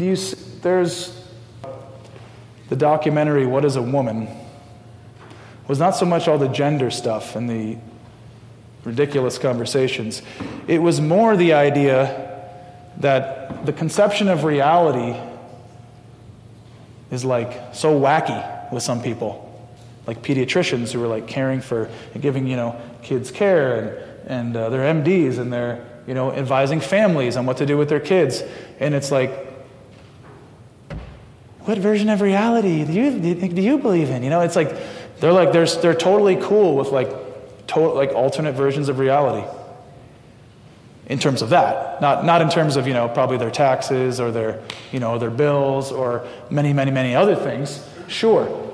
Do 0.00 0.06
you, 0.06 0.16
there's 0.62 1.14
the 2.70 2.76
documentary 2.76 3.44
What 3.44 3.66
is 3.66 3.76
a 3.76 3.82
Woman? 3.82 4.28
Was 5.68 5.78
not 5.78 5.90
so 5.90 6.06
much 6.06 6.26
all 6.26 6.38
the 6.38 6.48
gender 6.48 6.90
stuff 6.90 7.36
and 7.36 7.50
the 7.50 7.76
ridiculous 8.82 9.36
conversations. 9.36 10.22
It 10.66 10.80
was 10.80 11.02
more 11.02 11.36
the 11.36 11.52
idea 11.52 12.48
that 13.00 13.66
the 13.66 13.74
conception 13.74 14.28
of 14.28 14.44
reality 14.44 15.20
is 17.10 17.22
like 17.22 17.74
so 17.74 17.92
wacky 18.00 18.72
with 18.72 18.82
some 18.82 19.02
people. 19.02 19.68
Like 20.06 20.22
pediatricians 20.22 20.92
who 20.92 21.04
are 21.04 21.08
like 21.08 21.26
caring 21.26 21.60
for 21.60 21.90
and 22.14 22.22
giving 22.22 22.46
you 22.46 22.56
know 22.56 22.80
kids 23.02 23.30
care 23.30 23.74
and, 24.24 24.30
and 24.30 24.56
uh, 24.56 24.70
they're 24.70 24.94
mds 24.94 25.38
and 25.38 25.52
they're 25.52 25.86
you 26.06 26.14
know 26.14 26.32
advising 26.32 26.80
families 26.80 27.36
on 27.36 27.44
what 27.44 27.58
to 27.58 27.66
do 27.66 27.76
with 27.76 27.90
their 27.90 28.00
kids. 28.00 28.42
And 28.78 28.94
it's 28.94 29.10
like 29.10 29.49
what 31.64 31.78
version 31.78 32.08
of 32.08 32.20
reality 32.20 32.84
do 32.84 32.92
you, 32.92 33.18
do 33.18 33.62
you 33.62 33.78
believe 33.78 34.10
in 34.10 34.22
you 34.22 34.30
know 34.30 34.40
it's 34.40 34.56
like 34.56 34.70
they're 35.20 35.32
like 35.32 35.52
they're, 35.52 35.66
they're 35.66 35.94
totally 35.94 36.36
cool 36.36 36.76
with 36.76 36.88
like 36.88 37.10
to, 37.68 37.80
like 37.80 38.10
alternate 38.10 38.52
versions 38.52 38.88
of 38.88 38.98
reality 38.98 39.46
in 41.10 41.18
terms 41.18 41.42
of 41.42 41.50
that. 41.50 42.00
Not, 42.00 42.24
not 42.24 42.40
in 42.40 42.48
terms 42.48 42.76
of, 42.76 42.86
you 42.86 42.94
know, 42.94 43.08
probably 43.08 43.36
their 43.36 43.50
taxes 43.50 44.20
or 44.20 44.30
their, 44.30 44.62
you 44.92 45.00
know, 45.00 45.18
their 45.18 45.30
bills 45.30 45.90
or 45.90 46.26
many, 46.50 46.72
many, 46.72 46.92
many 46.92 47.16
other 47.16 47.34
things. 47.34 47.84
Sure. 48.06 48.72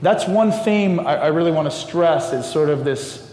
That's 0.00 0.26
one 0.26 0.50
theme 0.50 1.00
I, 1.00 1.16
I 1.16 1.26
really 1.26 1.50
want 1.50 1.70
to 1.70 1.76
stress 1.76 2.32
is 2.32 2.50
sort 2.50 2.70
of 2.70 2.84
this, 2.84 3.24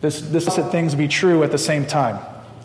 this, 0.00 0.22
this 0.22 0.46
things 0.70 0.94
be 0.94 1.08
true 1.08 1.42
at 1.42 1.50
the 1.50 1.58
same 1.58 1.84
time, 1.84 2.18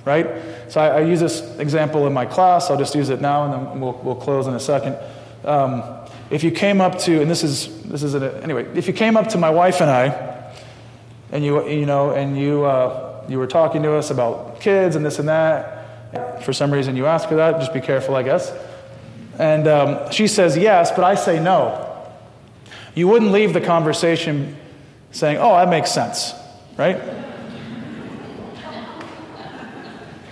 right? 0.06 0.26
So 0.70 0.82
I, 0.82 0.88
I, 0.88 1.00
use 1.02 1.20
this 1.20 1.42
example 1.60 2.08
in 2.08 2.14
my 2.14 2.26
class. 2.26 2.70
I'll 2.70 2.78
just 2.78 2.96
use 2.96 3.10
it 3.10 3.22
now 3.22 3.46
and 3.46 3.54
then 3.54 3.80
we'll, 3.82 3.94
we'll 4.04 4.16
close 4.16 4.48
in 4.48 4.54
a 4.54 4.60
second. 4.60 4.98
Um, 5.44 5.84
if 6.30 6.44
you 6.44 6.52
came 6.52 6.82
up 6.82 6.98
to, 7.00 7.22
and 7.22 7.30
this 7.30 7.44
is, 7.44 7.84
this 7.84 8.04
is, 8.04 8.16
a, 8.16 8.42
anyway, 8.44 8.66
if 8.76 8.88
you 8.88 8.94
came 8.94 9.16
up 9.16 9.30
to 9.30 9.38
my 9.38 9.50
wife 9.50 9.82
and 9.82 9.90
I, 9.90 10.52
and 11.32 11.44
you, 11.44 11.68
you 11.68 11.86
know, 11.86 12.12
and 12.12 12.38
you, 12.38 12.66
uh, 12.66 13.24
you 13.28 13.40
were 13.40 13.48
talking 13.48 13.84
to 13.84 13.94
us 13.94 14.10
about 14.10 14.60
kids 14.60 14.96
and 14.96 15.06
this 15.06 15.20
and 15.20 15.28
that. 15.28 16.44
For 16.44 16.54
some 16.54 16.72
reason, 16.72 16.96
you 16.96 17.06
ask 17.06 17.28
her 17.30 17.36
that. 17.38 17.60
Just 17.60 17.74
be 17.74 17.82
careful, 17.82 18.16
I 18.16 18.24
guess. 18.24 18.54
And 19.38 19.68
um, 19.68 20.12
she 20.12 20.28
says 20.28 20.56
yes, 20.56 20.92
but 20.92 21.04
I 21.04 21.16
say 21.16 21.42
no. 21.42 21.82
You 22.94 23.08
wouldn't 23.08 23.32
leave 23.32 23.54
the 23.54 23.62
conversation 23.62 24.56
saying, 25.12 25.38
"Oh, 25.38 25.56
that 25.56 25.70
makes 25.70 25.92
sense," 25.92 26.34
right? 26.78 26.96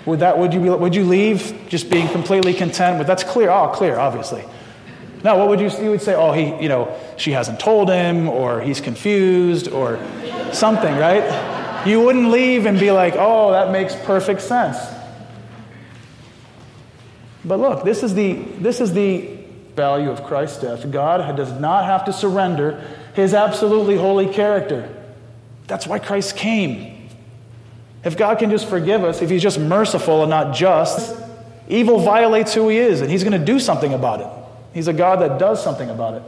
Would 0.06 0.20
that 0.20 0.38
would 0.38 0.54
you 0.54 0.60
be, 0.60 0.70
would 0.70 0.96
you 0.96 1.06
leave 1.06 1.68
just 1.70 1.90
being 1.90 2.08
completely 2.10 2.54
content 2.54 2.98
with 2.98 3.08
that's 3.08 3.24
clear? 3.24 3.50
Oh, 3.50 3.70
clear, 3.70 3.98
obviously. 3.98 4.44
No, 5.24 5.38
what 5.38 5.48
would 5.48 5.62
you 5.62 5.70
you 5.82 5.92
would 5.92 6.02
say? 6.02 6.16
Oh, 6.16 6.34
he, 6.34 6.62
you 6.62 6.68
know, 6.68 7.00
she 7.18 7.32
hasn't 7.32 7.60
told 7.60 7.90
him, 7.90 8.28
or 8.28 8.62
he's 8.62 8.82
confused, 8.82 9.70
or 9.70 9.98
something, 10.52 10.96
right? 10.98 11.86
You 11.86 12.02
wouldn't 12.02 12.30
leave 12.30 12.66
and 12.66 12.80
be 12.80 12.92
like, 12.92 13.16
oh, 13.18 13.52
that 13.52 13.72
makes 13.72 13.96
perfect 13.96 14.42
sense. 14.42 14.78
But 17.46 17.60
look, 17.60 17.84
this 17.84 18.04
is 18.04 18.14
the, 18.14 18.34
this 18.34 18.80
is 18.80 18.94
the 18.94 19.38
value 19.76 20.10
of 20.10 20.24
Christ's 20.24 20.62
death. 20.62 20.90
God 20.90 21.36
does 21.36 21.52
not 21.60 21.86
have 21.86 22.06
to 22.06 22.14
surrender 22.14 22.86
his 23.16 23.34
absolutely 23.34 23.98
holy 23.98 24.28
character. 24.28 24.90
That's 25.68 25.86
why 25.86 26.00
Christ 26.00 26.38
came. 26.38 26.93
If 28.04 28.18
God 28.18 28.40
can 28.40 28.50
just 28.50 28.68
forgive 28.68 29.04
us, 29.04 29.22
if 29.22 29.30
he's 29.30 29.42
just 29.42 29.60
merciful 29.60 30.24
and 30.24 30.30
not 30.30 30.56
just, 30.56 31.16
evil 31.68 32.00
violates 32.00 32.54
who 32.54 32.68
he 32.70 32.78
is, 32.78 33.02
and 33.02 33.10
he's 33.10 33.24
going 33.24 33.40
to 33.40 33.46
do 33.46 33.60
something 33.60 33.94
about 33.94 34.22
it. 34.22 34.28
He's 34.74 34.88
a 34.88 34.94
God 34.94 35.22
that 35.22 35.40
does 35.40 35.64
something 35.64 35.90
about 35.90 36.16
it. 36.16 36.24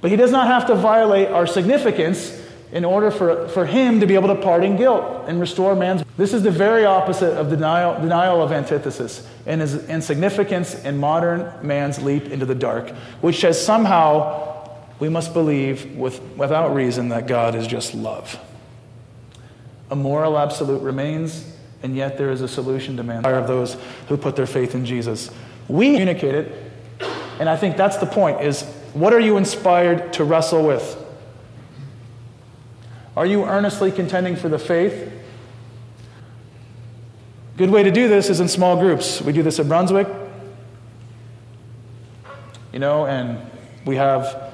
But 0.00 0.10
he 0.10 0.16
does 0.16 0.32
not 0.32 0.46
have 0.46 0.66
to 0.66 0.74
violate 0.74 1.28
our 1.28 1.46
significance 1.46 2.40
in 2.72 2.86
order 2.86 3.10
for, 3.10 3.48
for 3.48 3.66
him 3.66 4.00
to 4.00 4.06
be 4.06 4.14
able 4.14 4.34
to 4.34 4.40
pardon 4.40 4.76
guilt 4.76 5.24
and 5.28 5.38
restore 5.38 5.76
man's. 5.76 6.02
This 6.16 6.32
is 6.32 6.42
the 6.42 6.50
very 6.50 6.86
opposite 6.86 7.36
of 7.38 7.50
denial, 7.50 8.00
denial 8.00 8.42
of 8.42 8.50
antithesis 8.50 9.28
and 9.44 9.60
is 9.60 9.86
insignificance 9.88 10.74
in 10.82 10.96
modern 10.98 11.52
man's 11.66 12.02
leap 12.02 12.28
into 12.28 12.46
the 12.46 12.54
dark, 12.54 12.88
which 13.20 13.40
says 13.40 13.62
somehow 13.62 14.70
we 14.98 15.08
must 15.08 15.34
believe 15.34 15.96
with, 15.96 16.20
without 16.36 16.74
reason 16.74 17.10
that 17.10 17.26
God 17.26 17.54
is 17.54 17.66
just 17.66 17.94
love. 17.94 18.40
A 19.92 19.94
moral 19.94 20.38
absolute 20.38 20.80
remains, 20.80 21.44
and 21.82 21.94
yet 21.94 22.16
there 22.16 22.30
is 22.30 22.40
a 22.40 22.48
solution 22.48 22.96
to 22.96 23.02
man's 23.02 23.26
of 23.26 23.46
those 23.46 23.76
who 24.08 24.16
put 24.16 24.36
their 24.36 24.46
faith 24.46 24.74
in 24.74 24.86
Jesus. 24.86 25.30
We 25.68 25.90
communicate 25.90 26.34
it, 26.34 26.72
and 27.38 27.46
I 27.46 27.56
think 27.56 27.76
that's 27.76 27.98
the 27.98 28.06
point 28.06 28.40
is 28.40 28.62
what 28.94 29.12
are 29.12 29.20
you 29.20 29.36
inspired 29.36 30.14
to 30.14 30.24
wrestle 30.24 30.66
with? 30.66 30.96
Are 33.18 33.26
you 33.26 33.44
earnestly 33.44 33.92
contending 33.92 34.34
for 34.34 34.48
the 34.48 34.58
faith? 34.58 35.12
Good 37.58 37.68
way 37.68 37.82
to 37.82 37.90
do 37.90 38.08
this 38.08 38.30
is 38.30 38.40
in 38.40 38.48
small 38.48 38.78
groups. 38.78 39.20
We 39.20 39.34
do 39.34 39.42
this 39.42 39.58
at 39.58 39.68
Brunswick. 39.68 40.08
You 42.72 42.78
know, 42.78 43.04
and 43.04 43.38
we 43.84 43.96
have 43.96 44.51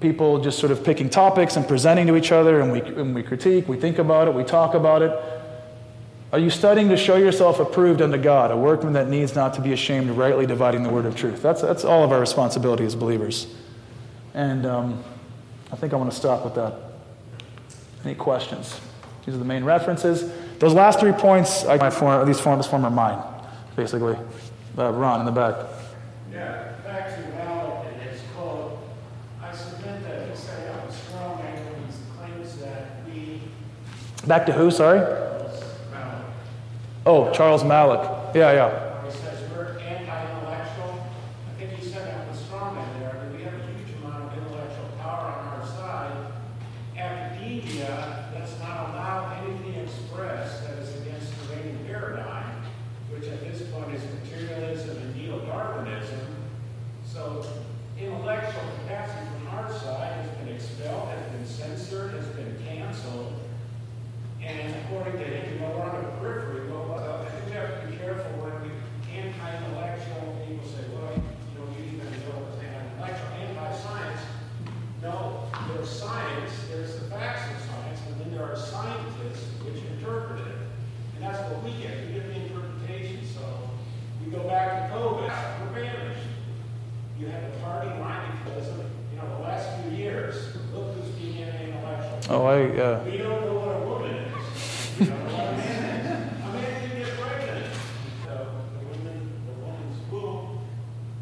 people 0.00 0.38
just 0.38 0.58
sort 0.58 0.72
of 0.72 0.84
picking 0.84 1.08
topics 1.08 1.56
and 1.56 1.66
presenting 1.66 2.06
to 2.06 2.16
each 2.16 2.32
other, 2.32 2.60
and 2.60 2.72
we, 2.72 2.80
and 2.80 3.14
we 3.14 3.22
critique, 3.22 3.68
we 3.68 3.76
think 3.76 3.98
about 3.98 4.28
it, 4.28 4.34
we 4.34 4.44
talk 4.44 4.74
about 4.74 5.02
it. 5.02 5.12
Are 6.32 6.38
you 6.38 6.50
studying 6.50 6.88
to 6.88 6.96
show 6.96 7.16
yourself 7.16 7.60
approved 7.60 8.02
unto 8.02 8.18
God, 8.18 8.50
a 8.50 8.56
workman 8.56 8.92
that 8.94 9.08
needs 9.08 9.34
not 9.34 9.54
to 9.54 9.60
be 9.60 9.72
ashamed, 9.72 10.10
rightly 10.10 10.44
dividing 10.44 10.82
the 10.82 10.90
word 10.90 11.06
of 11.06 11.16
truth? 11.16 11.40
That's, 11.40 11.62
that's 11.62 11.84
all 11.84 12.04
of 12.04 12.12
our 12.12 12.20
responsibility 12.20 12.84
as 12.84 12.94
believers. 12.94 13.46
And 14.34 14.66
um, 14.66 15.04
I 15.72 15.76
think 15.76 15.92
I 15.92 15.96
want 15.96 16.10
to 16.10 16.16
stop 16.16 16.44
with 16.44 16.56
that. 16.56 16.74
Any 18.04 18.14
questions? 18.14 18.78
These 19.24 19.34
are 19.34 19.38
the 19.38 19.44
main 19.44 19.64
references. 19.64 20.30
Those 20.58 20.74
last 20.74 21.00
three 21.00 21.12
points, 21.12 21.64
I, 21.64 21.90
form, 21.90 22.26
these 22.26 22.38
forms 22.38 22.66
form 22.66 22.84
are 22.84 22.90
mine, 22.90 23.22
basically. 23.74 24.16
Uh, 24.78 24.92
Ron 24.92 25.20
in 25.20 25.26
the 25.26 25.32
back. 25.32 25.56
Yeah, 26.30 26.72
back 26.84 27.14
to 27.14 27.20
Malik 27.30 27.86
and 27.92 28.02
his 28.02 28.20
quote. 28.34 28.78
I 29.42 29.54
submit 29.54 30.02
that 30.04 30.28
he 30.28 30.36
set 30.36 30.68
up 30.74 30.88
a 30.88 30.92
strong 30.92 31.38
man 31.42 31.64
when 31.64 31.74
he 31.86 31.92
claims 32.16 32.56
that 32.58 33.06
we. 33.06 33.40
Back 34.26 34.46
to 34.46 34.52
who, 34.52 34.72
sorry? 34.72 35.00
Oh, 37.06 37.30
Charles 37.32 37.62
Malik. 37.62 38.00
Yeah, 38.34 38.52
yeah. 38.52 38.86
scientists 78.56 79.46
which 79.64 79.82
interpret 79.84 80.40
it. 80.40 80.56
And 81.14 81.24
that's 81.24 81.50
what 81.50 81.62
we 81.62 81.70
get. 81.82 82.06
We 82.06 82.14
get 82.14 82.28
the 82.30 82.36
Oh, 92.28 92.44
I, 92.44 92.64
uh, 92.76 93.04
We 93.04 93.18
don't 93.18 93.40
know 93.46 93.54
what 93.54 93.76
a 93.76 93.88
woman 93.88 94.16
is. 94.16 94.98
You 94.98 95.06
know, 95.06 95.14
what 95.14 95.46
a 95.46 95.56
man 95.56 95.94
is. 95.94 96.42
A 96.42 96.52
man 96.52 96.90
can 96.90 96.98
get 96.98 97.20
pregnant. 97.20 97.74
So 98.24 98.48
the 98.74 98.84
woman, 98.84 99.30
the 99.46 99.52
woman's 99.64 100.10
womb 100.10 100.58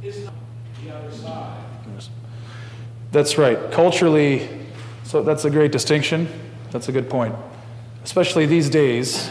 is 0.02 0.24
not 0.24 0.34
the 0.82 0.96
other 0.96 1.12
side. 1.12 1.64
That's 3.14 3.38
right. 3.38 3.70
Culturally, 3.70 4.48
so 5.04 5.22
that's 5.22 5.44
a 5.44 5.50
great 5.50 5.70
distinction. 5.70 6.26
That's 6.72 6.88
a 6.88 6.92
good 6.92 7.08
point. 7.08 7.32
Especially 8.02 8.44
these 8.44 8.68
days, 8.68 9.30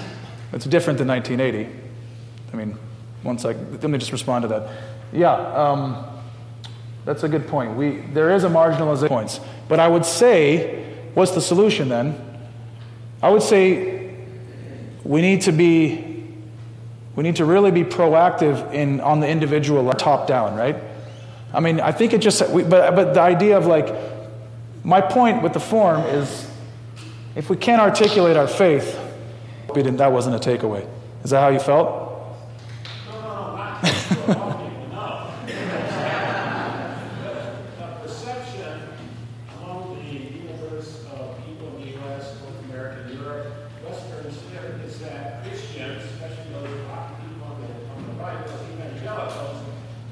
it's 0.53 0.63
different 0.63 0.99
than 0.99 1.09
1980. 1.09 1.69
I 2.53 2.55
mean, 2.55 2.77
one 3.23 3.37
sec. 3.37 3.57
Let 3.71 3.83
me 3.89 3.97
just 3.97 4.13
respond 4.13 4.43
to 4.43 4.47
that. 4.47 4.69
Yeah, 5.11 5.33
um, 5.33 6.05
that's 7.03 7.23
a 7.23 7.27
good 7.27 7.45
point. 7.45 7.75
We, 7.75 7.97
there 8.13 8.33
is 8.33 8.45
a 8.45 8.47
marginalization 8.47 9.09
points. 9.09 9.41
But 9.67 9.81
I 9.81 9.89
would 9.89 10.05
say, 10.05 10.85
what's 11.13 11.31
the 11.31 11.41
solution 11.41 11.89
then? 11.89 12.15
I 13.21 13.31
would 13.31 13.43
say 13.43 14.15
we 15.03 15.21
need 15.21 15.41
to 15.41 15.51
be, 15.51 16.23
we 17.17 17.23
need 17.23 17.35
to 17.35 17.43
really 17.43 17.71
be 17.71 17.83
proactive 17.83 18.73
in, 18.73 19.01
on 19.01 19.19
the 19.19 19.27
individual 19.27 19.91
top 19.91 20.25
down, 20.25 20.55
right? 20.55 20.92
I 21.53 21.59
mean, 21.59 21.79
I 21.79 21.91
think 21.91 22.13
it 22.13 22.19
just, 22.19 22.49
we, 22.49 22.63
but, 22.63 22.95
but 22.95 23.13
the 23.13 23.21
idea 23.21 23.57
of 23.57 23.67
like, 23.67 23.93
my 24.83 24.99
point 24.99 25.43
with 25.43 25.53
the 25.53 25.59
form 25.59 26.01
is 26.01 26.49
if 27.35 27.49
we 27.49 27.55
can't 27.55 27.81
articulate 27.81 28.35
our 28.37 28.47
faith, 28.47 28.99
that 29.73 30.11
wasn't 30.11 30.35
a 30.35 30.39
takeaway. 30.39 30.87
Is 31.23 31.31
that 31.31 31.39
how 31.39 31.49
you 31.49 31.59
felt? 31.59 32.11
No, 33.07 33.21
no, 33.21 33.21
no, 33.21 33.55
not 33.55 33.81
just 33.83 34.05
for 34.05 34.35
all 34.35 34.51
people, 34.67 34.87
no. 34.91 35.33
The 37.79 37.87
perception 38.01 38.79
among 39.57 39.95
the 39.95 40.03
universe 40.03 41.05
of 41.13 41.37
people 41.45 41.67
in 41.77 41.81
the 41.81 41.91
U.S., 41.93 42.35
North 42.41 42.59
America, 42.65 43.13
Europe, 43.13 43.47
Western 43.87 44.31
Spirit 44.31 44.81
is 44.81 44.99
that 44.99 45.43
Christians, 45.43 46.03
especially 46.03 46.51
those 46.53 46.69
rock 46.89 47.19
people 47.21 47.47
on 47.47 47.61
the, 47.61 47.67
on 47.95 47.99
the 48.05 48.13
right, 48.21 48.45
those 48.45 48.61
evangelicals, 48.73 49.57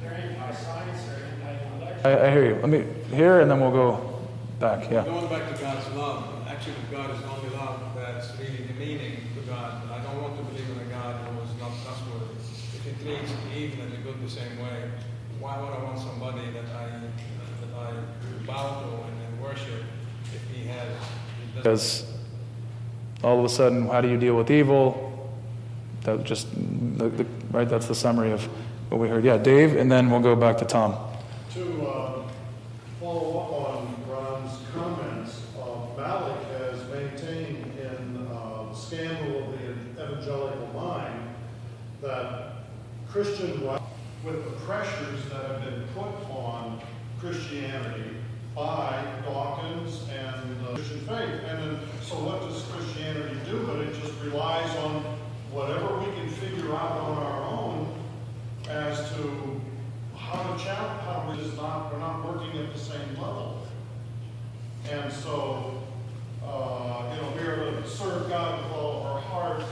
they're 0.02 0.14
anti-science, 0.14 1.04
they're 1.04 1.26
anti-intellectual. 1.44 2.12
I, 2.12 2.28
I 2.28 2.32
hear 2.32 2.46
you. 2.46 2.56
Let 2.56 2.61
me 2.72 2.86
hear, 3.16 3.42
and 3.42 3.52
then 3.52 3.60
we'll 3.60 3.72
go 3.72 4.20
back. 4.60 4.90
Yeah. 4.92 5.04
Going 5.04 5.28
back 5.28 5.54
to 5.54 5.62
God's 5.62 5.88
love, 5.96 6.48
actually 6.48 6.76
God 6.92 7.12
is 7.12 7.24
only 7.24 7.50
love 7.56 7.82
that's 7.96 8.38
really 8.40 8.66
demeaning 8.68 9.18
to 9.36 9.42
God. 9.50 9.90
I 9.90 10.04
don't 10.04 10.22
want 10.22 10.38
to 10.38 10.44
believe 10.44 10.70
in 10.70 10.88
a 10.88 10.90
God 10.90 11.28
who 11.28 11.42
is 11.42 11.60
not 11.60 11.72
trustworthy. 11.84 12.36
If 12.76 12.84
he 12.86 13.04
treats 13.04 13.32
evil 13.56 13.86
and 13.86 13.94
the 13.94 13.98
good 13.98 14.24
the 14.24 14.30
same 14.30 14.60
way, 14.60 14.92
why 15.40 15.60
would 15.60 15.74
I 15.74 15.84
want 15.84 16.00
somebody 16.00 16.52
that 16.52 16.66
I 16.76 16.88
that 17.62 17.76
I 17.78 17.94
bow 18.46 18.82
to 18.82 18.88
and, 18.88 19.22
and 19.26 19.42
worship 19.42 19.84
if 20.34 20.56
he 20.56 20.68
has 20.68 20.88
Because 21.56 22.06
all 23.24 23.40
of 23.40 23.46
a 23.46 23.50
sudden, 23.50 23.88
how 23.88 24.02
do 24.02 24.10
you 24.10 24.18
deal 24.18 24.36
with 24.36 24.52
evil? 24.52 25.08
That 26.04 26.24
just 26.24 26.48
the, 26.54 27.10
the, 27.10 27.26
right. 27.52 27.68
That's 27.70 27.88
the 27.88 27.96
summary 27.96 28.32
of 28.32 28.44
what 28.90 29.00
we 29.00 29.08
heard. 29.08 29.24
Yeah, 29.24 29.38
Dave, 29.38 29.76
and 29.76 29.92
then 29.92 30.10
we'll 30.10 30.22
go 30.22 30.36
back 30.36 30.58
to 30.60 30.66
Tom. 30.66 31.11
Follow 33.12 33.40
up 33.40 33.52
on 33.52 33.96
Ron's 34.10 34.58
comments, 34.74 35.42
uh, 35.60 36.00
Malik 36.00 36.44
has 36.60 36.82
maintained 36.88 37.78
in 37.78 38.26
uh, 38.32 38.72
the 38.72 38.74
scandal 38.74 39.44
of 39.44 39.60
the 39.60 40.02
evangelical 40.02 40.68
mind 40.74 41.36
that 42.02 42.54
Christian 43.10 43.68
with 44.24 44.46
the 44.46 44.52
pressures 44.66 45.26
that 45.26 45.46
have 45.46 45.62
been 45.62 45.84
put 45.94 46.08
on 46.30 46.82
Christianity 47.20 48.16
by 48.56 49.06
Dawkins 49.26 50.08
and 50.10 50.66
uh, 50.68 50.76
Christian 50.76 51.00
faith. 51.00 51.42
And 51.50 51.60
then, 51.60 51.80
so 52.04 52.16
what 52.16 52.40
does 52.40 52.64
Christianity 52.64 53.38
do? 53.46 53.62
But 53.68 53.80
it 53.80 53.94
just 54.02 54.14
relies 54.22 54.74
on 54.78 55.04
whatever 55.52 56.00
we 56.00 56.06
can 56.06 56.30
figure 56.30 56.74
out 56.74 56.92
on 56.92 57.18
our 57.18 57.44
own 57.44 57.94
as 58.70 59.12
to 59.16 59.61
how 60.32 60.58
challenge, 60.58 61.02
how 61.02 61.32
it 61.34 61.40
is 61.40 61.56
not, 61.58 61.92
we're 61.92 62.00
not 62.00 62.26
working 62.26 62.60
at 62.60 62.74
the 62.74 62.80
same 62.80 63.16
level. 63.16 63.66
And 64.90 65.12
so, 65.12 65.82
uh, 66.46 67.14
you 67.14 67.22
know, 67.22 67.34
we 67.36 67.48
are 67.48 67.82
to 67.82 67.88
serve 67.88 68.30
God 68.30 68.64
with 68.64 68.72
all 68.74 69.00
of 69.00 69.06
our 69.06 69.22
heart 69.22 69.64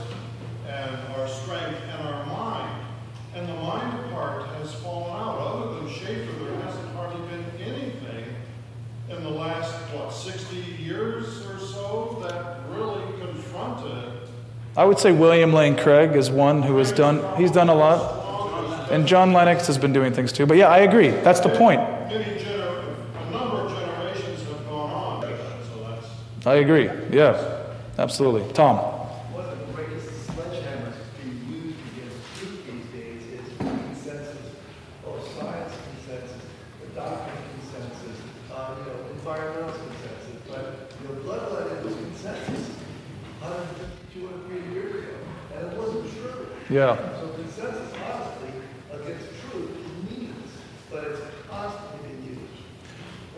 and 0.68 0.96
our 1.14 1.26
strength 1.28 1.80
and 1.90 2.08
our 2.08 2.26
mind. 2.26 2.86
And 3.34 3.48
the 3.48 3.54
mind 3.54 4.10
part 4.12 4.46
has 4.56 4.74
fallen 4.74 5.12
out. 5.12 5.38
Other 5.38 5.80
than 5.80 5.88
Schaeffer, 5.88 6.44
there 6.44 6.60
hasn't 6.62 6.94
hardly 6.94 7.20
been 7.28 7.44
anything 7.60 8.24
in 9.08 9.22
the 9.22 9.30
last, 9.30 9.72
what, 9.94 10.12
60 10.12 10.56
years 10.82 11.46
or 11.46 11.58
so 11.58 12.18
that 12.22 12.60
really 12.70 13.02
confronted 13.20 14.20
I 14.76 14.84
would 14.84 15.00
say 15.00 15.10
William 15.10 15.52
Lane 15.52 15.76
Craig 15.76 16.14
is 16.14 16.30
one 16.30 16.62
who 16.62 16.76
has 16.78 16.92
done. 16.92 17.36
He's 17.36 17.50
done 17.50 17.68
a 17.68 17.74
lot, 17.74 18.19
and 18.90 19.06
John 19.06 19.32
Lennox 19.32 19.66
has 19.66 19.78
been 19.78 19.92
doing 19.92 20.12
things 20.12 20.32
too. 20.32 20.46
But 20.46 20.56
yeah, 20.56 20.68
I 20.68 20.78
agree. 20.78 21.10
That's 21.10 21.40
the 21.40 21.48
point. 21.48 21.80
many 21.80 22.40
gener, 22.40 22.96
a 23.14 23.30
number 23.30 23.56
of 23.56 23.72
generations 23.72 24.42
have 24.48 24.68
gone 24.68 24.90
on. 24.90 25.22
So 25.22 25.86
that's. 25.88 26.46
I 26.46 26.54
agree. 26.56 26.90
Yeah, 27.10 27.66
absolutely. 27.98 28.50
Tom. 28.52 28.76
One 28.76 29.00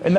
And 0.04 0.18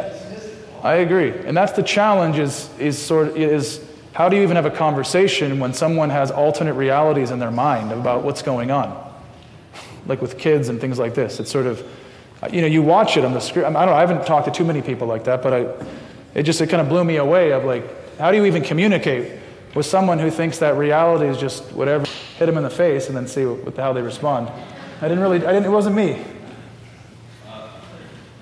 I 0.82 0.96
agree. 0.96 1.32
And 1.32 1.56
that's 1.56 1.74
the 1.74 1.84
challenge 1.84 2.40
is, 2.40 2.70
is 2.80 2.98
sort 2.98 3.30
of, 3.30 3.38
is 3.38 3.80
how 4.14 4.30
do 4.30 4.36
you 4.36 4.44
even 4.44 4.56
have 4.56 4.66
a 4.66 4.72
conversation 4.72 5.60
when 5.60 5.74
someone 5.74 6.10
has 6.10 6.32
alternate 6.32 6.74
realities 6.74 7.32
in 7.32 7.40
their 7.40 7.52
mind 7.52 7.92
about 7.92 8.24
what's 8.24 8.42
going 8.42 8.72
on? 8.72 9.14
Like 10.06 10.22
with 10.22 10.38
kids 10.38 10.70
and 10.70 10.80
things 10.80 11.00
like 11.00 11.16
this. 11.16 11.40
It's 11.40 11.52
sort 11.52 11.66
of, 11.66 11.82
you 12.52 12.62
know, 12.62 12.68
you 12.68 12.82
watch 12.82 13.18
it 13.18 13.24
on 13.24 13.34
the 13.34 13.40
screen. 13.40 13.66
I 13.66 13.72
don't 13.72 13.86
know, 13.88 13.94
I 13.94 14.02
haven't 14.02 14.26
talked 14.26 14.46
to 14.48 14.52
too 14.52 14.66
many 14.66 14.82
people 14.82 15.08
like 15.08 15.24
that, 15.24 15.42
but 15.42 15.54
I, 15.54 15.68
it 16.34 16.44
just, 16.44 16.60
it 16.62 16.68
kind 16.70 16.82
of 16.82 16.90
blew 16.90 17.04
me 17.04 17.16
away 17.16 17.52
of 17.52 17.64
like, 17.64 18.18
how 18.18 18.32
do 18.32 18.38
you 18.38 18.46
even 18.46 18.64
communicate 18.64 19.40
with 19.76 19.86
someone 19.86 20.20
who 20.20 20.30
thinks 20.30 20.60
that 20.60 20.76
reality 20.78 21.26
is 21.26 21.38
just 21.38 21.64
whatever, 21.72 22.06
hit 22.38 22.46
them 22.46 22.58
in 22.58 22.64
the 22.64 22.70
face 22.70 23.08
and 23.08 23.16
then 23.16 23.28
see 23.28 23.46
what, 23.46 23.78
how 23.78 23.94
they 23.94 24.02
respond? 24.02 24.50
I 25.02 25.08
didn't 25.08 25.20
really, 25.20 25.46
I 25.46 25.54
didn't, 25.54 25.66
it 25.66 25.72
wasn't 25.72 25.96
me. 25.96 26.24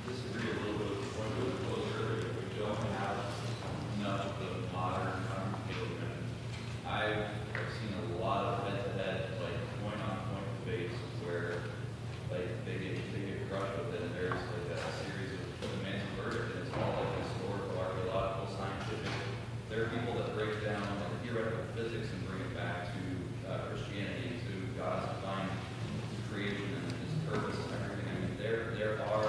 disagree 0.07 0.51
a 0.51 0.55
little 0.55 0.77
bit 0.77 0.89
with 0.89 1.01
the 1.01 1.17
point 1.17 1.33
that 1.37 1.45
was 1.45 1.55
posed 1.69 1.95
earlier. 1.95 2.31
We 2.35 2.59
don't 2.59 2.77
have 2.99 3.17
enough 3.99 4.25
of 4.25 4.39
the 4.39 4.51
modern 4.73 5.13
complicated 5.29 5.91
men. 5.99 6.15
I've 6.85 7.31
I've 7.55 7.71
seen 7.79 7.93
a 7.95 8.23
lot 8.23 8.41
of 8.45 8.67
head-to-head, 8.67 9.17
like 9.41 9.57
point-on-point 9.83 10.47
debates 10.65 10.95
where, 11.23 11.63
like, 12.31 12.65
they 12.65 12.75
get, 12.79 12.95
they 13.13 13.21
get 13.21 13.49
crushed 13.49 13.75
with 13.77 13.95
it, 13.95 14.01
and 14.01 14.13
there's 14.15 14.41
like 14.51 14.67
a 14.73 14.79
series 14.99 15.31
of 15.37 15.41
demands 15.61 16.03
and 16.03 16.13
verdict, 16.19 16.47
and 16.55 16.67
it's 16.67 16.73
all 16.75 16.91
like 16.99 17.13
historical, 17.23 17.71
archaeological, 17.79 18.47
scientific. 18.57 19.15
There 19.69 19.85
are 19.85 19.89
people 19.89 20.13
that 20.19 20.35
break 20.35 20.59
down 20.63 20.83
like 20.83 21.15
theoretical 21.23 21.63
physics 21.75 22.11
and 22.11 22.19
bring 22.27 22.41
it 22.41 22.53
back 22.55 22.91
to 22.91 23.01
uh, 23.47 23.71
Christianity, 23.71 24.43
to 24.43 24.53
God's 24.75 25.07
divine 25.15 25.47
creation 26.27 26.67
and 26.75 26.91
His 26.91 27.15
purpose 27.23 27.55
and 27.55 27.79
everything. 27.79 28.07
I 28.11 28.19
mean, 28.19 28.35
there 28.35 28.75
there 28.75 28.99
are 28.99 29.23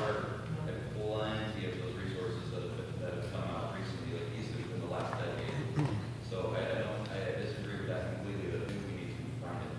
like, 0.67 0.83
plenty 0.99 1.71
of 1.71 1.79
those 1.79 1.95
resources 1.95 2.51
that 2.51 2.63
have, 2.63 2.75
that 3.01 3.23
have 3.23 3.31
come 3.31 3.47
out 3.55 3.79
recently, 3.79 4.19
like 4.19 4.35
easily 4.35 4.67
within 4.67 4.83
the 4.83 4.91
last 4.91 5.15
decade. 5.15 5.87
So 6.27 6.55
I, 6.59 6.61
I 6.63 6.83
don't 6.83 7.07
I 7.07 7.39
disagree 7.39 7.79
with 7.79 7.89
that 7.95 8.19
completely. 8.19 8.51
But 8.51 8.67
I 8.67 8.67
think 8.67 8.83
we 8.91 8.95
need 8.99 9.15
to 9.15 9.47
find 9.47 9.63
it. 9.63 9.79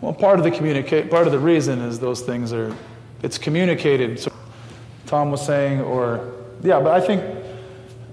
Well, 0.00 0.13
part 0.24 0.38
of 0.38 0.44
the 0.44 0.50
communicate, 0.50 1.10
part 1.10 1.26
of 1.26 1.34
the 1.34 1.38
reason 1.38 1.82
is 1.82 1.98
those 1.98 2.22
things 2.22 2.50
are, 2.50 2.74
it's 3.22 3.36
communicated. 3.36 4.18
So 4.18 4.32
Tom 5.04 5.30
was 5.30 5.44
saying, 5.44 5.82
or 5.82 6.32
yeah, 6.62 6.80
but 6.80 6.92
I 6.92 7.06
think 7.06 7.22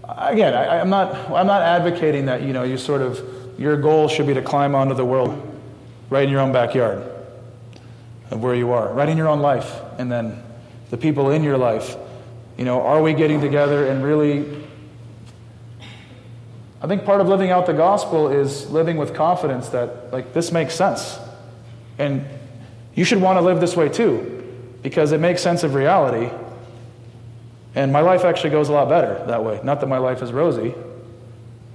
again, 0.04 0.54
I, 0.54 0.82
I'm 0.82 0.90
not, 0.90 1.16
I'm 1.32 1.48
not 1.48 1.62
advocating 1.62 2.26
that 2.26 2.42
you 2.42 2.52
know 2.52 2.64
you 2.64 2.78
sort 2.78 3.02
of 3.02 3.24
your 3.58 3.78
goal 3.78 4.10
should 4.10 4.28
be 4.28 4.34
to 4.34 4.42
climb 4.42 4.76
onto 4.76 4.94
the 4.94 5.06
world 5.06 5.42
right 6.10 6.26
in 6.26 6.30
your 6.30 6.42
own 6.42 6.52
backyard 6.52 7.02
of 8.30 8.44
where 8.44 8.56
you 8.56 8.72
are, 8.72 8.92
right 8.92 9.08
in 9.08 9.18
your 9.18 9.30
own 9.30 9.40
life, 9.40 9.80
and 9.98 10.12
then 10.12 10.44
the 10.90 10.98
people 10.98 11.32
in 11.32 11.44
your 11.44 11.58
life. 11.58 11.96
You 12.58 12.66
know, 12.66 12.82
are 12.82 13.02
we 13.02 13.14
getting 13.14 13.40
together 13.40 13.88
and 13.88 14.04
really 14.04 14.68
I 16.82 16.88
think 16.88 17.06
part 17.06 17.22
of 17.22 17.30
living 17.30 17.52
out 17.52 17.68
the 17.68 17.74
gospel 17.74 18.28
is 18.28 18.70
living 18.70 18.98
with 18.98 19.14
confidence 19.14 19.70
that, 19.70 20.12
like, 20.12 20.34
this 20.34 20.52
makes 20.52 20.76
sense. 20.76 21.18
And 21.98 22.26
you 22.96 23.04
should 23.06 23.22
want 23.22 23.38
to 23.38 23.42
live 23.42 23.60
this 23.60 23.76
way 23.76 23.90
too, 23.90 24.44
because 24.82 25.12
it 25.12 25.20
makes 25.20 25.42
sense 25.42 25.64
of 25.64 25.74
reality. 25.76 26.30
And 27.76 27.94
my 27.94 28.02
life 28.02 28.26
actually 28.26 28.50
goes 28.50 28.70
a 28.70 28.74
lot 28.74 28.90
better 28.90 29.24
that 29.28 29.44
way. 29.44 29.60
Not 29.64 29.80
that 29.82 29.88
my 29.88 29.98
life 29.98 30.22
is 30.22 30.32
rosy, 30.34 30.74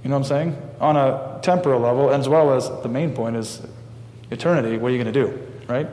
You 0.03 0.09
know 0.09 0.11
what 0.11 0.17
I'm 0.17 0.23
saying? 0.25 0.57
On 0.79 0.95
a 0.95 1.39
temporal 1.41 1.79
level, 1.81 2.11
as 2.11 2.29
well 2.29 2.53
as 2.53 2.69
the 2.83 2.89
main 2.89 3.13
point 3.13 3.35
is 3.35 3.61
eternity. 4.29 4.77
What 4.77 4.89
are 4.91 4.95
you 4.95 5.03
going 5.03 5.13
to 5.13 5.25
do, 5.25 5.47
right? 5.67 5.87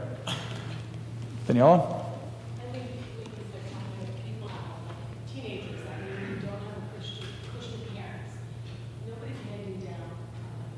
Daniela? 1.46 1.80
I 1.80 2.72
think 2.72 2.84
we 3.18 3.24
can 3.24 3.32
start 3.48 3.64
talking 3.72 4.00
with 4.00 4.12
people 4.24 4.48
now, 4.48 4.88
like 4.88 5.24
teenagers, 5.32 5.80
I 5.88 6.00
mean, 6.04 6.16
who 6.20 6.46
don't 6.46 6.60
have 6.68 6.84
Christian, 6.92 7.26
Christian 7.52 7.80
parents. 7.96 8.32
Nobody's 9.08 9.40
handing 9.48 9.80
down 9.88 10.04
um, 10.04 10.68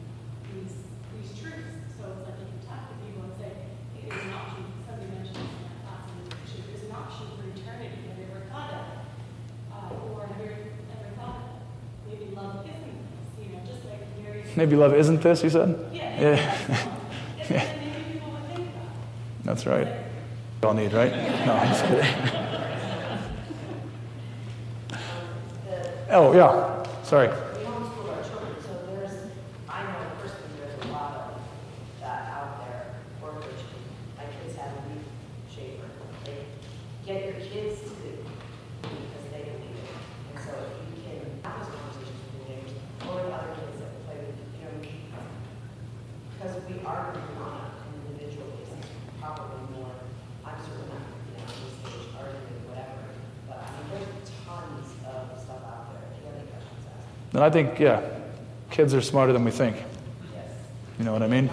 these, 0.54 0.74
these 1.18 1.30
truths. 1.38 1.98
So 1.98 2.02
it's 2.14 2.22
like 2.30 2.38
if 2.42 2.50
you 2.50 2.60
talk 2.66 2.82
to 2.90 2.94
people 3.02 3.22
and 3.26 3.34
say, 3.38 3.50
hey, 3.94 4.06
there's 4.10 4.22
an 4.26 4.34
option, 4.38 4.62
somebody 4.86 5.10
mentioned 5.18 5.38
this 5.38 5.50
in 5.50 5.62
my 5.66 5.74
class, 5.82 6.02
and 6.14 6.22
should- 6.50 6.66
there's 6.70 6.84
an 6.86 6.94
option 6.94 7.26
for 7.38 7.44
eternity, 7.46 7.90
have 8.10 8.18
you 8.18 8.26
ever 8.30 8.42
thought 8.50 8.70
of 8.74 8.80
it? 8.86 8.98
Uh, 9.70 10.14
Or 10.14 10.26
have 10.26 10.38
you 10.42 10.50
ever 10.94 11.10
thought 11.14 11.38
of 11.38 11.46
maybe 12.10 12.26
love 12.34 12.66
isn't 12.66 12.98
this, 13.06 13.30
you 13.38 13.54
know, 13.54 13.62
just 13.62 13.86
like 13.86 14.02
Mary. 14.18 14.42
Maybe 14.56 14.74
love 14.74 14.94
isn't 14.94 15.20
this, 15.22 15.42
you 15.44 15.50
said? 15.50 15.78
Yeah. 15.92 16.20
Yeah. 16.20 16.92
And 17.38 17.54
then 17.54 17.78
maybe 17.78 18.12
people 18.12 18.30
would 18.32 18.42
think 18.48 18.68
about 18.70 18.82
it. 18.82 19.44
That's 19.44 19.66
right. 19.66 19.88
All 20.64 20.74
need, 20.74 20.92
right? 20.92 21.12
No, 21.46 21.52
I'm 21.52 21.68
just 21.68 21.84
kidding. 21.84 22.06
Oh, 26.08 26.32
yeah. 26.34 26.82
Sorry. 27.02 27.28
We 27.28 27.34
homeschool 27.34 28.08
our 28.14 28.22
children, 28.22 28.54
so 28.62 28.78
there's, 28.86 29.14
I 29.68 29.82
know 29.82 30.06
personally, 30.22 30.54
there's 30.58 30.84
a 30.86 30.92
lot 30.92 31.12
of 31.14 31.40
that 32.00 32.30
out 32.30 32.62
there 32.62 32.94
for 33.20 33.30
Christian. 33.42 33.74
My 34.16 34.24
kids 34.38 34.54
have 34.56 34.70
a 34.70 34.82
leaf 34.86 35.02
shaper. 35.50 35.90
They 36.24 36.46
get 37.04 37.26
your 37.26 37.34
kids 37.42 37.82
to 37.82 37.88
do 37.90 38.22
because 38.82 39.26
they 39.34 39.42
believe 39.50 39.82
it. 39.82 39.90
And 40.30 40.38
so 40.46 40.50
if 40.54 40.78
you 40.94 41.02
can 41.02 41.42
have 41.42 41.58
those 41.58 41.74
conversations 41.74 42.22
with 42.22 42.46
your 42.46 42.54
neighbors 42.54 42.78
or 43.02 43.14
with 43.26 43.34
other 43.34 43.50
kids 43.58 43.82
that 43.82 43.90
play 44.06 44.18
with, 44.30 44.38
you 44.38 44.62
know, 44.62 44.78
because 46.38 46.54
we 46.70 46.86
are 46.86 47.02
working 47.10 47.34
on 47.42 47.66
an 47.66 48.14
individual 48.14 48.46
basis, 48.62 48.86
probably 49.18 49.58
more, 49.74 49.90
I'm 50.46 50.54
certainly 50.62 50.86
not, 50.86 51.02
you 51.26 51.34
know, 51.34 51.50
on 51.50 51.58
this 51.66 51.74
stage 51.82 52.14
arguing 52.14 52.62
whatever. 52.70 53.10
But 53.50 53.58
I 53.58 53.74
mean, 53.74 53.86
there's 53.90 54.30
tons 54.46 54.86
of 55.02 55.34
stuff 55.42 55.62
out 55.66 55.90
there. 55.90 56.02
If 56.10 56.18
you 56.18 56.26
have 56.30 56.36
any 56.38 56.46
questions, 56.50 56.86
ask. 56.86 57.06
And 57.34 57.35
I 57.46 57.50
think, 57.50 57.78
yeah, 57.78 58.02
kids 58.72 58.92
are 58.92 59.00
smarter 59.00 59.32
than 59.32 59.44
we 59.44 59.52
think. 59.52 59.76
You 60.98 61.04
know 61.04 61.12
what 61.12 61.22
I 61.22 61.28
mean? 61.28 61.48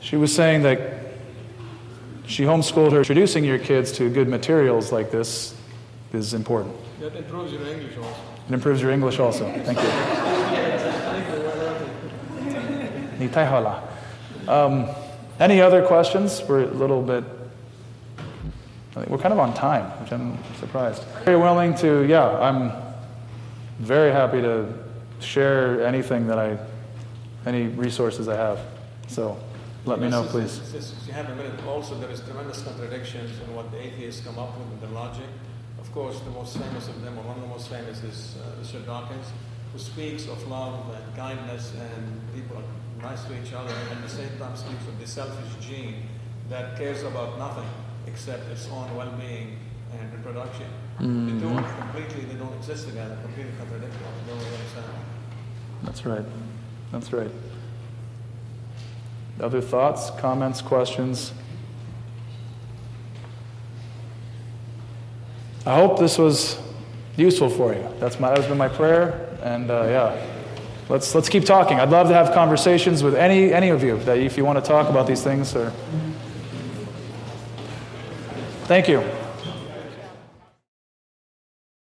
She 0.00 0.16
was 0.16 0.34
saying 0.34 0.62
that 0.62 0.78
she 2.26 2.44
homeschooled 2.44 2.92
her. 2.92 2.98
Introducing 2.98 3.44
your 3.44 3.58
kids 3.58 3.92
to 3.92 4.08
good 4.08 4.28
materials 4.28 4.92
like 4.92 5.10
this 5.10 5.54
is 6.14 6.32
important. 6.32 6.74
That 7.00 7.14
improves 7.16 7.52
your 7.52 7.66
English 7.66 7.98
also. 7.98 8.16
It 8.48 8.54
improves 8.54 8.80
your 8.80 8.92
English 8.92 9.18
also. 9.18 9.52
Thank 9.64 9.78
you. 9.78 9.88
Um, 14.48 14.88
any 15.38 15.60
other 15.60 15.86
questions? 15.86 16.42
We're 16.48 16.62
a 16.62 16.66
little 16.66 17.02
bit. 17.02 17.24
I 18.92 18.94
think 18.96 19.08
we're 19.08 19.18
kind 19.18 19.32
of 19.32 19.38
on 19.38 19.54
time, 19.54 19.84
which 20.02 20.12
I'm 20.12 20.36
surprised. 20.60 21.02
Very 21.24 21.38
willing 21.38 21.74
to, 21.76 22.02
yeah, 22.06 22.28
I'm 22.38 22.72
very 23.78 24.12
happy 24.12 24.42
to 24.42 24.66
share 25.20 25.84
anything 25.86 26.26
that 26.26 26.38
I, 26.38 26.58
any 27.46 27.68
resources 27.68 28.28
I 28.28 28.36
have. 28.36 28.58
So 29.08 29.38
let 29.86 29.98
me 29.98 30.08
know, 30.08 30.24
please. 30.24 30.70
this- 30.72 30.94
You 31.06 31.14
have 31.14 31.30
a 31.30 31.34
minute. 31.36 31.54
Also, 31.66 31.94
there 31.98 32.10
is 32.10 32.20
tremendous 32.20 32.62
contradictions 32.62 33.30
in 33.40 33.54
what 33.56 33.70
the 33.70 33.78
atheists 33.80 34.24
come 34.26 34.38
up 34.38 34.58
with 34.58 34.70
in 34.72 34.80
their 34.80 34.90
logic. 35.00 35.26
Of 35.80 35.90
course, 35.92 36.20
the 36.20 36.30
most 36.30 36.58
famous 36.58 36.88
of 36.88 37.00
them, 37.02 37.18
or 37.18 37.22
one 37.22 37.36
of 37.36 37.42
the 37.42 37.48
most 37.48 37.68
famous, 37.68 38.02
is 38.04 38.36
uh, 38.38 38.60
Richard 38.60 38.84
Dawkins, 38.86 39.26
who 39.72 39.78
speaks 39.78 40.28
of 40.28 40.46
love 40.48 40.74
and 40.94 41.16
kindness 41.16 41.72
and 41.80 42.20
people 42.34 42.58
are 42.58 43.02
nice 43.02 43.24
to 43.24 43.32
each 43.42 43.52
other, 43.54 43.72
and 43.72 43.98
at 43.98 44.02
the 44.02 44.08
same 44.08 44.28
time 44.38 44.54
speaks 44.54 44.86
of 44.86 45.00
the 45.00 45.06
selfish 45.06 45.48
gene 45.60 46.02
that 46.50 46.76
cares 46.76 47.02
about 47.04 47.38
nothing 47.38 47.64
except 48.12 48.48
its 48.50 48.68
own 48.68 48.94
well-being 48.96 49.58
and 49.98 50.12
reproduction. 50.12 50.66
The 50.98 51.40
two 51.40 51.48
are 51.48 51.62
completely, 51.80 52.24
they 52.26 52.34
don't 52.34 52.54
exist 52.58 52.86
together, 52.86 53.16
completely 53.22 53.52
contradictory. 53.58 54.06
Don't 54.28 54.38
understand. 54.38 54.84
That's 55.82 56.06
right. 56.06 56.24
That's 56.92 57.12
right. 57.12 57.30
Other 59.40 59.60
thoughts, 59.60 60.10
comments, 60.20 60.60
questions? 60.62 61.32
I 65.64 65.74
hope 65.74 65.98
this 65.98 66.18
was 66.18 66.58
useful 67.16 67.48
for 67.48 67.72
you. 67.72 67.88
That's 67.98 68.20
my, 68.20 68.30
that's 68.30 68.46
been 68.46 68.58
my 68.58 68.68
prayer, 68.68 69.36
and 69.42 69.70
uh, 69.70 69.84
yeah, 69.88 70.26
let's 70.88 71.14
let's 71.14 71.28
keep 71.28 71.44
talking. 71.44 71.80
I'd 71.80 71.90
love 71.90 72.08
to 72.08 72.14
have 72.14 72.32
conversations 72.34 73.02
with 73.02 73.14
any 73.14 73.52
any 73.52 73.70
of 73.70 73.82
you 73.82 73.98
that 74.00 74.18
if 74.18 74.36
you 74.36 74.44
want 74.44 74.62
to 74.62 74.68
talk 74.68 74.88
about 74.90 75.06
these 75.06 75.22
things. 75.22 75.54
Or 75.56 75.72
thank 78.72 78.88
you. 78.88 79.21